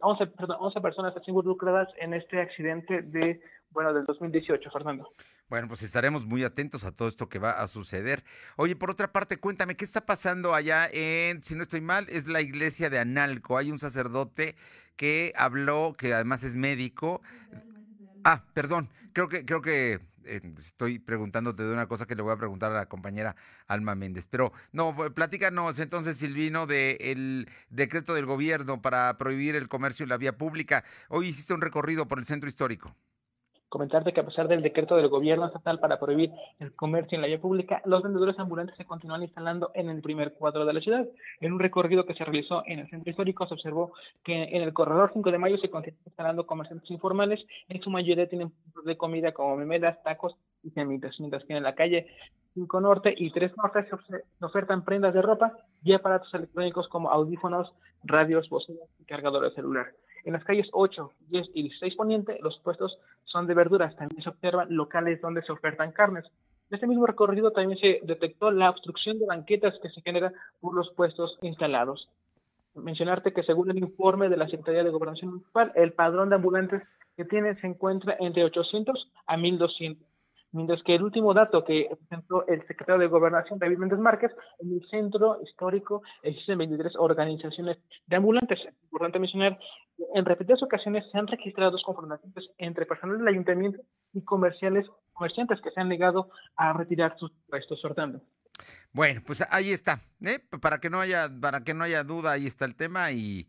11, 0.00 0.26
perdón, 0.28 0.56
11 0.60 0.80
personas 0.80 1.14
involucradas 1.26 1.88
en 1.98 2.14
este 2.14 2.40
accidente 2.40 3.02
de, 3.02 3.40
bueno, 3.70 3.92
del 3.92 4.04
2018, 4.04 4.70
Fernando. 4.70 5.10
Bueno, 5.48 5.66
pues 5.66 5.82
estaremos 5.82 6.26
muy 6.26 6.44
atentos 6.44 6.84
a 6.84 6.92
todo 6.92 7.08
esto 7.08 7.28
que 7.28 7.38
va 7.38 7.52
a 7.52 7.66
suceder. 7.68 8.22
Oye, 8.56 8.76
por 8.76 8.90
otra 8.90 9.12
parte, 9.12 9.38
cuéntame, 9.38 9.76
¿qué 9.76 9.84
está 9.84 10.04
pasando 10.04 10.54
allá 10.54 10.88
en, 10.92 11.42
si 11.42 11.54
no 11.54 11.62
estoy 11.62 11.80
mal, 11.80 12.06
es 12.10 12.28
la 12.28 12.42
iglesia 12.42 12.90
de 12.90 12.98
Analco? 12.98 13.56
Hay 13.56 13.70
un 13.70 13.78
sacerdote 13.78 14.56
que 14.96 15.32
habló, 15.36 15.94
que 15.96 16.12
además 16.12 16.44
es 16.44 16.54
médico. 16.54 17.22
Ah, 18.24 18.42
perdón, 18.52 18.90
creo 19.14 19.28
que, 19.28 19.46
creo 19.46 19.62
que 19.62 20.00
estoy 20.58 20.98
preguntándote 20.98 21.62
de 21.62 21.72
una 21.72 21.86
cosa 21.86 22.06
que 22.06 22.14
le 22.14 22.22
voy 22.22 22.32
a 22.32 22.36
preguntar 22.36 22.72
a 22.72 22.76
la 22.76 22.86
compañera 22.86 23.36
Alma 23.66 23.94
Méndez. 23.94 24.26
Pero 24.26 24.52
no, 24.72 24.94
platícanos 25.14 25.78
entonces, 25.78 26.16
Silvino, 26.16 26.66
del 26.66 27.48
decreto 27.70 28.14
del 28.14 28.26
gobierno 28.26 28.82
para 28.82 29.16
prohibir 29.18 29.56
el 29.56 29.68
comercio 29.68 30.04
en 30.04 30.10
la 30.10 30.16
vía 30.16 30.36
pública. 30.36 30.84
Hoy 31.08 31.28
hiciste 31.28 31.54
un 31.54 31.60
recorrido 31.60 32.06
por 32.08 32.18
el 32.18 32.26
centro 32.26 32.48
histórico 32.48 32.94
comentarte 33.68 34.12
que 34.12 34.20
a 34.20 34.26
pesar 34.26 34.48
del 34.48 34.62
decreto 34.62 34.96
del 34.96 35.08
gobierno 35.08 35.46
estatal 35.46 35.78
para 35.78 35.98
prohibir 35.98 36.30
el 36.58 36.74
comercio 36.74 37.16
en 37.16 37.22
la 37.22 37.28
vía 37.28 37.40
pública, 37.40 37.82
los 37.84 38.02
vendedores 38.02 38.38
ambulantes 38.38 38.76
se 38.76 38.84
continúan 38.84 39.22
instalando 39.22 39.70
en 39.74 39.90
el 39.90 40.00
primer 40.00 40.34
cuadro 40.34 40.64
de 40.64 40.72
la 40.72 40.80
ciudad. 40.80 41.06
En 41.40 41.52
un 41.52 41.58
recorrido 41.58 42.06
que 42.06 42.14
se 42.14 42.24
realizó 42.24 42.62
en 42.66 42.80
el 42.80 42.90
centro 42.90 43.10
histórico 43.10 43.46
se 43.46 43.54
observó 43.54 43.92
que 44.24 44.34
en 44.42 44.62
el 44.62 44.72
corredor 44.72 45.10
5 45.12 45.30
de 45.30 45.38
mayo 45.38 45.58
se 45.58 45.70
continúan 45.70 46.00
instalando 46.06 46.46
comerciantes 46.46 46.90
informales, 46.90 47.44
en 47.68 47.80
su 47.82 47.90
mayoría 47.90 48.28
tienen 48.28 48.50
puntos 48.50 48.84
de 48.84 48.96
comida 48.96 49.32
como 49.32 49.56
memelas, 49.56 50.02
tacos 50.02 50.36
y 50.62 50.70
semitas, 50.70 51.14
mientras 51.18 51.44
que 51.44 51.56
en 51.56 51.62
la 51.62 51.74
calle 51.74 52.06
5 52.54 52.80
Norte 52.80 53.14
y 53.16 53.30
3 53.30 53.52
Norte 53.56 53.86
se 53.88 54.44
ofertan 54.44 54.84
prendas 54.84 55.14
de 55.14 55.22
ropa 55.22 55.52
y 55.82 55.92
aparatos 55.92 56.32
electrónicos 56.34 56.88
como 56.88 57.10
audífonos, 57.10 57.72
radios, 58.02 58.48
bocinas 58.48 58.88
y 58.98 59.04
cargadores 59.04 59.54
celular. 59.54 59.86
En 60.24 60.32
las 60.32 60.44
calles 60.44 60.68
8, 60.72 61.12
10 61.28 61.46
y 61.54 61.62
16 61.62 61.94
Poniente, 61.96 62.38
los 62.42 62.58
puestos 62.60 62.98
son 63.24 63.46
de 63.46 63.54
verduras. 63.54 63.96
También 63.96 64.22
se 64.22 64.28
observan 64.28 64.74
locales 64.74 65.20
donde 65.20 65.42
se 65.42 65.52
ofertan 65.52 65.92
carnes. 65.92 66.24
En 66.70 66.74
este 66.74 66.86
mismo 66.86 67.06
recorrido 67.06 67.50
también 67.50 67.78
se 67.78 68.00
detectó 68.02 68.50
la 68.50 68.70
obstrucción 68.70 69.18
de 69.18 69.26
banquetas 69.26 69.74
que 69.80 69.88
se 69.88 70.02
genera 70.02 70.32
por 70.60 70.74
los 70.74 70.90
puestos 70.94 71.38
instalados. 71.42 72.08
Mencionarte 72.74 73.32
que 73.32 73.42
según 73.42 73.70
el 73.70 73.78
informe 73.78 74.28
de 74.28 74.36
la 74.36 74.48
Secretaría 74.48 74.84
de 74.84 74.90
Gobernación 74.90 75.30
Municipal, 75.30 75.72
el 75.74 75.92
padrón 75.92 76.28
de 76.28 76.36
ambulantes 76.36 76.82
que 77.16 77.24
tiene 77.24 77.58
se 77.60 77.66
encuentra 77.66 78.16
entre 78.20 78.44
800 78.44 79.10
a 79.26 79.36
1200 79.36 80.06
mientras 80.52 80.82
que 80.82 80.94
el 80.94 81.02
último 81.02 81.34
dato 81.34 81.64
que 81.64 81.88
presentó 81.98 82.46
el 82.46 82.66
secretario 82.66 83.00
de 83.00 83.08
Gobernación, 83.08 83.58
David 83.58 83.78
Méndez 83.78 83.98
Márquez, 83.98 84.32
en 84.60 84.72
el 84.72 84.88
centro 84.88 85.40
histórico 85.42 86.02
existen 86.22 86.58
23 86.58 86.94
organizaciones 86.96 87.78
de 88.06 88.16
ambulantes. 88.16 88.58
Es 88.60 88.74
importante 88.84 89.18
mencionar 89.18 89.58
en 90.14 90.24
repetidas 90.24 90.62
ocasiones 90.62 91.04
se 91.10 91.18
han 91.18 91.26
registrado 91.26 91.72
dos 91.72 91.82
confrontaciones 91.84 92.50
entre 92.58 92.86
personal 92.86 93.18
del 93.18 93.28
ayuntamiento 93.28 93.82
y 94.12 94.22
comerciales, 94.22 94.86
comerciantes 95.12 95.60
que 95.60 95.70
se 95.70 95.80
han 95.80 95.88
negado 95.88 96.30
a 96.56 96.72
retirar 96.72 97.16
sus 97.18 97.32
restos 97.48 97.80
sortando. 97.80 98.20
Bueno, 98.92 99.20
pues 99.24 99.44
ahí 99.50 99.70
está, 99.70 100.00
¿eh? 100.20 100.40
para 100.60 100.78
que 100.78 100.90
no 100.90 101.00
haya, 101.00 101.28
para 101.40 101.62
que 101.62 101.74
no 101.74 101.84
haya 101.84 102.02
duda, 102.02 102.32
ahí 102.32 102.46
está 102.46 102.64
el 102.64 102.74
tema 102.74 103.12
y 103.12 103.46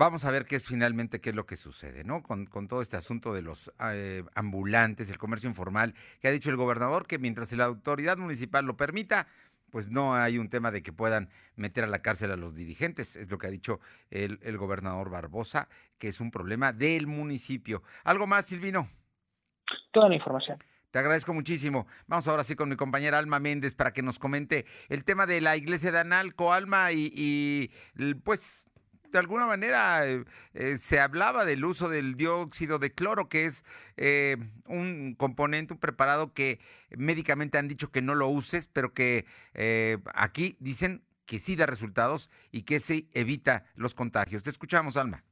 Vamos 0.00 0.24
a 0.24 0.30
ver 0.30 0.46
qué 0.46 0.56
es 0.56 0.64
finalmente 0.64 1.20
qué 1.20 1.28
es 1.28 1.36
lo 1.36 1.44
que 1.44 1.58
sucede, 1.58 2.04
¿no? 2.04 2.22
Con, 2.22 2.46
todo 2.68 2.80
este 2.80 2.96
asunto 2.96 3.34
de 3.34 3.42
los 3.42 3.70
eh, 3.92 4.24
ambulantes, 4.34 5.10
el 5.10 5.18
comercio 5.18 5.46
informal, 5.46 5.94
que 6.22 6.28
ha 6.28 6.30
dicho 6.30 6.48
el 6.48 6.56
gobernador 6.56 7.06
que 7.06 7.18
mientras 7.18 7.52
la 7.52 7.66
autoridad 7.66 8.16
municipal 8.16 8.64
lo 8.64 8.78
permita, 8.78 9.26
pues 9.68 9.90
no 9.90 10.14
hay 10.14 10.38
un 10.38 10.48
tema 10.48 10.70
de 10.70 10.82
que 10.82 10.90
puedan 10.90 11.28
meter 11.54 11.84
a 11.84 11.86
la 11.86 12.00
cárcel 12.00 12.30
a 12.30 12.36
los 12.36 12.54
dirigentes, 12.54 13.14
es 13.14 13.30
lo 13.30 13.36
que 13.36 13.48
ha 13.48 13.50
dicho 13.50 13.78
el, 14.08 14.38
el 14.40 14.56
gobernador 14.56 15.10
Barbosa, 15.10 15.68
que 15.98 16.08
es 16.08 16.18
un 16.18 16.30
problema 16.30 16.72
del 16.72 17.06
municipio. 17.06 17.82
¿Algo 18.02 18.26
más, 18.26 18.46
Silvino? 18.46 18.88
Toda 19.92 20.08
la 20.08 20.14
información. 20.14 20.64
Te 20.92 20.98
agradezco 20.98 21.34
muchísimo. 21.34 21.86
Vamos 22.06 22.26
ahora 22.26 22.42
sí 22.42 22.56
con 22.56 22.70
mi 22.70 22.76
compañera 22.76 23.18
Alma 23.18 23.38
Méndez 23.38 23.74
para 23.74 23.92
que 23.92 24.00
nos 24.00 24.18
comente 24.18 24.64
el 24.88 25.04
tema 25.04 25.26
de 25.26 25.42
la 25.42 25.58
iglesia 25.58 25.92
de 25.92 25.98
Analco, 25.98 26.54
Alma, 26.54 26.90
y, 26.90 27.12
y 27.14 28.14
pues 28.24 28.64
de 29.10 29.18
alguna 29.18 29.46
manera 29.46 30.06
eh, 30.06 30.24
eh, 30.54 30.78
se 30.78 31.00
hablaba 31.00 31.44
del 31.44 31.64
uso 31.64 31.88
del 31.88 32.16
dióxido 32.16 32.78
de 32.78 32.92
cloro, 32.92 33.28
que 33.28 33.46
es 33.46 33.64
eh, 33.96 34.36
un 34.66 35.14
componente, 35.16 35.74
un 35.74 35.80
preparado 35.80 36.32
que 36.32 36.60
médicamente 36.90 37.58
han 37.58 37.68
dicho 37.68 37.90
que 37.90 38.02
no 38.02 38.14
lo 38.14 38.28
uses, 38.28 38.66
pero 38.66 38.92
que 38.92 39.26
aquí 40.14 40.56
dicen 40.60 41.02
que 41.26 41.38
sí 41.38 41.54
da 41.56 41.66
resultados 41.66 42.30
y 42.50 42.62
que 42.62 42.80
se 42.80 43.06
evita 43.12 43.64
los 43.74 43.94
contagios. 43.94 44.42
Te 44.42 44.50
escuchamos, 44.50 44.96
Alma. 44.96 45.22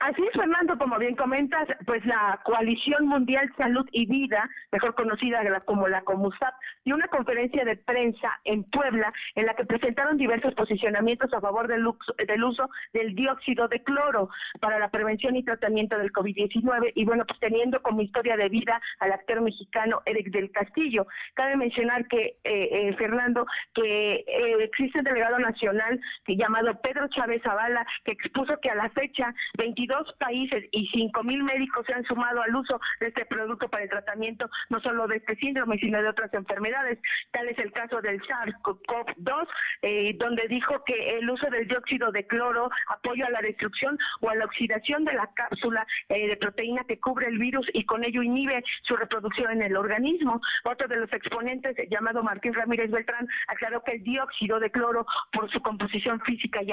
Así 0.00 0.22
es, 0.22 0.32
Fernando, 0.32 0.76
como 0.76 0.98
bien 0.98 1.14
comentas, 1.14 1.68
pues 1.86 2.04
la 2.04 2.40
Coalición 2.44 3.06
Mundial 3.06 3.50
Salud 3.56 3.86
y 3.92 4.06
Vida, 4.06 4.50
mejor 4.72 4.94
conocida 4.94 5.40
como 5.64 5.88
la 5.88 6.02
COMUSAP, 6.02 6.54
dio 6.84 6.94
una 6.94 7.08
conferencia 7.08 7.64
de 7.64 7.76
prensa 7.76 8.40
en 8.44 8.64
Puebla 8.64 9.12
en 9.34 9.46
la 9.46 9.54
que 9.54 9.64
presentaron 9.64 10.18
diversos 10.18 10.52
posicionamientos 10.54 11.32
a 11.32 11.40
favor 11.40 11.68
del, 11.68 11.86
del 12.26 12.44
uso 12.44 12.68
del 12.92 13.14
dióxido 13.14 13.68
de 13.68 13.82
cloro 13.82 14.28
para 14.60 14.78
la 14.78 14.90
prevención 14.90 15.36
y 15.36 15.44
tratamiento 15.44 15.96
del 15.96 16.12
COVID-19 16.12 16.92
y 16.94 17.04
bueno, 17.04 17.24
pues 17.26 17.38
teniendo 17.40 17.80
como 17.80 18.02
historia 18.02 18.36
de 18.36 18.48
vida 18.48 18.80
al 18.98 19.12
actor 19.12 19.40
mexicano 19.40 20.02
Eric 20.06 20.30
del 20.30 20.50
Castillo. 20.50 21.06
Cabe 21.34 21.56
mencionar 21.56 22.06
que, 22.08 22.36
eh, 22.44 22.68
eh, 22.72 22.94
Fernando, 22.98 23.46
que 23.74 24.24
eh, 24.26 24.56
existe 24.64 24.98
un 24.98 25.04
delegado 25.04 25.38
nacional 25.38 26.00
llamado 26.26 26.80
Pedro 26.82 27.08
Chávez 27.08 27.42
Zavala 27.42 27.86
que 28.04 28.12
expuso 28.12 28.58
que 28.60 28.70
a 28.70 28.74
la 28.74 28.90
fecha 28.90 29.32
21 29.56 29.83
22 29.86 30.14
países 30.18 30.64
y 30.72 30.86
5 30.88 31.22
mil 31.24 31.42
médicos 31.42 31.84
se 31.86 31.92
han 31.92 32.04
sumado 32.04 32.42
al 32.42 32.54
uso 32.54 32.80
de 33.00 33.08
este 33.08 33.24
producto 33.26 33.68
para 33.68 33.84
el 33.84 33.90
tratamiento 33.90 34.48
no 34.70 34.80
solo 34.80 35.06
de 35.06 35.16
este 35.16 35.36
síndrome, 35.36 35.78
sino 35.78 36.00
de 36.00 36.08
otras 36.08 36.32
enfermedades. 36.34 36.98
Tal 37.32 37.48
es 37.48 37.58
el 37.58 37.72
caso 37.72 38.00
del 38.00 38.20
SARS-CoV-2, 38.22 39.48
eh, 39.82 40.16
donde 40.18 40.48
dijo 40.48 40.82
que 40.84 41.18
el 41.18 41.28
uso 41.28 41.48
del 41.50 41.68
dióxido 41.68 42.12
de 42.12 42.26
cloro 42.26 42.70
apoya 42.88 43.26
a 43.26 43.30
la 43.30 43.40
destrucción 43.40 43.98
o 44.20 44.30
a 44.30 44.34
la 44.34 44.44
oxidación 44.46 45.04
de 45.04 45.12
la 45.12 45.28
cápsula 45.34 45.86
eh, 46.08 46.28
de 46.28 46.36
proteína 46.36 46.84
que 46.84 46.98
cubre 46.98 47.28
el 47.28 47.38
virus 47.38 47.66
y 47.72 47.84
con 47.84 48.04
ello 48.04 48.22
inhibe 48.22 48.62
su 48.82 48.96
reproducción 48.96 49.52
en 49.52 49.62
el 49.62 49.76
organismo. 49.76 50.40
Otro 50.64 50.88
de 50.88 50.96
los 50.96 51.12
exponentes, 51.12 51.76
llamado 51.90 52.22
Martín 52.22 52.54
Ramírez 52.54 52.90
Beltrán, 52.90 53.28
aclaró 53.48 53.82
que 53.82 53.92
el 53.92 54.02
dióxido 54.02 54.60
de 54.60 54.70
cloro, 54.70 55.06
por 55.32 55.50
su 55.50 55.60
composición 55.60 56.20
física 56.20 56.60
y, 56.62 56.72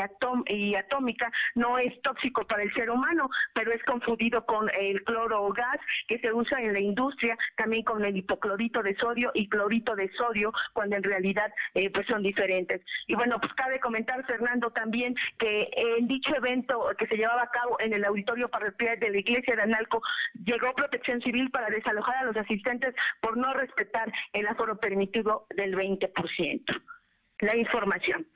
y 0.53 0.76
atómica, 0.76 1.32
no 1.55 1.78
es 1.78 1.99
tóxico 2.01 2.45
para 2.45 2.64
el 2.64 2.74
ser 2.74 2.89
humano, 2.89 3.00
pero 3.53 3.71
es 3.71 3.83
confundido 3.83 4.45
con 4.45 4.69
el 4.79 5.03
cloro 5.03 5.43
o 5.43 5.53
gas 5.53 5.79
que 6.07 6.19
se 6.19 6.31
usa 6.33 6.61
en 6.61 6.73
la 6.73 6.79
industria, 6.79 7.37
también 7.57 7.83
con 7.83 8.03
el 8.03 8.15
hipoclorito 8.17 8.81
de 8.81 8.95
sodio 8.95 9.31
y 9.33 9.49
clorito 9.49 9.95
de 9.95 10.09
sodio, 10.13 10.51
cuando 10.73 10.95
en 10.95 11.03
realidad 11.03 11.51
eh, 11.73 11.89
pues 11.89 12.07
son 12.07 12.23
diferentes. 12.23 12.81
Y 13.07 13.15
bueno, 13.15 13.39
pues 13.39 13.53
cabe 13.53 13.79
comentar, 13.79 14.25
Fernando, 14.25 14.71
también 14.71 15.15
que 15.39 15.69
en 15.75 16.07
dicho 16.07 16.35
evento 16.35 16.89
que 16.97 17.07
se 17.07 17.17
llevaba 17.17 17.43
a 17.43 17.51
cabo 17.51 17.77
en 17.79 17.93
el 17.93 18.05
auditorio 18.05 18.49
parroquial 18.49 18.99
de 18.99 19.09
la 19.09 19.17
iglesia 19.17 19.55
de 19.55 19.61
Analco, 19.63 20.01
llegó 20.45 20.73
protección 20.73 21.21
civil 21.21 21.49
para 21.51 21.69
desalojar 21.69 22.17
a 22.17 22.23
los 22.23 22.37
asistentes 22.37 22.95
por 23.21 23.37
no 23.37 23.53
respetar 23.53 24.11
el 24.33 24.47
aforo 24.47 24.77
permitido 24.77 25.45
del 25.55 25.75
20%. 25.75 26.81
La 27.39 27.55
información. 27.57 28.27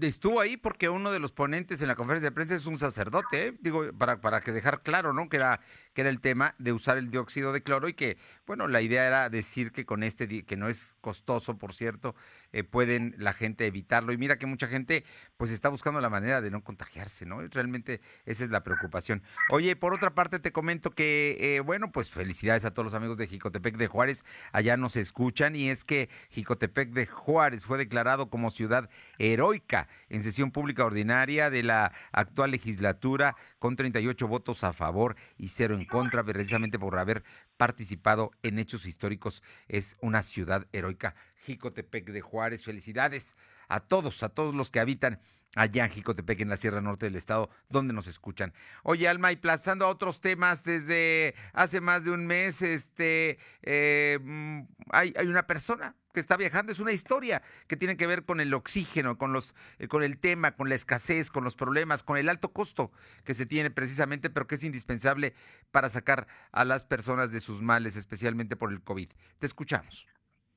Estuvo 0.00 0.40
ahí 0.40 0.56
porque 0.56 0.88
uno 0.88 1.10
de 1.10 1.18
los 1.18 1.32
ponentes 1.32 1.82
en 1.82 1.88
la 1.88 1.96
conferencia 1.96 2.30
de 2.30 2.34
prensa 2.34 2.54
es 2.54 2.66
un 2.66 2.78
sacerdote, 2.78 3.48
¿eh? 3.48 3.54
digo, 3.60 3.92
para, 3.92 4.20
para 4.20 4.40
que 4.40 4.52
dejar 4.52 4.82
claro, 4.82 5.12
¿no? 5.12 5.28
Que 5.28 5.38
era 5.38 5.60
que 5.92 6.02
era 6.02 6.10
el 6.10 6.20
tema 6.20 6.54
de 6.58 6.72
usar 6.72 6.98
el 6.98 7.10
dióxido 7.10 7.52
de 7.52 7.62
cloro 7.62 7.88
y 7.88 7.94
que, 7.94 8.16
bueno, 8.46 8.68
la 8.68 8.80
idea 8.80 9.06
era 9.06 9.28
decir 9.28 9.72
que 9.72 9.84
con 9.84 10.02
este, 10.02 10.44
que 10.44 10.56
no 10.56 10.68
es 10.68 10.96
costoso, 11.00 11.58
por 11.58 11.74
cierto, 11.74 12.14
eh, 12.52 12.64
pueden 12.64 13.14
la 13.18 13.32
gente 13.32 13.66
evitarlo. 13.66 14.12
Y 14.12 14.18
mira 14.18 14.38
que 14.38 14.46
mucha 14.46 14.66
gente, 14.66 15.04
pues, 15.36 15.50
está 15.50 15.68
buscando 15.68 16.00
la 16.00 16.08
manera 16.08 16.40
de 16.40 16.50
no 16.50 16.62
contagiarse, 16.62 17.26
¿no? 17.26 17.40
Realmente 17.48 18.00
esa 18.26 18.44
es 18.44 18.50
la 18.50 18.62
preocupación. 18.62 19.22
Oye, 19.50 19.76
por 19.76 19.94
otra 19.94 20.14
parte, 20.14 20.38
te 20.38 20.52
comento 20.52 20.90
que, 20.90 21.36
eh, 21.40 21.60
bueno, 21.60 21.92
pues 21.92 22.10
felicidades 22.10 22.64
a 22.64 22.72
todos 22.72 22.84
los 22.84 22.94
amigos 22.94 23.16
de 23.16 23.26
Jicotepec 23.26 23.76
de 23.76 23.86
Juárez, 23.86 24.24
allá 24.52 24.76
nos 24.76 24.96
escuchan 24.96 25.56
y 25.56 25.68
es 25.68 25.84
que 25.84 26.08
Jicotepec 26.30 26.90
de 26.90 27.06
Juárez 27.06 27.64
fue 27.64 27.78
declarado 27.78 28.30
como 28.30 28.50
ciudad 28.50 28.90
heroica 29.18 29.88
en 30.08 30.22
sesión 30.22 30.50
pública 30.50 30.84
ordinaria 30.84 31.50
de 31.50 31.62
la 31.62 31.92
actual 32.12 32.50
legislatura 32.50 33.36
con 33.58 33.76
38 33.76 34.26
votos 34.26 34.64
a 34.64 34.72
favor 34.72 35.16
y 35.36 35.48
cero 35.48 35.74
en 35.74 35.84
contra, 35.84 36.24
precisamente 36.24 36.78
por 36.78 36.98
haber 36.98 37.22
participado 37.56 38.30
en 38.42 38.58
hechos 38.58 38.86
históricos. 38.86 39.42
Es 39.68 39.96
una 40.00 40.22
ciudad 40.22 40.66
heroica. 40.72 41.14
Jicotepec 41.44 42.10
de 42.10 42.20
Juárez, 42.20 42.64
felicidades 42.64 43.36
a 43.68 43.80
todos, 43.80 44.22
a 44.22 44.28
todos 44.28 44.54
los 44.54 44.70
que 44.70 44.80
habitan 44.80 45.20
allá 45.56 45.84
en 45.84 45.90
Jicotepec, 45.90 46.40
en 46.40 46.48
la 46.48 46.56
Sierra 46.56 46.80
Norte 46.80 47.06
del 47.06 47.16
Estado, 47.16 47.50
donde 47.68 47.92
nos 47.92 48.06
escuchan. 48.06 48.52
Oye, 48.82 49.08
Alma, 49.08 49.32
y 49.32 49.36
plazando 49.36 49.84
a 49.84 49.88
otros 49.88 50.20
temas, 50.20 50.62
desde 50.64 51.34
hace 51.52 51.80
más 51.80 52.04
de 52.04 52.12
un 52.12 52.26
mes, 52.26 52.62
este, 52.62 53.38
eh, 53.62 54.18
mm, 54.22 54.60
hay, 54.90 55.12
una 55.26 55.46
persona 55.46 55.96
que 56.14 56.20
está 56.20 56.36
viajando, 56.36 56.72
es 56.72 56.80
una 56.80 56.92
historia 56.92 57.42
que 57.66 57.76
tiene 57.76 57.96
que 57.96 58.06
ver 58.06 58.24
con 58.24 58.40
el 58.40 58.52
oxígeno, 58.54 59.18
con 59.18 59.32
los, 59.32 59.54
eh, 59.78 59.88
con 59.88 60.02
el 60.02 60.18
tema, 60.18 60.52
con 60.52 60.68
la 60.68 60.74
escasez, 60.74 61.30
con 61.30 61.44
los 61.44 61.56
problemas, 61.56 62.02
con 62.02 62.16
el 62.16 62.28
alto 62.28 62.52
costo 62.52 62.92
que 63.24 63.34
se 63.34 63.46
tiene 63.46 63.70
precisamente, 63.70 64.30
pero 64.30 64.46
que 64.46 64.56
es 64.56 64.64
indispensable 64.64 65.34
para 65.70 65.88
sacar 65.88 66.26
a 66.52 66.64
las 66.64 66.84
personas 66.84 67.32
de 67.32 67.40
sus 67.40 67.62
males, 67.62 67.96
especialmente 67.96 68.56
por 68.56 68.72
el 68.72 68.82
COVID. 68.82 69.10
Te 69.38 69.46
escuchamos. 69.46 70.06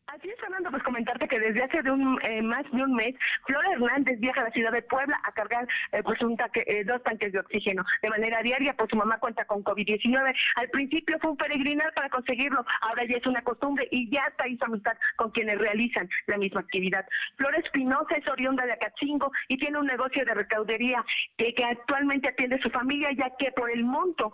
Así 0.07 0.29
Pues 0.69 0.83
comentarte 0.83 1.27
que 1.27 1.39
desde 1.39 1.63
hace 1.63 1.81
de 1.81 1.91
un, 1.91 2.19
eh, 2.23 2.41
más 2.41 2.63
de 2.71 2.83
un 2.83 2.93
mes, 2.93 3.15
Flora 3.45 3.71
Hernández 3.71 4.19
viaja 4.19 4.41
a 4.41 4.45
la 4.45 4.51
ciudad 4.51 4.71
de 4.71 4.81
Puebla 4.83 5.19
a 5.23 5.31
cargar 5.31 5.67
eh, 5.91 6.01
pues 6.03 6.21
un 6.21 6.37
tanque, 6.37 6.63
eh, 6.67 6.83
dos 6.83 7.01
tanques 7.03 7.31
de 7.33 7.39
oxígeno 7.39 7.83
de 8.01 8.09
manera 8.09 8.41
diaria, 8.41 8.73
pues 8.73 8.89
su 8.89 8.95
mamá 8.95 9.19
cuenta 9.19 9.45
con 9.45 9.63
COVID-19. 9.63 10.35
Al 10.55 10.69
principio 10.69 11.17
fue 11.19 11.31
un 11.31 11.37
peregrinar 11.37 11.93
para 11.93 12.09
conseguirlo, 12.09 12.65
ahora 12.81 13.03
ya 13.05 13.17
es 13.17 13.25
una 13.25 13.41
costumbre 13.41 13.87
y 13.91 14.09
ya 14.09 14.25
está 14.27 14.47
hizo 14.47 14.65
amistad 14.65 14.93
con 15.15 15.31
quienes 15.31 15.57
realizan 15.57 16.07
la 16.27 16.37
misma 16.37 16.61
actividad. 16.61 17.05
Flora 17.35 17.57
Espinosa 17.57 18.15
es 18.15 18.27
oriunda 18.27 18.65
de 18.65 18.73
Acatzingo 18.73 19.31
y 19.47 19.57
tiene 19.57 19.79
un 19.79 19.87
negocio 19.87 20.23
de 20.25 20.33
recaudería 20.33 21.03
que, 21.37 21.53
que 21.53 21.63
actualmente 21.63 22.29
atiende 22.29 22.61
su 22.61 22.69
familia, 22.69 23.11
ya 23.13 23.31
que 23.37 23.51
por 23.51 23.71
el 23.71 23.83
monto, 23.83 24.31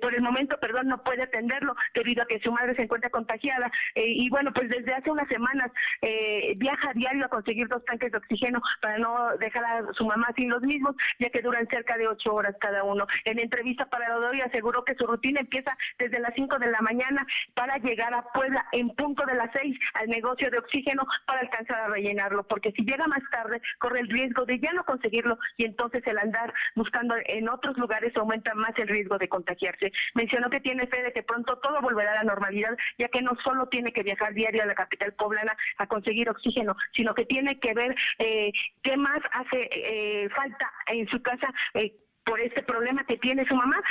por 0.00 0.14
el 0.14 0.22
momento, 0.22 0.58
perdón, 0.60 0.88
no 0.88 1.02
puede 1.02 1.22
atenderlo 1.22 1.74
debido 1.94 2.22
a 2.22 2.26
que 2.26 2.40
su 2.40 2.52
madre 2.52 2.74
se 2.74 2.82
encuentra 2.82 3.10
contagiada. 3.10 3.70
y 3.94 4.28
bueno, 4.28 4.52
pues 4.52 4.68
desde 4.68 4.94
hace 4.94 5.10
un 5.10 5.20
semanas 5.28 5.69
eh, 6.02 6.54
viaja 6.56 6.90
a 6.90 6.94
diario 6.94 7.24
a 7.24 7.28
conseguir 7.28 7.68
dos 7.68 7.84
tanques 7.84 8.12
de 8.12 8.18
oxígeno 8.18 8.60
para 8.80 8.98
no 8.98 9.36
dejar 9.38 9.64
a 9.64 9.92
su 9.94 10.04
mamá 10.04 10.28
sin 10.36 10.48
los 10.48 10.62
mismos, 10.62 10.96
ya 11.18 11.30
que 11.30 11.42
duran 11.42 11.66
cerca 11.68 11.96
de 11.96 12.08
ocho 12.08 12.34
horas 12.34 12.54
cada 12.60 12.84
uno. 12.84 13.06
En 13.24 13.38
entrevista 13.38 13.86
para 13.86 14.16
hoy 14.16 14.40
aseguró 14.40 14.84
que 14.84 14.94
su 14.94 15.06
rutina 15.06 15.40
empieza 15.40 15.76
desde 15.98 16.20
las 16.20 16.34
cinco 16.34 16.58
de 16.58 16.70
la 16.70 16.80
mañana 16.80 17.26
para 17.54 17.78
llegar 17.78 18.12
a 18.14 18.22
Puebla 18.32 18.66
en 18.72 18.90
punto 18.90 19.24
de 19.26 19.34
las 19.34 19.50
seis 19.52 19.78
al 19.94 20.08
negocio 20.08 20.50
de 20.50 20.58
oxígeno 20.58 21.06
para 21.26 21.40
alcanzar 21.40 21.80
a 21.80 21.88
rellenarlo, 21.88 22.44
porque 22.44 22.72
si 22.72 22.82
llega 22.82 23.06
más 23.06 23.22
tarde 23.30 23.60
corre 23.78 24.00
el 24.00 24.08
riesgo 24.08 24.44
de 24.44 24.58
ya 24.58 24.72
no 24.72 24.84
conseguirlo 24.84 25.38
y 25.56 25.64
entonces 25.64 26.06
el 26.06 26.18
andar 26.18 26.52
buscando 26.74 27.14
en 27.24 27.48
otros 27.48 27.76
lugares 27.78 28.16
aumenta 28.16 28.54
más 28.54 28.76
el 28.78 28.88
riesgo 28.88 29.18
de 29.18 29.28
contagiarse. 29.28 29.92
Mencionó 30.14 30.50
que 30.50 30.60
tiene 30.60 30.86
fe 30.86 31.02
de 31.02 31.12
que 31.12 31.22
pronto 31.22 31.58
todo 31.58 31.80
volverá 31.80 32.12
a 32.12 32.16
la 32.16 32.24
normalidad, 32.24 32.76
ya 32.98 33.08
que 33.08 33.22
no 33.22 33.32
solo 33.42 33.68
tiene 33.68 33.92
que 33.92 34.02
viajar 34.02 34.34
diario 34.34 34.62
a 34.62 34.66
la 34.66 34.74
capital 34.74 35.12
poblana 35.14 35.56
a 35.78 35.86
conseguir 35.86 36.28
oxígeno, 36.28 36.76
sino 36.94 37.14
que 37.14 37.24
tiene 37.26 37.58
que 37.58 37.74
ver 37.74 37.94
eh, 38.18 38.52
qué 38.82 38.96
más 38.96 39.20
hace 39.32 39.68
eh, 39.72 40.28
falta 40.30 40.70
en 40.88 41.08
su 41.08 41.20
casa. 41.22 41.52
Eh, 41.74 41.92
por 42.22 42.38
este 42.38 42.62
problema 42.62 43.02
que 43.06 43.16
tiene 43.16 43.48
su 43.48 43.56
mamá, 43.56 43.82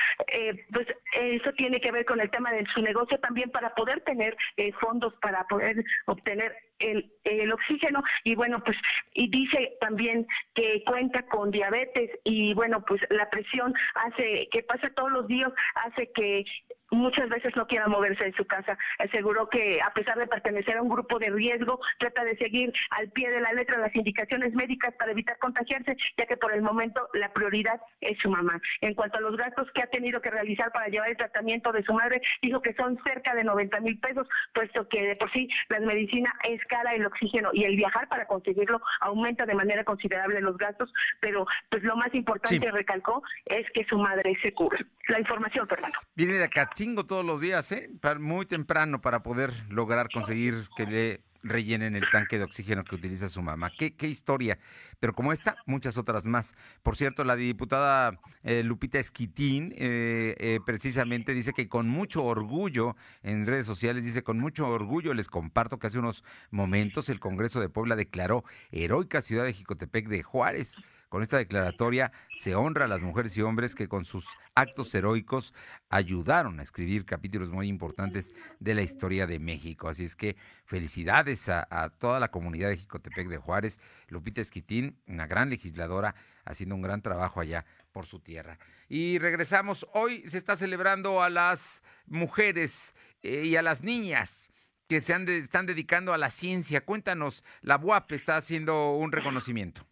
pues 0.72 0.88
eso 1.14 1.52
tiene 1.54 1.82
que 1.82 1.92
ver 1.92 2.06
con 2.06 2.22
el 2.22 2.30
tema 2.30 2.52
de 2.52 2.64
su 2.74 2.82
negocio 2.82 3.20
también 3.20 3.50
para 3.50 3.74
poder 3.74 4.02
tener 4.02 4.38
fondos 4.80 5.14
para 5.16 5.46
poder 5.48 5.84
obtener 6.06 6.56
el, 6.80 7.52
oxígeno 7.52 8.04
y 8.24 8.36
bueno 8.36 8.62
pues 8.64 8.78
y 9.14 9.30
dice 9.30 9.78
también 9.80 10.28
que 10.54 10.84
cuenta 10.86 11.24
con 11.28 11.52
diabetes 11.52 12.12
y 12.24 12.54
bueno 12.54 12.84
pues 12.88 13.02
la 13.10 13.30
presión 13.30 13.74
hace 13.96 14.48
que 14.52 14.64
pasa 14.64 14.90
todos 14.96 15.12
los 15.12 15.28
días 15.28 15.52
hace 15.76 16.12
que 16.14 16.46
muchas 16.92 17.30
veces 17.30 17.56
no 17.56 17.68
quiera 17.68 17.88
moverse 17.88 18.24
de 18.24 18.34
su 18.34 18.46
casa. 18.46 18.78
Aseguró 18.98 19.50
que 19.50 19.80
a 19.82 19.94
pesar 19.94 20.18
de 20.18 20.28
pertenecer 20.28 20.78
a 20.78 20.82
un 20.82 20.90
grupo 20.90 21.20
de 21.20 21.30
riesgo, 21.30 21.80
trata 22.00 22.24
de 22.24 22.38
seguir 22.38 22.74
al 22.92 23.10
pie 23.12 23.30
de 23.30 23.42
la 23.42 23.54
letra 23.54 23.78
las 23.78 23.96
indicaciones 23.96 24.54
médicas 24.54 24.94
para 24.96 25.12
evitar 25.12 25.38
contagiarse, 25.40 25.96
ya 26.18 26.26
que 26.26 26.38
por 26.38 26.54
el 26.54 26.62
momento 26.62 27.08
la 27.14 27.32
prioridad 27.32 27.80
es 28.02 28.18
su 28.20 28.30
mamá. 28.30 28.60
En 28.82 28.94
cuanto 28.94 29.18
a 29.18 29.22
los 29.22 29.38
gastos 29.38 29.70
que 29.72 29.82
ha 29.82 29.88
tenido 29.88 30.22
que 30.22 30.32
realizar 30.32 30.72
para 30.72 30.88
llevar 30.88 31.10
el 31.10 31.18
tratamiento 31.18 31.72
de 31.72 31.84
su 31.84 31.94
madre, 31.94 32.22
dijo 32.42 32.62
que 32.62 32.74
son 32.74 32.98
cerca 33.04 33.36
de 33.36 33.44
90 33.44 33.80
mil 33.82 34.00
pesos, 34.00 34.28
puesto 34.54 34.88
que 34.88 35.02
de 35.02 35.16
por 35.16 35.32
sí 35.32 35.48
la 35.70 35.80
medicina 35.80 36.34
es 36.44 36.64
cara, 36.70 36.96
el 36.96 37.06
oxígeno 37.06 37.50
y 37.52 37.66
el 37.66 37.76
viajar 37.76 38.08
para 38.08 38.26
conseguirlo 38.26 38.80
aumenta 39.02 39.46
de 39.46 39.56
manera 39.56 39.84
considerable 39.84 40.40
los 40.40 40.58
gastos, 40.58 40.94
pero 41.20 41.46
pues 41.70 41.84
lo 41.84 41.98
más 41.98 42.14
importante, 42.14 42.72
recalcó, 42.72 43.22
es 43.46 43.66
que 43.74 43.84
su 43.86 43.98
madre 43.98 44.38
se 44.42 44.54
cure. 44.54 44.86
La 45.10 45.20
información, 45.20 45.68
Fernando. 45.68 45.98
Viene 46.16 46.34
de 46.34 46.46
acá 46.46 46.70
cinco 46.76 47.06
todos 47.06 47.26
los 47.26 47.42
días, 47.42 47.72
¿eh? 47.74 47.90
muy 48.20 48.46
temprano 48.46 49.02
para 49.02 49.24
poder 49.24 49.52
lograr 49.70 50.08
conseguir 50.14 50.54
que 50.78 50.86
le 50.86 51.29
rellenen 51.44 51.96
el 51.96 52.10
tanque 52.12 52.38
de 52.38 52.44
oxígeno 52.44 52.84
que 52.84 52.96
utiliza 52.96 53.30
su 53.30 53.42
mamá. 53.42 53.72
Qué, 53.78 54.08
historia. 54.08 54.60
Pero 55.00 55.14
como 55.14 55.34
esta, 55.34 55.58
muchas 55.66 55.98
otras 55.98 56.26
más. 56.26 56.56
Por 56.84 56.96
cierto, 56.96 57.24
la 57.24 57.36
diputada 57.36 58.20
eh, 58.44 58.64
Lupita 58.64 59.00
Esquitín 59.00 59.74
eh, 59.78 60.36
eh, 60.38 60.60
precisamente 60.66 61.34
dice 61.34 61.54
que 61.54 61.70
con 61.70 61.88
mucho 61.88 62.24
orgullo 62.24 62.96
en 63.24 63.46
redes 63.46 63.66
sociales, 63.66 64.06
dice 64.06 64.24
con 64.24 64.40
mucho 64.40 64.68
orgullo 64.68 65.14
les 65.14 65.28
comparto 65.28 65.80
que 65.80 65.88
hace 65.88 66.00
unos 66.00 66.24
momentos 66.52 67.10
el 67.10 67.20
Congreso 67.20 67.60
de 67.62 67.70
Puebla 67.70 67.96
declaró 67.96 68.44
heroica 68.72 69.22
ciudad 69.22 69.46
de 69.46 69.54
Jicotepec 69.54 70.08
de 70.08 70.24
Juárez 70.24 70.76
con 71.10 71.24
esta 71.24 71.38
declaratoria 71.38 72.12
se 72.36 72.56
honra 72.56 72.86
a 72.86 72.88
las 72.88 73.02
mujeres 73.02 73.36
y 73.36 73.42
hombres 73.42 73.74
que 73.74 73.88
con 73.88 74.06
sus 74.06 74.28
actos 74.54 74.94
heroicos 74.94 75.54
ayudaron 75.90 76.60
a 76.60 76.64
escribir 76.64 77.06
capítulos 77.06 77.50
muy 77.50 77.68
importantes 77.68 78.34
de 78.60 78.76
la 78.76 78.84
historia 78.84 79.26
de 79.26 79.40
México. 79.40 79.90
Así 79.90 80.04
es 80.04 80.16
que 80.16 80.38
felicidades 80.66 81.50
a, 81.50 81.90
toda 81.98 82.20
la 82.20 82.30
comunidad 82.30 82.70
de 82.70 82.78
Jicotepec 82.78 83.28
de 83.28 83.38
Juárez. 83.38 83.82
Lupita 84.08 84.40
Esquitín, 84.40 85.02
una 85.08 85.26
gran 85.26 85.50
legisladora, 85.50 86.14
haciendo 86.46 86.76
un 86.76 86.82
gran 86.82 87.02
trabajo 87.02 87.42
allá 87.42 87.66
por 87.92 88.06
su 88.06 88.20
tierra. 88.20 88.60
Y 88.88 89.18
regresamos. 89.18 89.88
Hoy 89.94 90.24
se 90.28 90.38
está 90.38 90.56
celebrando 90.56 91.24
a 91.24 91.30
las 91.30 91.82
mujeres 92.06 92.94
eh, 93.24 93.46
y 93.46 93.56
a 93.56 93.62
las 93.64 93.84
niñas 93.84 94.52
que 94.88 95.02
se 95.02 95.14
están 95.38 95.66
dedicando 95.66 96.14
a 96.14 96.18
la 96.18 96.30
ciencia. 96.30 96.86
Cuéntanos, 96.86 97.44
la 97.62 97.78
UAP 97.78 98.12
está 98.12 98.38
haciendo 98.38 98.94
un 98.94 99.12
reconocimiento. 99.12 99.89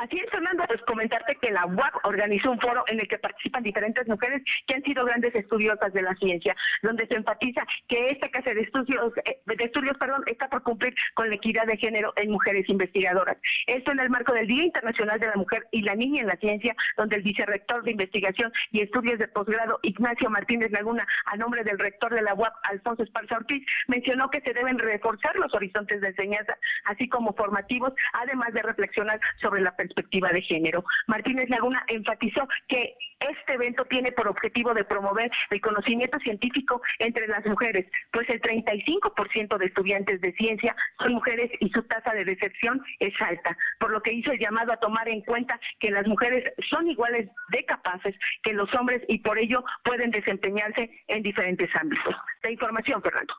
Así 0.00 0.16
es, 0.16 0.30
Fernando, 0.30 0.64
pues 0.66 0.80
comentarte 0.86 1.36
que 1.42 1.50
la 1.50 1.66
UAP 1.66 1.94
organizó 2.04 2.50
un 2.50 2.58
foro 2.58 2.84
en 2.86 3.00
el 3.00 3.06
que 3.06 3.18
participan 3.18 3.62
diferentes 3.62 4.08
mujeres 4.08 4.42
que 4.66 4.74
han 4.74 4.82
sido 4.82 5.04
grandes 5.04 5.34
estudiosas 5.34 5.92
de 5.92 6.00
la 6.00 6.14
ciencia, 6.14 6.56
donde 6.80 7.06
se 7.06 7.16
enfatiza 7.16 7.66
que 7.86 8.08
esta 8.08 8.30
casa 8.30 8.54
de 8.54 8.62
estudios, 8.62 9.12
eh, 9.26 9.42
de 9.44 9.62
estudios 9.62 9.98
perdón, 9.98 10.24
está 10.26 10.48
por 10.48 10.62
cumplir 10.62 10.94
con 11.12 11.28
la 11.28 11.34
equidad 11.34 11.66
de 11.66 11.76
género 11.76 12.14
en 12.16 12.30
mujeres 12.30 12.66
investigadoras. 12.70 13.36
Esto 13.66 13.92
en 13.92 14.00
el 14.00 14.08
marco 14.08 14.32
del 14.32 14.46
Día 14.46 14.64
Internacional 14.64 15.20
de 15.20 15.26
la 15.26 15.34
Mujer 15.34 15.66
y 15.70 15.82
la 15.82 15.94
Niña 15.94 16.22
en 16.22 16.28
la 16.28 16.36
Ciencia, 16.36 16.74
donde 16.96 17.16
el 17.16 17.22
vicerrector 17.22 17.82
de 17.82 17.90
Investigación 17.90 18.50
y 18.70 18.80
Estudios 18.80 19.18
de 19.18 19.28
Posgrado, 19.28 19.80
Ignacio 19.82 20.30
Martínez 20.30 20.70
Laguna, 20.70 21.06
a 21.26 21.36
nombre 21.36 21.62
del 21.62 21.78
rector 21.78 22.14
de 22.14 22.22
la 22.22 22.32
UAP, 22.32 22.54
Alfonso 22.62 23.02
Esparza 23.02 23.36
Ortiz, 23.36 23.66
mencionó 23.86 24.30
que 24.30 24.40
se 24.40 24.54
deben 24.54 24.78
reforzar 24.78 25.36
los 25.36 25.52
horizontes 25.52 26.00
de 26.00 26.08
enseñanza, 26.08 26.56
así 26.86 27.06
como 27.06 27.34
formativos, 27.34 27.92
además 28.14 28.54
de 28.54 28.62
reflexionar 28.62 29.20
sobre 29.42 29.60
la 29.60 29.76
perspectiva 29.76 29.89
de 29.94 30.42
género. 30.42 30.84
Martínez 31.06 31.48
Laguna 31.48 31.84
enfatizó 31.88 32.48
que 32.68 32.94
este 33.20 33.54
evento 33.54 33.84
tiene 33.84 34.12
por 34.12 34.28
objetivo 34.28 34.72
de 34.74 34.84
promover 34.84 35.30
el 35.50 35.60
conocimiento 35.60 36.18
científico 36.20 36.80
entre 36.98 37.26
las 37.28 37.44
mujeres, 37.46 37.86
pues 38.12 38.28
el 38.30 38.40
35% 38.40 39.58
de 39.58 39.66
estudiantes 39.66 40.20
de 40.20 40.32
ciencia 40.32 40.74
son 40.98 41.14
mujeres 41.14 41.50
y 41.60 41.68
su 41.70 41.82
tasa 41.82 42.12
de 42.12 42.24
decepción 42.24 42.82
es 42.98 43.12
alta, 43.20 43.56
por 43.78 43.90
lo 43.90 44.00
que 44.00 44.12
hizo 44.12 44.32
el 44.32 44.38
llamado 44.38 44.72
a 44.72 44.78
tomar 44.78 45.08
en 45.08 45.20
cuenta 45.22 45.60
que 45.78 45.90
las 45.90 46.06
mujeres 46.06 46.52
son 46.70 46.88
iguales 46.88 47.28
de 47.50 47.64
capaces 47.64 48.14
que 48.42 48.52
los 48.52 48.72
hombres 48.74 49.02
y 49.08 49.18
por 49.18 49.38
ello 49.38 49.64
pueden 49.84 50.10
desempeñarse 50.10 50.90
en 51.08 51.22
diferentes 51.22 51.68
ámbitos. 51.76 52.14
La 52.42 52.50
información, 52.50 53.02
Fernando. 53.02 53.34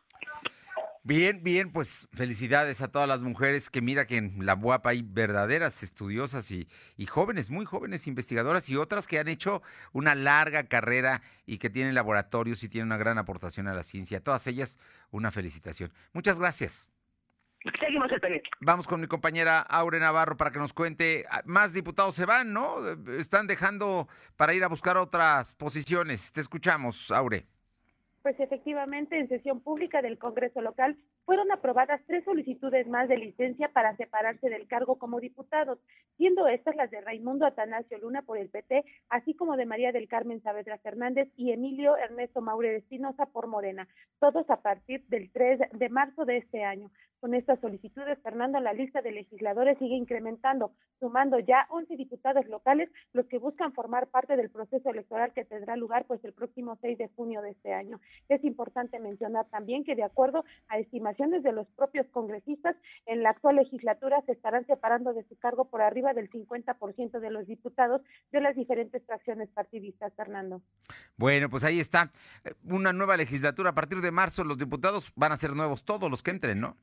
Bien, 1.03 1.41
bien, 1.43 1.71
pues 1.71 2.07
felicidades 2.13 2.79
a 2.81 2.91
todas 2.91 3.07
las 3.07 3.23
mujeres 3.23 3.71
que 3.71 3.81
mira 3.81 4.05
que 4.05 4.17
en 4.17 4.45
la 4.45 4.53
UAP 4.53 4.85
hay 4.85 5.01
verdaderas 5.01 5.81
estudiosas 5.81 6.51
y, 6.51 6.67
y, 6.95 7.07
jóvenes, 7.07 7.49
muy 7.49 7.65
jóvenes 7.65 8.05
investigadoras 8.05 8.69
y 8.69 8.75
otras 8.75 9.07
que 9.07 9.17
han 9.17 9.27
hecho 9.27 9.63
una 9.93 10.13
larga 10.13 10.67
carrera 10.67 11.23
y 11.47 11.57
que 11.57 11.71
tienen 11.71 11.95
laboratorios 11.95 12.61
y 12.61 12.69
tienen 12.69 12.89
una 12.89 12.97
gran 12.97 13.17
aportación 13.17 13.67
a 13.67 13.73
la 13.73 13.81
ciencia. 13.81 14.19
A 14.19 14.21
todas 14.21 14.45
ellas, 14.45 14.77
una 15.09 15.31
felicitación. 15.31 15.91
Muchas 16.13 16.37
gracias. 16.37 16.87
Seguimos 17.79 18.11
el 18.11 18.19
pendiente. 18.19 18.49
Vamos 18.59 18.87
con 18.87 19.01
mi 19.01 19.07
compañera 19.07 19.59
Aure 19.59 19.99
Navarro 19.99 20.37
para 20.37 20.51
que 20.51 20.59
nos 20.59 20.71
cuente. 20.71 21.25
Más 21.45 21.73
diputados 21.73 22.13
se 22.13 22.25
van, 22.25 22.53
¿no? 22.53 22.77
Están 23.17 23.47
dejando 23.47 24.07
para 24.37 24.53
ir 24.53 24.63
a 24.63 24.67
buscar 24.67 24.97
otras 24.97 25.55
posiciones. 25.55 26.31
Te 26.31 26.41
escuchamos, 26.41 27.09
Aure 27.09 27.47
pues 28.21 28.39
efectivamente 28.39 29.17
en 29.17 29.27
sesión 29.27 29.61
pública 29.61 30.01
del 30.01 30.17
Congreso 30.17 30.61
local 30.61 30.97
fueron 31.25 31.51
aprobadas 31.51 32.01
tres 32.07 32.23
solicitudes 32.23 32.87
más 32.87 33.09
de 33.09 33.17
licencia 33.17 33.69
para 33.69 33.95
separarse 33.97 34.49
del 34.49 34.67
cargo 34.67 34.97
como 34.97 35.19
diputados, 35.19 35.79
siendo 36.17 36.47
estas 36.47 36.75
las 36.75 36.91
de 36.91 37.01
Raimundo 37.01 37.45
Atanasio 37.45 37.97
Luna 37.97 38.21
por 38.21 38.37
el 38.37 38.49
PT, 38.49 38.83
así 39.09 39.33
como 39.33 39.57
de 39.57 39.65
María 39.65 39.91
del 39.91 40.07
Carmen 40.07 40.41
Saavedra 40.41 40.77
Fernández 40.79 41.29
y 41.35 41.51
Emilio 41.51 41.97
Ernesto 41.97 42.41
Maure 42.41 42.69
de 42.69 42.77
Espinosa 42.77 43.25
por 43.27 43.47
Morena, 43.47 43.87
todos 44.19 44.49
a 44.49 44.61
partir 44.61 45.05
del 45.07 45.31
3 45.31 45.59
de 45.73 45.89
marzo 45.89 46.25
de 46.25 46.37
este 46.37 46.63
año. 46.63 46.91
Con 47.21 47.35
estas 47.35 47.59
solicitudes, 47.59 48.17
Fernando, 48.23 48.59
la 48.59 48.73
lista 48.73 49.03
de 49.03 49.11
legisladores 49.11 49.77
sigue 49.77 49.95
incrementando, 49.95 50.71
sumando 50.99 51.37
ya 51.37 51.67
11 51.69 51.95
diputados 51.95 52.47
locales, 52.47 52.89
los 53.13 53.27
que 53.27 53.37
buscan 53.37 53.73
formar 53.73 54.07
parte 54.07 54.35
del 54.35 54.49
proceso 54.49 54.89
electoral 54.89 55.31
que 55.31 55.45
tendrá 55.45 55.75
lugar 55.75 56.05
pues 56.07 56.25
el 56.25 56.33
próximo 56.33 56.79
6 56.81 56.97
de 56.97 57.09
junio 57.09 57.43
de 57.43 57.51
este 57.51 57.75
año. 57.75 58.01
Es 58.27 58.43
importante 58.43 58.99
mencionar 58.99 59.45
también 59.51 59.83
que 59.83 59.93
de 59.93 60.03
acuerdo 60.03 60.45
a 60.67 60.79
estimaciones 60.79 61.43
de 61.43 61.51
los 61.51 61.67
propios 61.75 62.07
congresistas, 62.07 62.75
en 63.05 63.21
la 63.21 63.29
actual 63.29 63.57
legislatura 63.57 64.23
se 64.25 64.31
estarán 64.31 64.65
separando 64.65 65.13
de 65.13 65.23
su 65.25 65.37
cargo 65.37 65.65
por 65.65 65.83
arriba 65.83 66.15
del 66.15 66.27
50% 66.27 67.19
de 67.19 67.29
los 67.29 67.45
diputados 67.45 68.01
de 68.31 68.41
las 68.41 68.55
diferentes 68.55 69.05
fracciones 69.05 69.47
partidistas, 69.49 70.11
Fernando. 70.15 70.63
Bueno, 71.17 71.51
pues 71.51 71.63
ahí 71.65 71.79
está. 71.79 72.11
Una 72.63 72.93
nueva 72.93 73.15
legislatura 73.15 73.69
a 73.69 73.75
partir 73.75 74.01
de 74.01 74.09
marzo, 74.09 74.43
los 74.43 74.57
diputados 74.57 75.11
van 75.15 75.33
a 75.33 75.37
ser 75.37 75.55
nuevos 75.55 75.83
todos 75.85 76.09
los 76.09 76.23
que 76.23 76.31
entren, 76.31 76.59
¿no? 76.59 76.75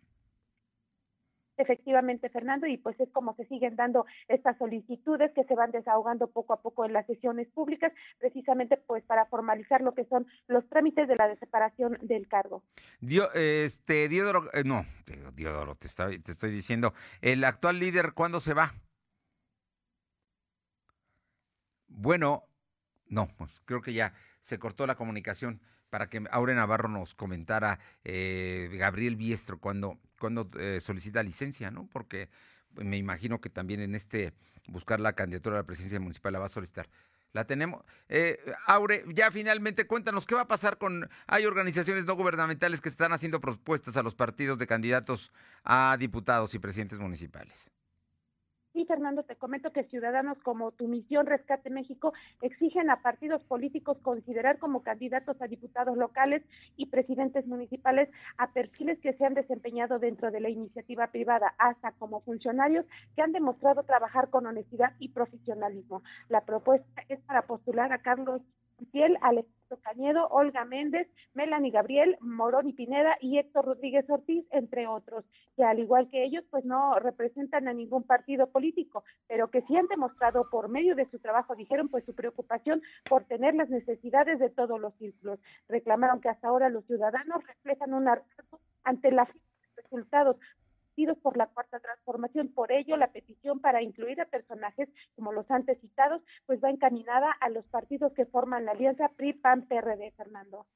Efectivamente, 1.59 2.29
Fernando, 2.31 2.67
y 2.67 2.79
pues 2.79 2.99
es 3.01 3.11
como 3.11 3.35
se 3.35 3.45
siguen 3.47 3.77
dando 3.77 4.07
estas 4.29 4.57
solicitudes 4.59 5.33
que 5.35 5.45
se 5.45 5.55
van 5.55 5.73
desahogando 5.73 6.29
poco 6.29 6.53
a 6.53 6.63
poco 6.63 6.85
en 6.85 6.93
las 6.93 7.07
sesiones 7.07 7.49
públicas, 7.49 7.93
precisamente 8.19 8.77
pues 8.77 9.05
para 9.05 9.27
formalizar 9.27 9.81
lo 9.81 9.93
que 9.93 10.05
son 10.05 10.27
los 10.47 10.67
trámites 10.69 11.09
de 11.09 11.17
la 11.17 11.35
separación 11.37 11.99
del 12.03 12.29
cargo. 12.29 12.63
Dio, 13.01 13.33
este, 13.35 14.09
Diodoro, 14.09 14.49
eh, 14.53 14.63
no, 14.65 14.87
Diodoro, 15.35 15.75
te, 15.75 15.89
te 16.21 16.33
estoy 16.33 16.51
diciendo, 16.51 16.95
el 17.21 17.43
actual 17.45 17.79
líder, 17.79 18.13
¿cuándo 18.15 18.41
se 18.41 18.55
va? 18.55 18.73
Bueno, 21.89 22.45
no, 23.09 23.29
pues 23.37 23.61
creo 23.65 23.83
que 23.83 23.93
ya 23.93 24.15
se 24.41 24.59
cortó 24.59 24.87
la 24.87 24.95
comunicación 24.95 25.61
para 25.91 26.09
que 26.09 26.23
Aure 26.31 26.55
Navarro 26.55 26.89
nos 26.89 27.15
comentara 27.15 27.79
eh, 28.05 28.69
Gabriel 28.73 29.17
Biestro 29.17 29.59
cuando, 29.59 29.99
cuando 30.19 30.51
eh, 30.59 30.81
solicita 30.81 31.23
licencia, 31.23 31.71
¿no? 31.71 31.89
Porque 31.93 32.29
me 32.75 32.97
imagino 32.97 33.41
que 33.41 33.51
también 33.51 33.81
en 33.81 33.95
este 33.95 34.33
buscar 34.69 35.01
la 35.01 35.15
candidatura 35.15 35.57
a 35.57 35.61
la 35.61 35.67
presidencia 35.67 35.99
municipal 36.01 36.33
la 36.33 36.39
va 36.39 36.47
a 36.47 36.51
solicitar. 36.51 36.89
La 37.33 37.47
tenemos. 37.47 37.85
Eh, 38.09 38.39
Aure, 38.67 39.05
ya 39.13 39.31
finalmente 39.31 39.87
cuéntanos 39.87 40.25
qué 40.25 40.35
va 40.35 40.43
a 40.43 40.49
pasar 40.49 40.79
con. 40.79 41.09
Hay 41.27 41.45
organizaciones 41.45 42.07
no 42.07 42.15
gubernamentales 42.15 42.81
que 42.81 42.89
están 42.89 43.13
haciendo 43.13 43.41
propuestas 43.41 43.97
a 43.97 44.03
los 44.03 44.15
partidos 44.15 44.59
de 44.59 44.67
candidatos 44.67 45.31
a 45.63 45.97
diputados 45.99 46.55
y 46.55 46.59
presidentes 46.59 46.99
municipales. 46.99 47.71
Sí, 48.79 48.85
Fernando, 48.85 49.25
te 49.25 49.35
comento 49.35 49.73
que 49.73 49.83
ciudadanos 49.83 50.39
como 50.45 50.71
Tu 50.71 50.87
Misión 50.87 51.27
Rescate 51.27 51.69
México 51.69 52.13
exigen 52.43 52.91
a 52.91 53.03
partidos 53.03 53.43
políticos 53.43 53.99
considerar 54.03 54.61
como 54.61 54.85
candidatos 54.85 55.43
a 55.43 55.49
diputados 55.49 55.97
locales 55.97 56.45
y 56.77 56.87
presidentes 56.87 57.45
municipales 57.49 58.09
a 58.37 58.53
perfiles 58.53 59.01
que 59.01 59.15
se 59.15 59.25
han 59.25 59.35
desempeñado 59.35 59.99
dentro 59.99 60.31
de 60.31 60.39
la 60.39 60.49
iniciativa 60.49 61.09
privada, 61.09 61.57
hasta 61.59 61.91
como 61.99 62.21
funcionarios 62.21 62.87
que 63.17 63.23
han 63.23 63.33
demostrado 63.33 63.83
trabajar 63.83 64.31
con 64.31 64.47
honestidad 64.47 64.93
y 65.01 65.09
profesionalismo. 65.09 66.05
La 66.29 66.43
propuesta 66.43 67.03
es 67.09 67.19
para 67.23 67.43
postular 67.43 67.93
a 67.93 67.99
Carlos 67.99 68.43
Alejandro 69.23 69.58
Cañedo, 69.77 70.29
Olga 70.29 70.65
Méndez, 70.65 71.09
Melanie 71.35 71.71
Gabriel, 71.71 72.17
Morón 72.21 72.69
y 72.69 72.73
Pineda 72.73 73.17
y 73.21 73.39
Héctor 73.39 73.67
Rodríguez 73.67 74.09
Ortiz, 74.09 74.45
entre 74.51 74.87
otros, 74.87 75.25
que 75.57 75.65
al 75.65 75.79
igual 75.79 76.09
que 76.11 76.25
ellos, 76.25 76.45
pues 76.51 76.65
no 76.65 76.99
representan 76.99 77.69
a 77.69 77.73
ningún 77.73 78.03
partido 78.03 78.49
político, 78.49 79.05
pero 79.27 79.49
que 79.51 79.63
sí 79.63 79.77
han 79.77 79.87
demostrado 79.89 80.49
por 80.51 80.69
medio 80.69 80.95
de 80.95 81.09
su 81.11 81.19
trabajo, 81.19 81.55
dijeron, 81.55 81.89
pues 81.89 82.05
su 82.05 82.15
preocupación 82.15 82.83
por 83.09 83.25
tener 83.25 83.55
las 83.55 83.69
necesidades 83.69 84.39
de 84.39 84.51
todos 84.51 84.81
los 84.81 84.95
círculos. 84.95 85.39
Reclamaron 85.69 86.21
que 86.21 86.29
hasta 86.29 86.49
ahora 86.49 86.69
los 86.69 86.85
ciudadanos 86.87 87.47
reflejan 87.47 87.95
un 87.95 88.09
hartazgo 88.09 88.61
ante 88.85 89.11
la 89.11 89.29
resultados 89.77 90.37
por 91.23 91.37
la 91.37 91.47
cuarta 91.47 91.79
transformación. 91.79 92.49
Por 92.49 92.73
ello, 92.73 92.97
la 92.97 93.13
petición 93.13 93.61
para 93.61 93.83
incluir 93.83 94.21
a 94.21 94.27
personajes 94.27 94.89
como 95.15 95.33
los 95.33 95.49
antes 95.51 95.81
citados, 95.81 96.23
pues 96.47 96.61
va 96.63 96.71
encaminada 96.71 97.31
a 97.41 97.49
los 97.51 97.65
partidos 97.67 98.13
que 98.15 98.27
forman 98.27 98.65
la 98.65 98.73
alianza 98.73 99.09
PRI-PAN-PRD, 99.17 100.13
Fernando. 100.17 100.67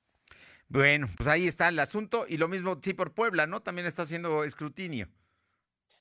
Bueno, 0.69 1.09
pues 1.17 1.29
ahí 1.29 1.49
está 1.49 1.69
el 1.69 1.79
asunto 1.81 2.25
y 2.29 2.39
lo 2.39 2.49
mismo 2.49 2.79
sí 2.81 2.95
por 2.95 3.13
Puebla, 3.13 3.47
¿no? 3.47 3.61
También 3.61 3.87
está 3.87 4.03
haciendo 4.03 4.45
escrutinio. 4.45 5.09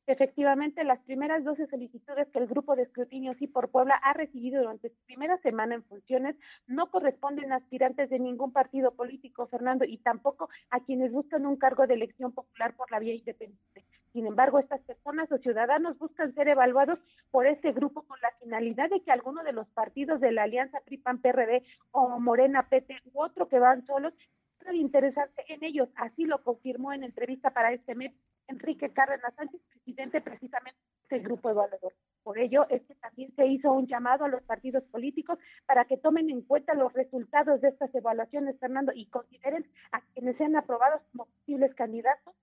Efectivamente, 0.08 0.84
las 0.84 1.00
primeras 1.04 1.44
12 1.44 1.68
solicitudes 1.68 2.28
que 2.34 2.40
el 2.40 2.48
grupo 2.48 2.76
de 2.76 2.84
escrutinio 2.84 3.34
Sí 3.36 3.48
por 3.48 3.70
Puebla 3.70 3.96
ha 4.04 4.14
recibido 4.14 4.60
durante 4.60 4.90
su 4.90 4.96
primera 5.06 5.38
semana 5.38 5.76
en 5.76 5.84
funciones 5.84 6.36
no 6.68 6.90
corresponden 6.90 7.52
a 7.52 7.58
aspirantes 7.58 8.10
de 8.10 8.20
ningún 8.20 8.52
partido 8.52 8.94
político, 8.94 9.48
Fernando, 9.48 9.86
y 9.86 10.00
tampoco 10.00 10.50
a 10.70 10.80
quienes 10.82 11.12
buscan 11.12 11.46
un 11.46 11.56
cargo 11.56 11.88
de 11.88 11.94
elección 11.94 12.34
popular 12.34 12.76
por 12.76 12.92
la 12.92 13.00
vía 13.00 13.14
independiente. 13.14 13.86
Sin 14.14 14.28
embargo, 14.28 14.60
estas 14.60 14.82
personas 14.82 15.32
o 15.32 15.38
ciudadanos 15.38 15.98
buscan 15.98 16.34
ser 16.34 16.50
evaluados 16.50 17.00
por 17.32 17.48
este 17.48 17.72
grupo 17.72 18.04
con 18.04 18.20
la 18.22 18.32
finalidad 18.42 18.90
de 18.90 19.02
que 19.02 19.12
alguno 19.12 19.42
de 19.44 19.54
los 19.54 19.68
partidos 19.70 20.20
de 20.20 20.34
la 20.34 20.44
Alianza 20.44 20.80
PRI-PAN-PRD 20.86 21.64
o 21.92 22.20
Morena 22.20 22.68
PT 22.68 22.94
u 23.14 23.22
otro 23.22 23.48
que 23.48 23.60
van 23.60 23.86
solos 23.86 24.14
puedan 24.58 24.76
interesarse 24.76 25.44
en 25.48 25.64
ellos. 25.64 25.88
Así 25.96 26.26
lo 26.26 26.44
confirmó 26.44 26.92
en 26.92 27.04
entrevista 27.04 27.52
para 27.52 27.72
este 27.72 27.96
mes 27.96 28.14
Enrique 28.48 28.92
Cárdenas 28.92 29.34
Sánchez, 29.36 29.62
presidente 29.70 30.20
precisamente 30.20 30.78
de 30.78 31.18
este 31.18 31.20
grupo 31.20 31.50
evaluador. 31.50 31.94
Por 32.24 32.38
ello 32.38 32.68
es 32.70 32.82
que 32.84 32.96
también 32.96 33.34
se 33.36 33.48
hizo 33.48 33.72
un 33.72 33.88
llamado 33.88 34.26
a 34.26 34.28
los 34.28 34.44
partidos 34.44 34.84
políticos 34.92 35.40
para 35.66 35.86
que 35.86 35.98
tomen 35.98 36.30
en 36.30 36.42
cuenta 36.42 36.74
los 36.74 36.92
resultados 36.92 37.62
de 37.62 37.70
estas 37.70 37.96
evaluaciones, 37.96 38.60
Fernando, 38.60 38.92
y 38.94 39.06
consideren 39.08 39.66
a 39.94 40.02
quienes 40.14 40.36
sean 40.38 40.56
aprobados 40.58 41.02
como 41.12 41.26
posibles 41.26 41.74
candidatos 41.76 42.36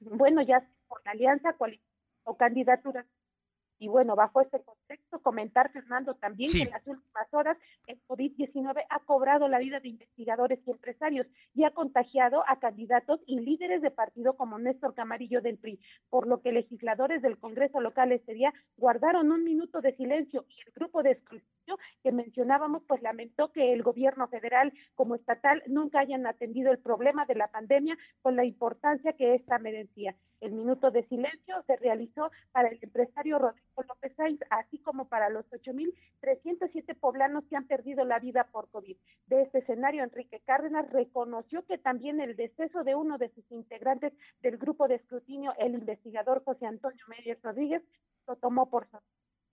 bueno, 0.00 0.42
ya 0.42 0.66
por 0.88 1.02
la 1.04 1.12
alianza 1.12 1.56
o 2.24 2.36
candidaturas. 2.36 3.06
Y 3.80 3.88
bueno, 3.88 4.14
bajo 4.14 4.40
este 4.40 4.62
contexto, 4.62 5.20
comentar, 5.20 5.72
Fernando, 5.72 6.14
también 6.14 6.52
que 6.52 6.62
en 6.62 6.70
las 6.70 6.86
últimas 6.86 7.26
horas 7.32 7.58
el 7.88 7.98
Poder 8.06 8.20
COVID-19 8.20 8.84
ha 8.88 8.98
cobrado 9.00 9.48
la 9.48 9.58
vida 9.58 9.80
de 9.80 9.88
investigadores 9.88 10.60
y 10.66 10.70
empresarios 10.70 11.26
y 11.54 11.64
ha 11.64 11.70
contagiado 11.70 12.44
a 12.46 12.58
candidatos 12.58 13.20
y 13.26 13.40
líderes 13.40 13.82
de 13.82 13.90
partido 13.90 14.36
como 14.36 14.58
Néstor 14.58 14.94
Camarillo 14.94 15.40
del 15.40 15.58
PRI, 15.58 15.80
por 16.10 16.26
lo 16.26 16.42
que 16.42 16.52
legisladores 16.52 17.22
del 17.22 17.38
Congreso 17.38 17.80
local 17.80 18.12
este 18.12 18.34
día 18.34 18.52
guardaron 18.76 19.32
un 19.32 19.44
minuto 19.44 19.80
de 19.80 19.96
silencio 19.96 20.44
y 20.48 20.60
el 20.66 20.72
grupo 20.74 21.02
de 21.02 21.12
escrutinio 21.12 21.78
que 22.02 22.12
mencionábamos 22.12 22.82
pues 22.86 23.00
lamentó 23.02 23.52
que 23.52 23.72
el 23.72 23.82
gobierno 23.82 24.28
federal 24.28 24.72
como 24.94 25.14
estatal 25.14 25.62
nunca 25.66 26.00
hayan 26.00 26.26
atendido 26.26 26.70
el 26.70 26.78
problema 26.78 27.24
de 27.26 27.36
la 27.36 27.48
pandemia 27.48 27.96
con 28.22 28.36
la 28.36 28.44
importancia 28.44 29.14
que 29.14 29.34
esta 29.34 29.58
merecía. 29.58 30.14
El 30.40 30.52
minuto 30.52 30.90
de 30.90 31.06
silencio 31.08 31.62
se 31.66 31.76
realizó 31.76 32.30
para 32.52 32.68
el 32.68 32.78
empresario 32.80 33.38
Rodrigo 33.38 33.82
López 33.86 34.12
Sainz, 34.16 34.40
así 34.50 34.78
como 34.78 35.08
para 35.08 35.28
los 35.28 35.44
8.307 35.50 36.98
poblanos 36.98 37.44
que 37.48 37.56
han 37.56 37.66
perdido 37.66 38.04
la 38.04 38.18
vida 38.18 38.44
por 38.50 38.68
COVID. 38.70 38.96
De 39.26 39.42
este 39.42 39.58
escenario, 39.58 40.02
Enrique 40.02 40.40
Cárdenas 40.46 40.90
reconoció 40.90 41.64
que 41.66 41.78
también 41.78 42.20
el 42.20 42.36
deceso 42.36 42.84
de 42.84 42.94
uno 42.94 43.18
de 43.18 43.28
sus 43.34 43.44
integrantes 43.50 44.12
del 44.40 44.56
grupo 44.56 44.88
de 44.88 44.96
escrutinio, 44.96 45.52
el 45.58 45.74
investigador 45.74 46.42
José 46.44 46.66
Antonio 46.66 47.04
Méndez 47.08 47.38
Rodríguez, 47.42 47.82
lo 48.26 48.36
tomó 48.36 48.70
por 48.70 48.84
sorpresa. 48.84 49.06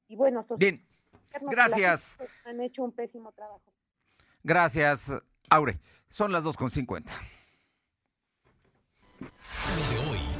Y 0.07 0.15
bueno, 0.15 0.45
Bien. 0.57 0.81
Gracias. 1.41 2.17
Han 2.45 2.61
hecho 2.61 2.83
un 2.83 2.91
pésimo 2.93 3.31
trabajo. 3.33 3.61
Gracias, 4.43 5.11
Aure. 5.49 5.79
Son 6.09 6.31
las 6.31 6.45
2.50. 6.45 7.11
Lo 9.19 9.27
de 9.27 10.09
hoy 10.09 10.17
es 10.17 10.36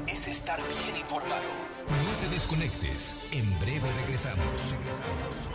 estar 0.48 0.62
bien 0.86 0.96
informado. 1.02 1.44
No 1.90 2.22
te 2.22 2.34
desconectes. 2.34 3.18
En 3.34 3.60
breve 3.60 3.92
regresamos. 4.00 4.72
Regresamos. 4.72 5.50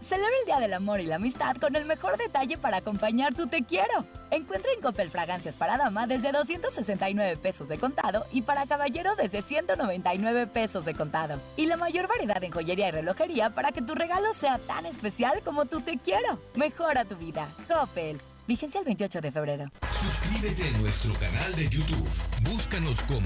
Celebra 0.00 0.30
el 0.40 0.46
Día 0.46 0.60
del 0.60 0.74
Amor 0.74 1.00
y 1.00 1.06
la 1.06 1.16
Amistad 1.16 1.56
con 1.56 1.74
el 1.74 1.84
mejor 1.84 2.16
detalle 2.16 2.58
para 2.58 2.76
acompañar 2.76 3.34
tu 3.34 3.48
te 3.48 3.64
quiero. 3.64 4.06
Encuentra 4.30 4.70
en 4.72 4.80
Coppel 4.80 5.10
fragancias 5.10 5.56
para 5.56 5.78
dama 5.78 6.06
desde 6.06 6.30
269 6.30 7.38
pesos 7.38 7.66
de 7.66 7.78
contado 7.78 8.24
y 8.30 8.42
para 8.42 8.66
caballero 8.66 9.16
desde 9.16 9.42
199 9.42 10.46
pesos 10.46 10.84
de 10.84 10.94
contado. 10.94 11.40
Y 11.56 11.66
la 11.66 11.76
mayor 11.76 12.06
variedad 12.06 12.42
en 12.44 12.52
joyería 12.52 12.88
y 12.88 12.92
relojería 12.92 13.50
para 13.50 13.72
que 13.72 13.82
tu 13.82 13.96
regalo 13.96 14.32
sea 14.32 14.58
tan 14.58 14.86
especial 14.86 15.42
como 15.44 15.64
tu 15.64 15.80
te 15.80 15.98
quiero. 15.98 16.38
Mejora 16.54 17.04
tu 17.04 17.16
vida. 17.16 17.48
Coppel. 17.66 18.20
Vigencia 18.46 18.80
el 18.80 18.86
28 18.86 19.20
de 19.20 19.30
febrero. 19.30 19.64
Suscríbete 19.92 20.68
a 20.68 20.78
nuestro 20.78 21.12
canal 21.14 21.54
de 21.54 21.68
YouTube. 21.68 22.08
Búscanos 22.42 23.00
como 23.04 23.20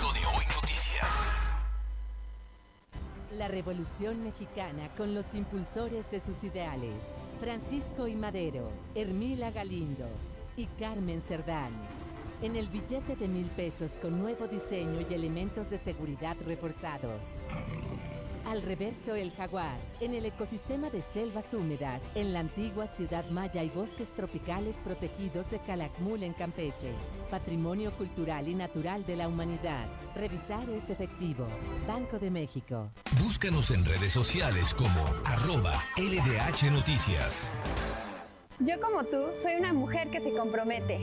Lo 0.00 0.12
de 0.14 0.20
Hoy 0.34 0.44
Noticias. 0.54 1.30
La 3.32 3.48
Revolución 3.48 4.24
Mexicana 4.24 4.88
con 4.96 5.14
los 5.14 5.34
impulsores 5.34 6.10
de 6.10 6.20
sus 6.20 6.42
ideales. 6.44 7.16
Francisco 7.38 8.08
y 8.08 8.16
Madero, 8.16 8.72
Hermila 8.94 9.50
Galindo 9.50 10.08
y 10.56 10.64
Carmen 10.78 11.20
Cerdán. 11.20 11.72
En 12.40 12.56
el 12.56 12.68
billete 12.68 13.14
de 13.14 13.28
mil 13.28 13.48
pesos 13.48 13.92
con 14.00 14.18
nuevo 14.18 14.48
diseño 14.48 15.06
y 15.08 15.12
elementos 15.12 15.68
de 15.68 15.76
seguridad 15.76 16.36
reforzados. 16.46 17.44
Al 18.46 18.60
reverso 18.62 19.14
el 19.14 19.30
jaguar, 19.32 19.78
en 20.00 20.14
el 20.14 20.26
ecosistema 20.26 20.90
de 20.90 21.00
selvas 21.00 21.54
húmedas, 21.54 22.10
en 22.16 22.32
la 22.32 22.40
antigua 22.40 22.86
ciudad 22.86 23.24
maya 23.30 23.62
y 23.62 23.70
bosques 23.70 24.12
tropicales 24.12 24.76
protegidos 24.84 25.50
de 25.50 25.60
Calakmul 25.60 26.22
en 26.24 26.32
Campeche. 26.32 26.92
Patrimonio 27.30 27.92
cultural 27.92 28.48
y 28.48 28.54
natural 28.54 29.06
de 29.06 29.16
la 29.16 29.28
humanidad. 29.28 29.86
Revisar 30.16 30.68
es 30.70 30.90
efectivo. 30.90 31.46
Banco 31.86 32.18
de 32.18 32.30
México. 32.30 32.90
Búscanos 33.20 33.70
en 33.70 33.84
redes 33.84 34.12
sociales 34.12 34.74
como 34.74 35.04
arroba 35.24 35.74
LDH 35.96 36.70
Noticias. 36.72 37.50
Yo 38.58 38.80
como 38.80 39.04
tú 39.04 39.24
soy 39.36 39.54
una 39.54 39.72
mujer 39.72 40.10
que 40.10 40.20
se 40.20 40.32
compromete. 40.32 40.98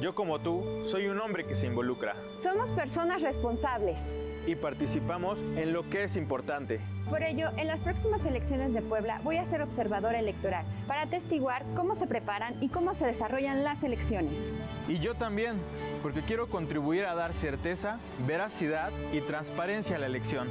Yo 0.00 0.14
como 0.14 0.40
tú 0.40 0.62
soy 0.86 1.06
un 1.06 1.20
hombre 1.20 1.46
que 1.46 1.56
se 1.56 1.66
involucra. 1.66 2.14
Somos 2.42 2.70
personas 2.72 3.22
responsables. 3.22 3.98
Y 4.46 4.56
participamos 4.56 5.38
en 5.56 5.72
lo 5.72 5.88
que 5.88 6.04
es 6.04 6.16
importante. 6.16 6.80
Por 7.08 7.22
ello, 7.22 7.50
en 7.56 7.66
las 7.66 7.80
próximas 7.80 8.24
elecciones 8.24 8.72
de 8.74 8.82
Puebla 8.82 9.20
voy 9.22 9.36
a 9.36 9.44
ser 9.44 9.62
observadora 9.62 10.18
electoral 10.18 10.64
para 10.86 11.02
atestiguar 11.02 11.64
cómo 11.76 11.94
se 11.94 12.06
preparan 12.06 12.54
y 12.60 12.68
cómo 12.68 12.94
se 12.94 13.06
desarrollan 13.06 13.64
las 13.64 13.82
elecciones. 13.84 14.52
Y 14.88 14.98
yo 14.98 15.14
también, 15.14 15.56
porque 16.02 16.22
quiero 16.22 16.48
contribuir 16.48 17.04
a 17.04 17.14
dar 17.14 17.32
certeza, 17.32 17.98
veracidad 18.26 18.90
y 19.12 19.20
transparencia 19.20 19.96
a 19.96 19.98
la 19.98 20.06
elección. 20.06 20.48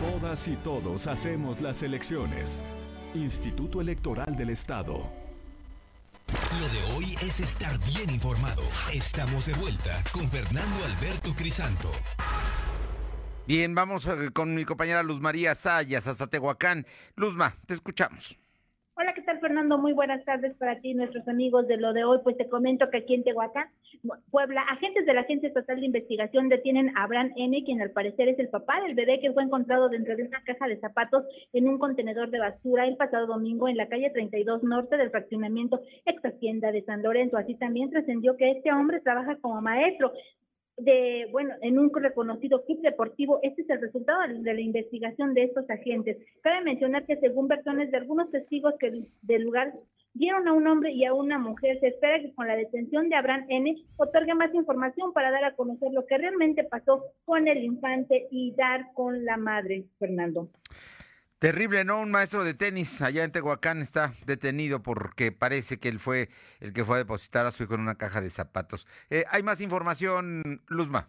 Todas 0.00 0.48
y 0.48 0.56
todos 0.56 1.06
hacemos 1.06 1.60
las 1.60 1.82
elecciones. 1.82 2.64
Instituto 3.14 3.80
Electoral 3.80 4.36
del 4.36 4.50
Estado. 4.50 5.02
Lo 6.60 6.68
de 6.68 6.96
hoy 6.96 7.14
es 7.22 7.40
estar 7.40 7.78
bien 7.80 8.10
informado. 8.10 8.62
Estamos 8.92 9.46
de 9.46 9.54
vuelta 9.54 10.02
con 10.12 10.28
Fernando 10.28 10.76
Alberto 10.84 11.34
Crisanto. 11.34 11.90
Bien, 13.48 13.74
vamos 13.74 14.06
eh, 14.06 14.28
con 14.34 14.54
mi 14.54 14.66
compañera 14.66 15.02
Luz 15.02 15.22
María 15.22 15.54
Sayas 15.54 16.06
hasta 16.06 16.26
Tehuacán. 16.26 16.84
Luzma, 17.16 17.54
te 17.66 17.72
escuchamos. 17.72 18.38
Hola, 18.92 19.14
¿qué 19.14 19.22
tal 19.22 19.40
Fernando? 19.40 19.78
Muy 19.78 19.94
buenas 19.94 20.22
tardes 20.26 20.54
para 20.58 20.78
ti, 20.80 20.92
nuestros 20.92 21.26
amigos 21.26 21.66
de 21.66 21.78
lo 21.78 21.94
de 21.94 22.04
hoy. 22.04 22.18
Pues 22.22 22.36
te 22.36 22.46
comento 22.46 22.90
que 22.90 22.98
aquí 22.98 23.14
en 23.14 23.24
Tehuacán, 23.24 23.68
Puebla, 24.30 24.60
agentes 24.68 25.06
de 25.06 25.14
la 25.14 25.22
Agencia 25.22 25.48
Estatal 25.48 25.80
de 25.80 25.86
Investigación 25.86 26.50
detienen 26.50 26.94
a 26.94 27.04
Abraham 27.04 27.32
N., 27.36 27.64
quien 27.64 27.80
al 27.80 27.92
parecer 27.92 28.28
es 28.28 28.38
el 28.38 28.50
papá 28.50 28.82
del 28.82 28.94
bebé 28.94 29.18
que 29.18 29.32
fue 29.32 29.44
encontrado 29.44 29.88
dentro 29.88 30.14
de 30.14 30.24
una 30.24 30.42
caja 30.44 30.68
de 30.68 30.78
zapatos 30.80 31.24
en 31.54 31.68
un 31.68 31.78
contenedor 31.78 32.28
de 32.28 32.40
basura 32.40 32.86
el 32.86 32.98
pasado 32.98 33.26
domingo 33.28 33.66
en 33.66 33.78
la 33.78 33.88
calle 33.88 34.10
32 34.10 34.62
norte 34.62 34.98
del 34.98 35.10
fraccionamiento 35.10 35.80
ex 36.04 36.22
Hacienda 36.22 36.70
de 36.70 36.82
San 36.82 37.02
Lorenzo. 37.02 37.38
Así 37.38 37.54
también 37.54 37.88
trascendió 37.88 38.36
que 38.36 38.50
este 38.50 38.70
hombre 38.74 39.00
trabaja 39.00 39.36
como 39.36 39.62
maestro 39.62 40.12
de, 40.78 41.28
bueno, 41.30 41.54
en 41.62 41.78
un 41.78 41.92
reconocido 41.92 42.64
club 42.64 42.80
deportivo. 42.80 43.40
Este 43.42 43.62
es 43.62 43.70
el 43.70 43.80
resultado 43.80 44.20
de 44.28 44.54
la 44.54 44.60
investigación 44.60 45.34
de 45.34 45.44
estos 45.44 45.68
agentes. 45.70 46.16
Cabe 46.42 46.62
mencionar 46.62 47.04
que 47.06 47.16
según 47.16 47.48
versiones 47.48 47.90
de 47.90 47.96
algunos 47.98 48.30
testigos 48.30 48.74
que 48.78 49.04
del 49.22 49.42
lugar 49.42 49.72
dieron 50.14 50.48
a 50.48 50.52
un 50.52 50.66
hombre 50.66 50.92
y 50.92 51.04
a 51.04 51.14
una 51.14 51.38
mujer, 51.38 51.78
se 51.80 51.88
espera 51.88 52.20
que 52.20 52.34
con 52.34 52.48
la 52.48 52.56
detención 52.56 53.08
de 53.08 53.16
Abraham 53.16 53.46
N. 53.48 53.76
otorgue 53.96 54.34
más 54.34 54.52
información 54.54 55.12
para 55.12 55.30
dar 55.30 55.44
a 55.44 55.54
conocer 55.54 55.92
lo 55.92 56.06
que 56.06 56.18
realmente 56.18 56.64
pasó 56.64 57.04
con 57.24 57.46
el 57.46 57.62
infante 57.62 58.26
y 58.30 58.52
dar 58.56 58.92
con 58.94 59.24
la 59.24 59.36
madre, 59.36 59.84
Fernando. 59.98 60.48
Terrible, 61.38 61.84
¿no? 61.84 62.00
Un 62.00 62.10
maestro 62.10 62.42
de 62.42 62.52
tenis 62.52 63.00
allá 63.00 63.22
en 63.22 63.30
Tehuacán 63.30 63.80
está 63.80 64.12
detenido 64.26 64.82
porque 64.82 65.30
parece 65.30 65.78
que 65.78 65.88
él 65.88 66.00
fue 66.00 66.30
el 66.58 66.72
que 66.72 66.84
fue 66.84 66.96
a 66.96 66.98
depositar 66.98 67.46
a 67.46 67.52
su 67.52 67.62
hijo 67.62 67.74
en 67.74 67.82
una 67.82 67.94
caja 67.94 68.20
de 68.20 68.28
zapatos. 68.28 68.88
Eh, 69.08 69.24
¿Hay 69.30 69.44
más 69.44 69.60
información, 69.60 70.62
Luzma? 70.66 71.08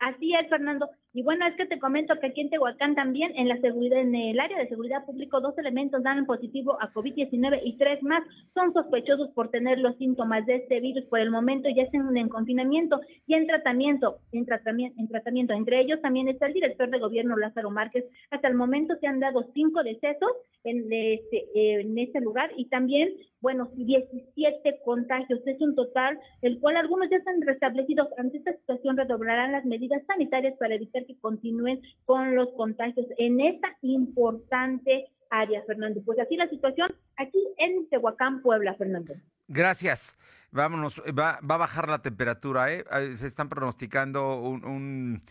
Así 0.00 0.34
es, 0.34 0.48
Fernando. 0.50 0.90
Y 1.12 1.24
bueno, 1.24 1.44
es 1.44 1.56
que 1.56 1.66
te 1.66 1.80
comento 1.80 2.14
que 2.20 2.28
aquí 2.28 2.40
en 2.40 2.50
Tehuacán 2.50 2.94
también, 2.94 3.32
en 3.34 3.48
la 3.48 3.60
seguridad, 3.60 3.98
en 3.98 4.14
el 4.14 4.38
área 4.38 4.58
de 4.58 4.68
seguridad 4.68 5.04
público, 5.04 5.40
dos 5.40 5.58
elementos 5.58 6.04
dan 6.04 6.24
positivo 6.24 6.80
a 6.80 6.92
COVID-19 6.92 7.62
y 7.64 7.76
tres 7.76 8.00
más 8.02 8.22
son 8.54 8.72
sospechosos 8.72 9.30
por 9.30 9.50
tener 9.50 9.78
los 9.80 9.96
síntomas 9.96 10.46
de 10.46 10.56
este 10.56 10.78
virus. 10.78 11.04
Por 11.06 11.18
el 11.18 11.32
momento 11.32 11.68
ya 11.68 11.82
están 11.82 12.16
en 12.16 12.28
confinamiento 12.28 13.00
y 13.26 13.34
en 13.34 13.48
tratamiento, 13.48 14.18
en 14.30 14.46
tratamiento, 14.46 15.00
en 15.00 15.08
tratamiento. 15.08 15.52
Entre 15.54 15.80
ellos 15.80 16.00
también 16.00 16.28
está 16.28 16.46
el 16.46 16.52
director 16.52 16.88
de 16.88 17.00
gobierno 17.00 17.36
Lázaro 17.36 17.70
Márquez. 17.70 18.04
Hasta 18.30 18.46
el 18.46 18.54
momento 18.54 18.94
se 19.00 19.08
han 19.08 19.18
dado 19.18 19.50
cinco 19.52 19.82
decesos 19.82 20.30
en 20.62 20.92
este, 20.92 21.80
en 21.80 21.98
este 21.98 22.20
lugar 22.20 22.52
y 22.56 22.66
también, 22.66 23.12
bueno, 23.40 23.70
17 23.74 24.80
contagios. 24.84 25.40
Es 25.44 25.60
un 25.60 25.74
total, 25.74 26.20
el 26.42 26.60
cual 26.60 26.76
algunos 26.76 27.10
ya 27.10 27.16
están 27.16 27.40
restablecidos. 27.42 28.08
Ante 28.16 28.38
esta 28.38 28.52
situación 28.52 28.96
redoblarán 28.96 29.50
las 29.50 29.64
medidas 29.64 30.02
sanitarias 30.06 30.56
para 30.58 30.76
evitar 30.76 30.99
que 31.06 31.18
continúen 31.18 31.80
con 32.04 32.34
los 32.34 32.48
contagios 32.56 33.06
en 33.18 33.40
esta 33.40 33.68
importante 33.82 35.08
área, 35.30 35.62
Fernando. 35.66 36.02
Pues 36.04 36.18
así 36.18 36.36
la 36.36 36.48
situación 36.48 36.88
aquí 37.16 37.38
en 37.58 37.88
Tehuacán, 37.88 38.42
Puebla, 38.42 38.74
Fernando. 38.74 39.14
Gracias. 39.48 40.16
Vámonos, 40.52 41.00
va, 41.16 41.38
va 41.48 41.54
a 41.54 41.58
bajar 41.58 41.88
la 41.88 42.02
temperatura, 42.02 42.72
¿eh? 42.72 42.84
Se 43.16 43.28
están 43.28 43.48
pronosticando 43.48 44.40
un 44.40 45.22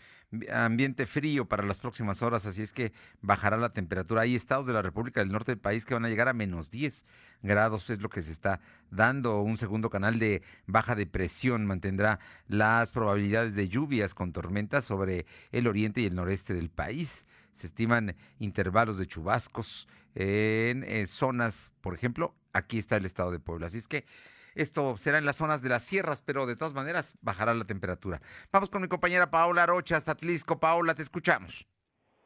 ambiente 0.52 1.06
frío 1.06 1.46
para 1.46 1.64
las 1.64 1.78
próximas 1.78 2.22
horas, 2.22 2.46
así 2.46 2.62
es 2.62 2.72
que 2.72 2.92
bajará 3.20 3.56
la 3.56 3.70
temperatura. 3.70 4.22
Hay 4.22 4.36
estados 4.36 4.66
de 4.66 4.72
la 4.72 4.82
República 4.82 5.20
del 5.20 5.32
Norte 5.32 5.52
del 5.52 5.58
país 5.58 5.84
que 5.84 5.94
van 5.94 6.04
a 6.04 6.08
llegar 6.08 6.28
a 6.28 6.32
menos 6.32 6.70
10 6.70 7.04
grados, 7.42 7.90
es 7.90 8.00
lo 8.00 8.08
que 8.08 8.22
se 8.22 8.32
está 8.32 8.60
dando. 8.90 9.40
Un 9.40 9.56
segundo 9.56 9.90
canal 9.90 10.18
de 10.18 10.42
baja 10.66 10.94
depresión 10.94 11.66
mantendrá 11.66 12.20
las 12.46 12.92
probabilidades 12.92 13.54
de 13.54 13.68
lluvias 13.68 14.14
con 14.14 14.32
tormentas 14.32 14.84
sobre 14.84 15.26
el 15.50 15.66
oriente 15.66 16.00
y 16.00 16.06
el 16.06 16.14
noreste 16.14 16.54
del 16.54 16.70
país. 16.70 17.26
Se 17.52 17.66
estiman 17.66 18.14
intervalos 18.38 18.98
de 18.98 19.06
chubascos 19.06 19.88
en, 20.14 20.84
en 20.84 21.06
zonas, 21.06 21.72
por 21.80 21.94
ejemplo, 21.94 22.34
aquí 22.52 22.78
está 22.78 22.96
el 22.96 23.04
estado 23.04 23.32
de 23.32 23.40
Puebla. 23.40 23.66
Así 23.66 23.78
es 23.78 23.88
que 23.88 24.04
esto 24.60 24.96
será 24.98 25.18
en 25.18 25.24
las 25.24 25.36
zonas 25.36 25.62
de 25.62 25.68
las 25.68 25.82
sierras, 25.82 26.20
pero 26.20 26.46
de 26.46 26.56
todas 26.56 26.74
maneras 26.74 27.14
bajará 27.22 27.54
la 27.54 27.64
temperatura. 27.64 28.20
Vamos 28.52 28.70
con 28.70 28.82
mi 28.82 28.88
compañera 28.88 29.30
Paola 29.30 29.66
Rocha 29.66 29.96
hasta 29.96 30.14
Tlisco. 30.14 30.60
Paola, 30.60 30.94
te 30.94 31.02
escuchamos. 31.02 31.66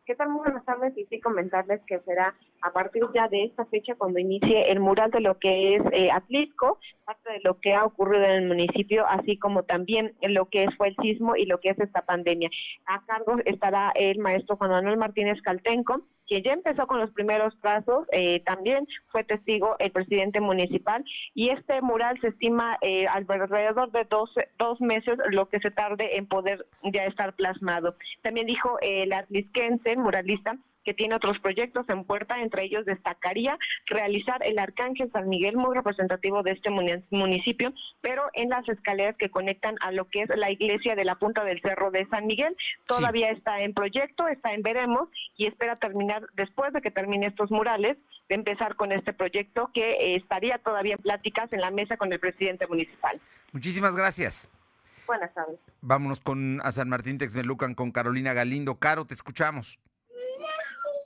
¿Qué 0.04 0.14
tal? 0.14 0.28
Muy 0.28 0.40
buenas 0.40 0.64
tardes 0.64 0.96
y 0.98 1.06
sí 1.06 1.20
comentarles 1.20 1.80
que 1.86 1.98
será 2.00 2.34
a 2.64 2.72
partir 2.72 3.02
ya 3.14 3.28
de 3.28 3.44
esta 3.44 3.66
fecha 3.66 3.94
cuando 3.94 4.18
inicie 4.18 4.72
el 4.72 4.80
mural 4.80 5.10
de 5.10 5.20
lo 5.20 5.38
que 5.38 5.76
es 5.76 5.82
eh, 5.92 6.10
Atlisco, 6.10 6.78
parte 7.04 7.30
de 7.30 7.40
lo 7.44 7.60
que 7.60 7.74
ha 7.74 7.84
ocurrido 7.84 8.24
en 8.24 8.30
el 8.30 8.48
municipio, 8.48 9.06
así 9.06 9.36
como 9.36 9.64
también 9.64 10.14
lo 10.22 10.46
que 10.46 10.70
fue 10.78 10.88
el 10.88 10.96
sismo 10.96 11.36
y 11.36 11.44
lo 11.44 11.60
que 11.60 11.70
es 11.70 11.78
esta 11.78 12.06
pandemia. 12.06 12.48
A 12.86 13.04
cargo 13.04 13.36
estará 13.44 13.92
el 13.94 14.18
maestro 14.18 14.56
Juan 14.56 14.70
Manuel 14.70 14.96
Martínez 14.96 15.42
Caltenco, 15.42 16.00
quien 16.26 16.42
ya 16.42 16.54
empezó 16.54 16.86
con 16.86 17.00
los 17.00 17.10
primeros 17.10 17.54
pasos, 17.56 18.06
eh, 18.12 18.40
también 18.46 18.86
fue 19.08 19.24
testigo 19.24 19.76
el 19.78 19.92
presidente 19.92 20.40
municipal 20.40 21.04
y 21.34 21.50
este 21.50 21.82
mural 21.82 22.18
se 22.22 22.28
estima 22.28 22.78
eh, 22.80 23.06
alrededor 23.06 23.92
de 23.92 24.06
dos, 24.08 24.30
dos 24.58 24.80
meses 24.80 25.18
lo 25.32 25.50
que 25.50 25.60
se 25.60 25.70
tarde 25.70 26.16
en 26.16 26.26
poder 26.26 26.64
ya 26.82 27.04
estar 27.04 27.34
plasmado. 27.34 27.94
También 28.22 28.46
dijo 28.46 28.78
el 28.80 29.12
atlisquense 29.12 29.96
muralista 29.96 30.56
que 30.84 30.94
tiene 30.94 31.14
otros 31.14 31.38
proyectos 31.40 31.88
en 31.88 32.04
puerta, 32.04 32.40
entre 32.40 32.64
ellos 32.64 32.84
destacaría 32.84 33.58
realizar 33.86 34.42
el 34.44 34.58
Arcángel 34.58 35.10
San 35.12 35.28
Miguel, 35.28 35.56
muy 35.56 35.74
representativo 35.74 36.42
de 36.42 36.52
este 36.52 36.70
municipio, 36.70 37.72
pero 38.00 38.22
en 38.34 38.50
las 38.50 38.68
escaleras 38.68 39.16
que 39.16 39.30
conectan 39.30 39.76
a 39.80 39.92
lo 39.92 40.08
que 40.08 40.22
es 40.22 40.28
la 40.36 40.50
iglesia 40.50 40.94
de 40.94 41.04
la 41.04 41.16
punta 41.16 41.44
del 41.44 41.60
Cerro 41.60 41.90
de 41.90 42.06
San 42.06 42.26
Miguel. 42.26 42.56
Todavía 42.86 43.30
está 43.30 43.60
en 43.60 43.74
proyecto, 43.74 44.28
está 44.28 44.52
en 44.52 44.62
veremos 44.62 45.08
y 45.36 45.46
espera 45.46 45.76
terminar, 45.76 46.26
después 46.34 46.72
de 46.72 46.80
que 46.80 46.90
termine 46.90 47.26
estos 47.26 47.50
murales, 47.50 47.96
de 48.28 48.34
empezar 48.34 48.76
con 48.76 48.92
este 48.92 49.12
proyecto 49.12 49.70
que 49.74 49.92
eh, 49.92 50.16
estaría 50.16 50.58
todavía 50.58 50.94
en 50.94 51.02
pláticas 51.02 51.52
en 51.52 51.60
la 51.60 51.70
mesa 51.70 51.96
con 51.96 52.12
el 52.12 52.20
presidente 52.20 52.66
municipal. 52.66 53.20
Muchísimas 53.52 53.96
gracias. 53.96 54.50
Buenas 55.06 55.32
tardes. 55.34 55.58
Vámonos 55.82 56.20
con 56.20 56.60
a 56.62 56.72
San 56.72 56.88
Martín 56.88 57.18
Texmelucan 57.18 57.74
con 57.74 57.92
Carolina 57.92 58.32
Galindo. 58.32 58.76
Caro, 58.76 59.04
te 59.04 59.14
escuchamos. 59.14 59.78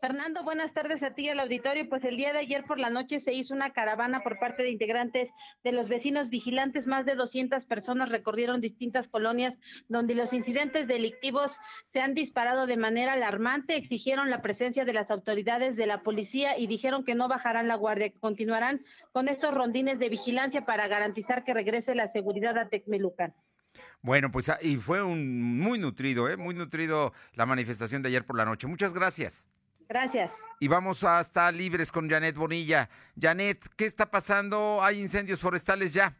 Fernando, 0.00 0.44
buenas 0.44 0.72
tardes 0.72 1.02
a 1.02 1.14
ti 1.14 1.24
y 1.24 1.28
al 1.28 1.40
auditorio. 1.40 1.88
Pues 1.88 2.04
el 2.04 2.16
día 2.16 2.32
de 2.32 2.38
ayer 2.38 2.64
por 2.64 2.78
la 2.78 2.90
noche 2.90 3.20
se 3.20 3.32
hizo 3.32 3.54
una 3.54 3.72
caravana 3.72 4.22
por 4.22 4.38
parte 4.38 4.62
de 4.62 4.70
integrantes 4.70 5.30
de 5.64 5.72
los 5.72 5.88
vecinos 5.88 6.30
vigilantes. 6.30 6.86
Más 6.86 7.04
de 7.04 7.16
200 7.16 7.64
personas 7.64 8.08
recorrieron 8.08 8.60
distintas 8.60 9.08
colonias 9.08 9.58
donde 9.88 10.14
los 10.14 10.32
incidentes 10.32 10.86
delictivos 10.86 11.56
se 11.92 12.00
han 12.00 12.14
disparado 12.14 12.66
de 12.66 12.76
manera 12.76 13.14
alarmante. 13.14 13.76
Exigieron 13.76 14.30
la 14.30 14.40
presencia 14.40 14.84
de 14.84 14.92
las 14.92 15.10
autoridades 15.10 15.76
de 15.76 15.86
la 15.86 16.02
policía 16.02 16.56
y 16.58 16.66
dijeron 16.66 17.04
que 17.04 17.14
no 17.14 17.28
bajarán 17.28 17.66
la 17.66 17.76
guardia, 17.76 18.10
que 18.10 18.20
continuarán 18.20 18.84
con 19.12 19.28
estos 19.28 19.52
rondines 19.52 19.98
de 19.98 20.08
vigilancia 20.08 20.64
para 20.64 20.86
garantizar 20.86 21.44
que 21.44 21.54
regrese 21.54 21.94
la 21.94 22.12
seguridad 22.12 22.56
a 22.56 22.68
Tecmelucan. 22.68 23.34
Bueno, 24.00 24.30
pues 24.30 24.50
y 24.62 24.76
fue 24.76 25.02
un 25.02 25.58
muy 25.58 25.78
nutrido, 25.78 26.28
¿eh? 26.28 26.36
muy 26.36 26.54
nutrido 26.54 27.12
la 27.34 27.46
manifestación 27.46 28.02
de 28.02 28.10
ayer 28.10 28.24
por 28.24 28.36
la 28.36 28.44
noche. 28.44 28.68
Muchas 28.68 28.94
gracias. 28.94 29.48
Gracias. 29.88 30.32
Y 30.60 30.68
vamos 30.68 31.04
hasta 31.04 31.50
Libres 31.50 31.90
con 31.92 32.08
Janet 32.08 32.36
Bonilla. 32.36 32.88
Janet, 33.18 33.64
¿qué 33.76 33.86
está 33.86 34.10
pasando? 34.10 34.80
¿Hay 34.82 35.00
incendios 35.00 35.40
forestales 35.40 35.94
ya? 35.94 36.14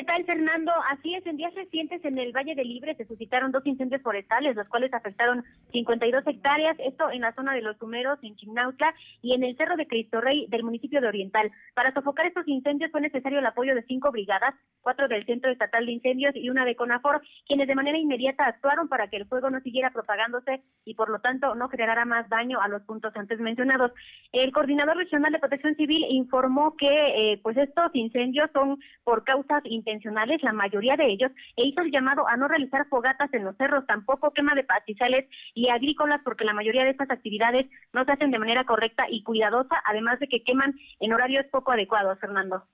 ¿Qué 0.00 0.06
tal, 0.06 0.24
Fernando? 0.24 0.72
Así 0.90 1.14
es, 1.14 1.26
en 1.26 1.36
días 1.36 1.54
recientes 1.54 2.02
en 2.06 2.16
el 2.16 2.32
Valle 2.32 2.54
de 2.54 2.64
Libre 2.64 2.94
se 2.94 3.04
suscitaron 3.04 3.52
dos 3.52 3.66
incendios 3.66 4.00
forestales, 4.00 4.56
los 4.56 4.66
cuales 4.66 4.94
afectaron 4.94 5.44
52 5.72 6.26
hectáreas, 6.26 6.74
esto 6.78 7.10
en 7.10 7.20
la 7.20 7.34
zona 7.34 7.52
de 7.52 7.60
los 7.60 7.76
Sumeros, 7.76 8.18
en 8.22 8.34
Chimnautla, 8.34 8.94
y 9.20 9.34
en 9.34 9.44
el 9.44 9.58
Cerro 9.58 9.76
de 9.76 9.86
Cristo 9.86 10.22
Rey 10.22 10.46
del 10.48 10.64
municipio 10.64 11.02
de 11.02 11.08
Oriental. 11.08 11.50
Para 11.74 11.92
sofocar 11.92 12.24
estos 12.24 12.48
incendios 12.48 12.90
fue 12.90 13.02
necesario 13.02 13.40
el 13.40 13.44
apoyo 13.44 13.74
de 13.74 13.82
cinco 13.82 14.10
brigadas, 14.10 14.54
cuatro 14.80 15.06
del 15.06 15.26
Centro 15.26 15.50
Estatal 15.50 15.84
de 15.84 15.92
Incendios 15.92 16.34
y 16.34 16.48
una 16.48 16.64
de 16.64 16.76
CONAFOR, 16.76 17.20
quienes 17.46 17.68
de 17.68 17.74
manera 17.74 17.98
inmediata 17.98 18.46
actuaron 18.46 18.88
para 18.88 19.08
que 19.08 19.18
el 19.18 19.26
fuego 19.26 19.50
no 19.50 19.60
siguiera 19.60 19.90
propagándose 19.90 20.62
y 20.86 20.94
por 20.94 21.10
lo 21.10 21.18
tanto 21.18 21.54
no 21.54 21.68
generara 21.68 22.06
más 22.06 22.26
daño 22.30 22.58
a 22.62 22.68
los 22.68 22.80
puntos 22.84 23.14
antes 23.16 23.38
mencionados. 23.38 23.92
El 24.32 24.50
coordinador 24.52 24.96
regional 24.96 25.30
de 25.30 25.40
protección 25.40 25.74
civil 25.74 26.06
informó 26.08 26.74
que 26.78 26.88
eh, 26.88 27.40
pues 27.42 27.58
estos 27.58 27.94
incendios 27.94 28.48
son 28.54 28.78
por 29.04 29.24
causas 29.24 29.62
intencionales, 29.90 30.42
la 30.42 30.52
mayoría 30.52 30.96
de 30.96 31.06
ellos, 31.06 31.30
e 31.56 31.66
hizo 31.66 31.80
el 31.82 31.90
llamado 31.90 32.28
a 32.28 32.36
no 32.36 32.48
realizar 32.48 32.86
fogatas 32.88 33.32
en 33.34 33.44
los 33.44 33.56
cerros, 33.56 33.86
tampoco 33.86 34.32
quema 34.32 34.54
de 34.54 34.64
pastizales 34.64 35.28
y 35.54 35.68
agrícolas, 35.68 36.20
porque 36.24 36.44
la 36.44 36.54
mayoría 36.54 36.84
de 36.84 36.90
estas 36.90 37.10
actividades 37.10 37.66
no 37.92 38.04
se 38.04 38.12
hacen 38.12 38.30
de 38.30 38.38
manera 38.38 38.64
correcta 38.64 39.06
y 39.10 39.22
cuidadosa, 39.22 39.76
además 39.84 40.20
de 40.20 40.28
que 40.28 40.42
queman 40.44 40.74
en 41.00 41.12
horarios 41.12 41.46
poco 41.50 41.72
adecuados, 41.72 42.18
Fernando. 42.20 42.64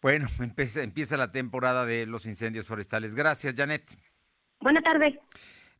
Bueno, 0.00 0.28
empieza, 0.40 0.82
empieza 0.82 1.16
la 1.16 1.30
temporada 1.30 1.84
de 1.84 2.06
los 2.06 2.24
incendios 2.24 2.66
forestales. 2.66 3.14
Gracias, 3.14 3.54
Janet. 3.54 3.84
Buenas 4.60 4.82
tardes. 4.82 5.14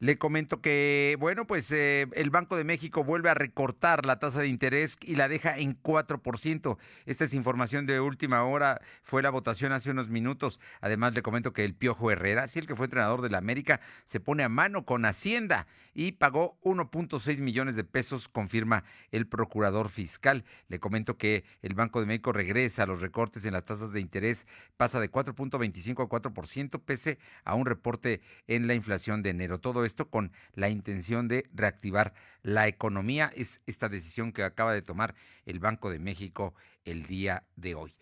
Le 0.02 0.16
comento 0.16 0.62
que, 0.62 1.18
bueno, 1.20 1.46
pues 1.46 1.70
eh, 1.72 2.08
el 2.14 2.30
Banco 2.30 2.56
de 2.56 2.64
México 2.64 3.04
vuelve 3.04 3.28
a 3.28 3.34
recortar 3.34 4.06
la 4.06 4.18
tasa 4.18 4.40
de 4.40 4.48
interés 4.48 4.96
y 5.02 5.16
la 5.16 5.28
deja 5.28 5.58
en 5.58 5.78
4%. 5.78 6.78
Esta 7.04 7.24
es 7.24 7.34
información 7.34 7.84
de 7.84 8.00
última 8.00 8.42
hora, 8.44 8.80
fue 9.02 9.20
la 9.20 9.28
votación 9.28 9.72
hace 9.72 9.90
unos 9.90 10.08
minutos. 10.08 10.58
Además, 10.80 11.12
le 11.12 11.20
comento 11.20 11.52
que 11.52 11.66
el 11.66 11.74
Piojo 11.74 12.10
Herrera, 12.10 12.48
sí, 12.48 12.60
el 12.60 12.66
que 12.66 12.76
fue 12.76 12.86
entrenador 12.86 13.20
de 13.20 13.28
la 13.28 13.36
América, 13.36 13.82
se 14.06 14.20
pone 14.20 14.42
a 14.42 14.48
mano 14.48 14.86
con 14.86 15.04
Hacienda 15.04 15.66
y 15.92 16.12
pagó 16.12 16.58
1.6 16.62 17.42
millones 17.42 17.76
de 17.76 17.84
pesos, 17.84 18.26
confirma 18.28 18.84
el 19.10 19.26
procurador 19.26 19.90
fiscal. 19.90 20.44
Le 20.68 20.80
comento 20.80 21.18
que 21.18 21.44
el 21.60 21.74
Banco 21.74 22.00
de 22.00 22.06
México 22.06 22.32
regresa 22.32 22.84
a 22.84 22.86
los 22.86 23.02
recortes 23.02 23.44
en 23.44 23.52
las 23.52 23.66
tasas 23.66 23.92
de 23.92 24.00
interés, 24.00 24.46
pasa 24.78 24.98
de 24.98 25.10
4.25 25.10 26.04
a 26.04 26.08
4%, 26.08 26.80
pese 26.82 27.18
a 27.44 27.54
un 27.54 27.66
reporte 27.66 28.22
en 28.46 28.66
la 28.66 28.72
inflación 28.72 29.22
de 29.22 29.28
enero. 29.28 29.60
Todo 29.60 29.84
esto 29.90 30.08
con 30.08 30.32
la 30.54 30.70
intención 30.70 31.28
de 31.28 31.48
reactivar 31.52 32.14
la 32.42 32.68
economía. 32.68 33.30
Es 33.34 33.60
esta 33.66 33.88
decisión 33.88 34.32
que 34.32 34.42
acaba 34.42 34.72
de 34.72 34.82
tomar 34.82 35.14
el 35.44 35.58
Banco 35.58 35.90
de 35.90 35.98
México 35.98 36.54
el 36.84 37.06
día 37.06 37.44
de 37.56 37.74
hoy. 37.74 37.94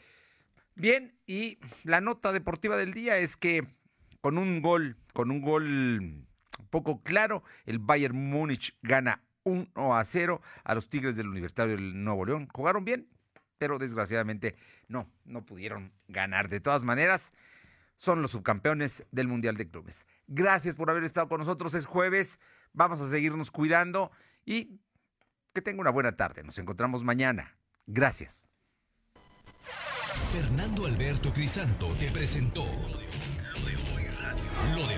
Bien, 0.74 1.12
y 1.26 1.59
la 1.82 2.01
nota 2.01 2.32
deportiva 2.32 2.76
del 2.76 2.95
día 2.95 3.18
es 3.18 3.36
que 3.36 3.64
con 4.20 4.39
un 4.39 4.62
gol, 4.62 4.97
con 5.12 5.30
un 5.30 5.41
gol 5.41 6.24
poco 6.70 7.03
claro, 7.03 7.43
el 7.66 7.78
Bayern 7.78 8.16
Múnich 8.16 8.76
gana 8.82 9.22
1 9.45 9.97
a 9.97 10.05
0 10.05 10.41
a 10.64 10.74
los 10.74 10.89
Tigres 10.89 11.16
del 11.16 11.28
Universitario 11.28 11.76
del 11.76 12.05
Nuevo 12.05 12.26
León. 12.26 12.49
Jugaron 12.53 12.84
bien, 12.84 13.09
pero 13.59 13.78
desgraciadamente 13.78 14.55
no, 14.86 15.11
no 15.24 15.45
pudieron 15.45 15.93
ganar. 16.07 16.49
De 16.49 16.61
todas 16.61 16.82
maneras, 16.82 17.32
son 17.99 18.22
los 18.22 18.30
subcampeones 18.30 19.05
del 19.11 19.26
Mundial 19.26 19.57
de 19.57 19.68
Clubes. 19.68 20.07
Gracias 20.28 20.76
por 20.76 20.88
haber 20.88 21.03
estado 21.03 21.28
con 21.28 21.40
nosotros. 21.40 21.74
Es 21.74 21.84
jueves. 21.84 22.38
Vamos 22.72 23.01
a 23.01 23.11
seguirnos 23.11 23.51
cuidando 23.51 24.12
y 24.46 24.80
que 25.53 25.61
tenga 25.61 25.80
una 25.80 25.90
buena 25.90 26.16
tarde. 26.16 26.44
Nos 26.44 26.59
encontramos 26.59 27.03
mañana. 27.03 27.59
Gracias. 27.86 28.46
Fernando 30.30 30.86
Alberto 30.86 31.32
Crisanto 31.32 31.94
te 31.99 32.11
presentó 32.12 32.64
Lo 32.64 33.66
de 33.66 33.76
Hoy 33.76 34.07
Radio. 34.22 34.97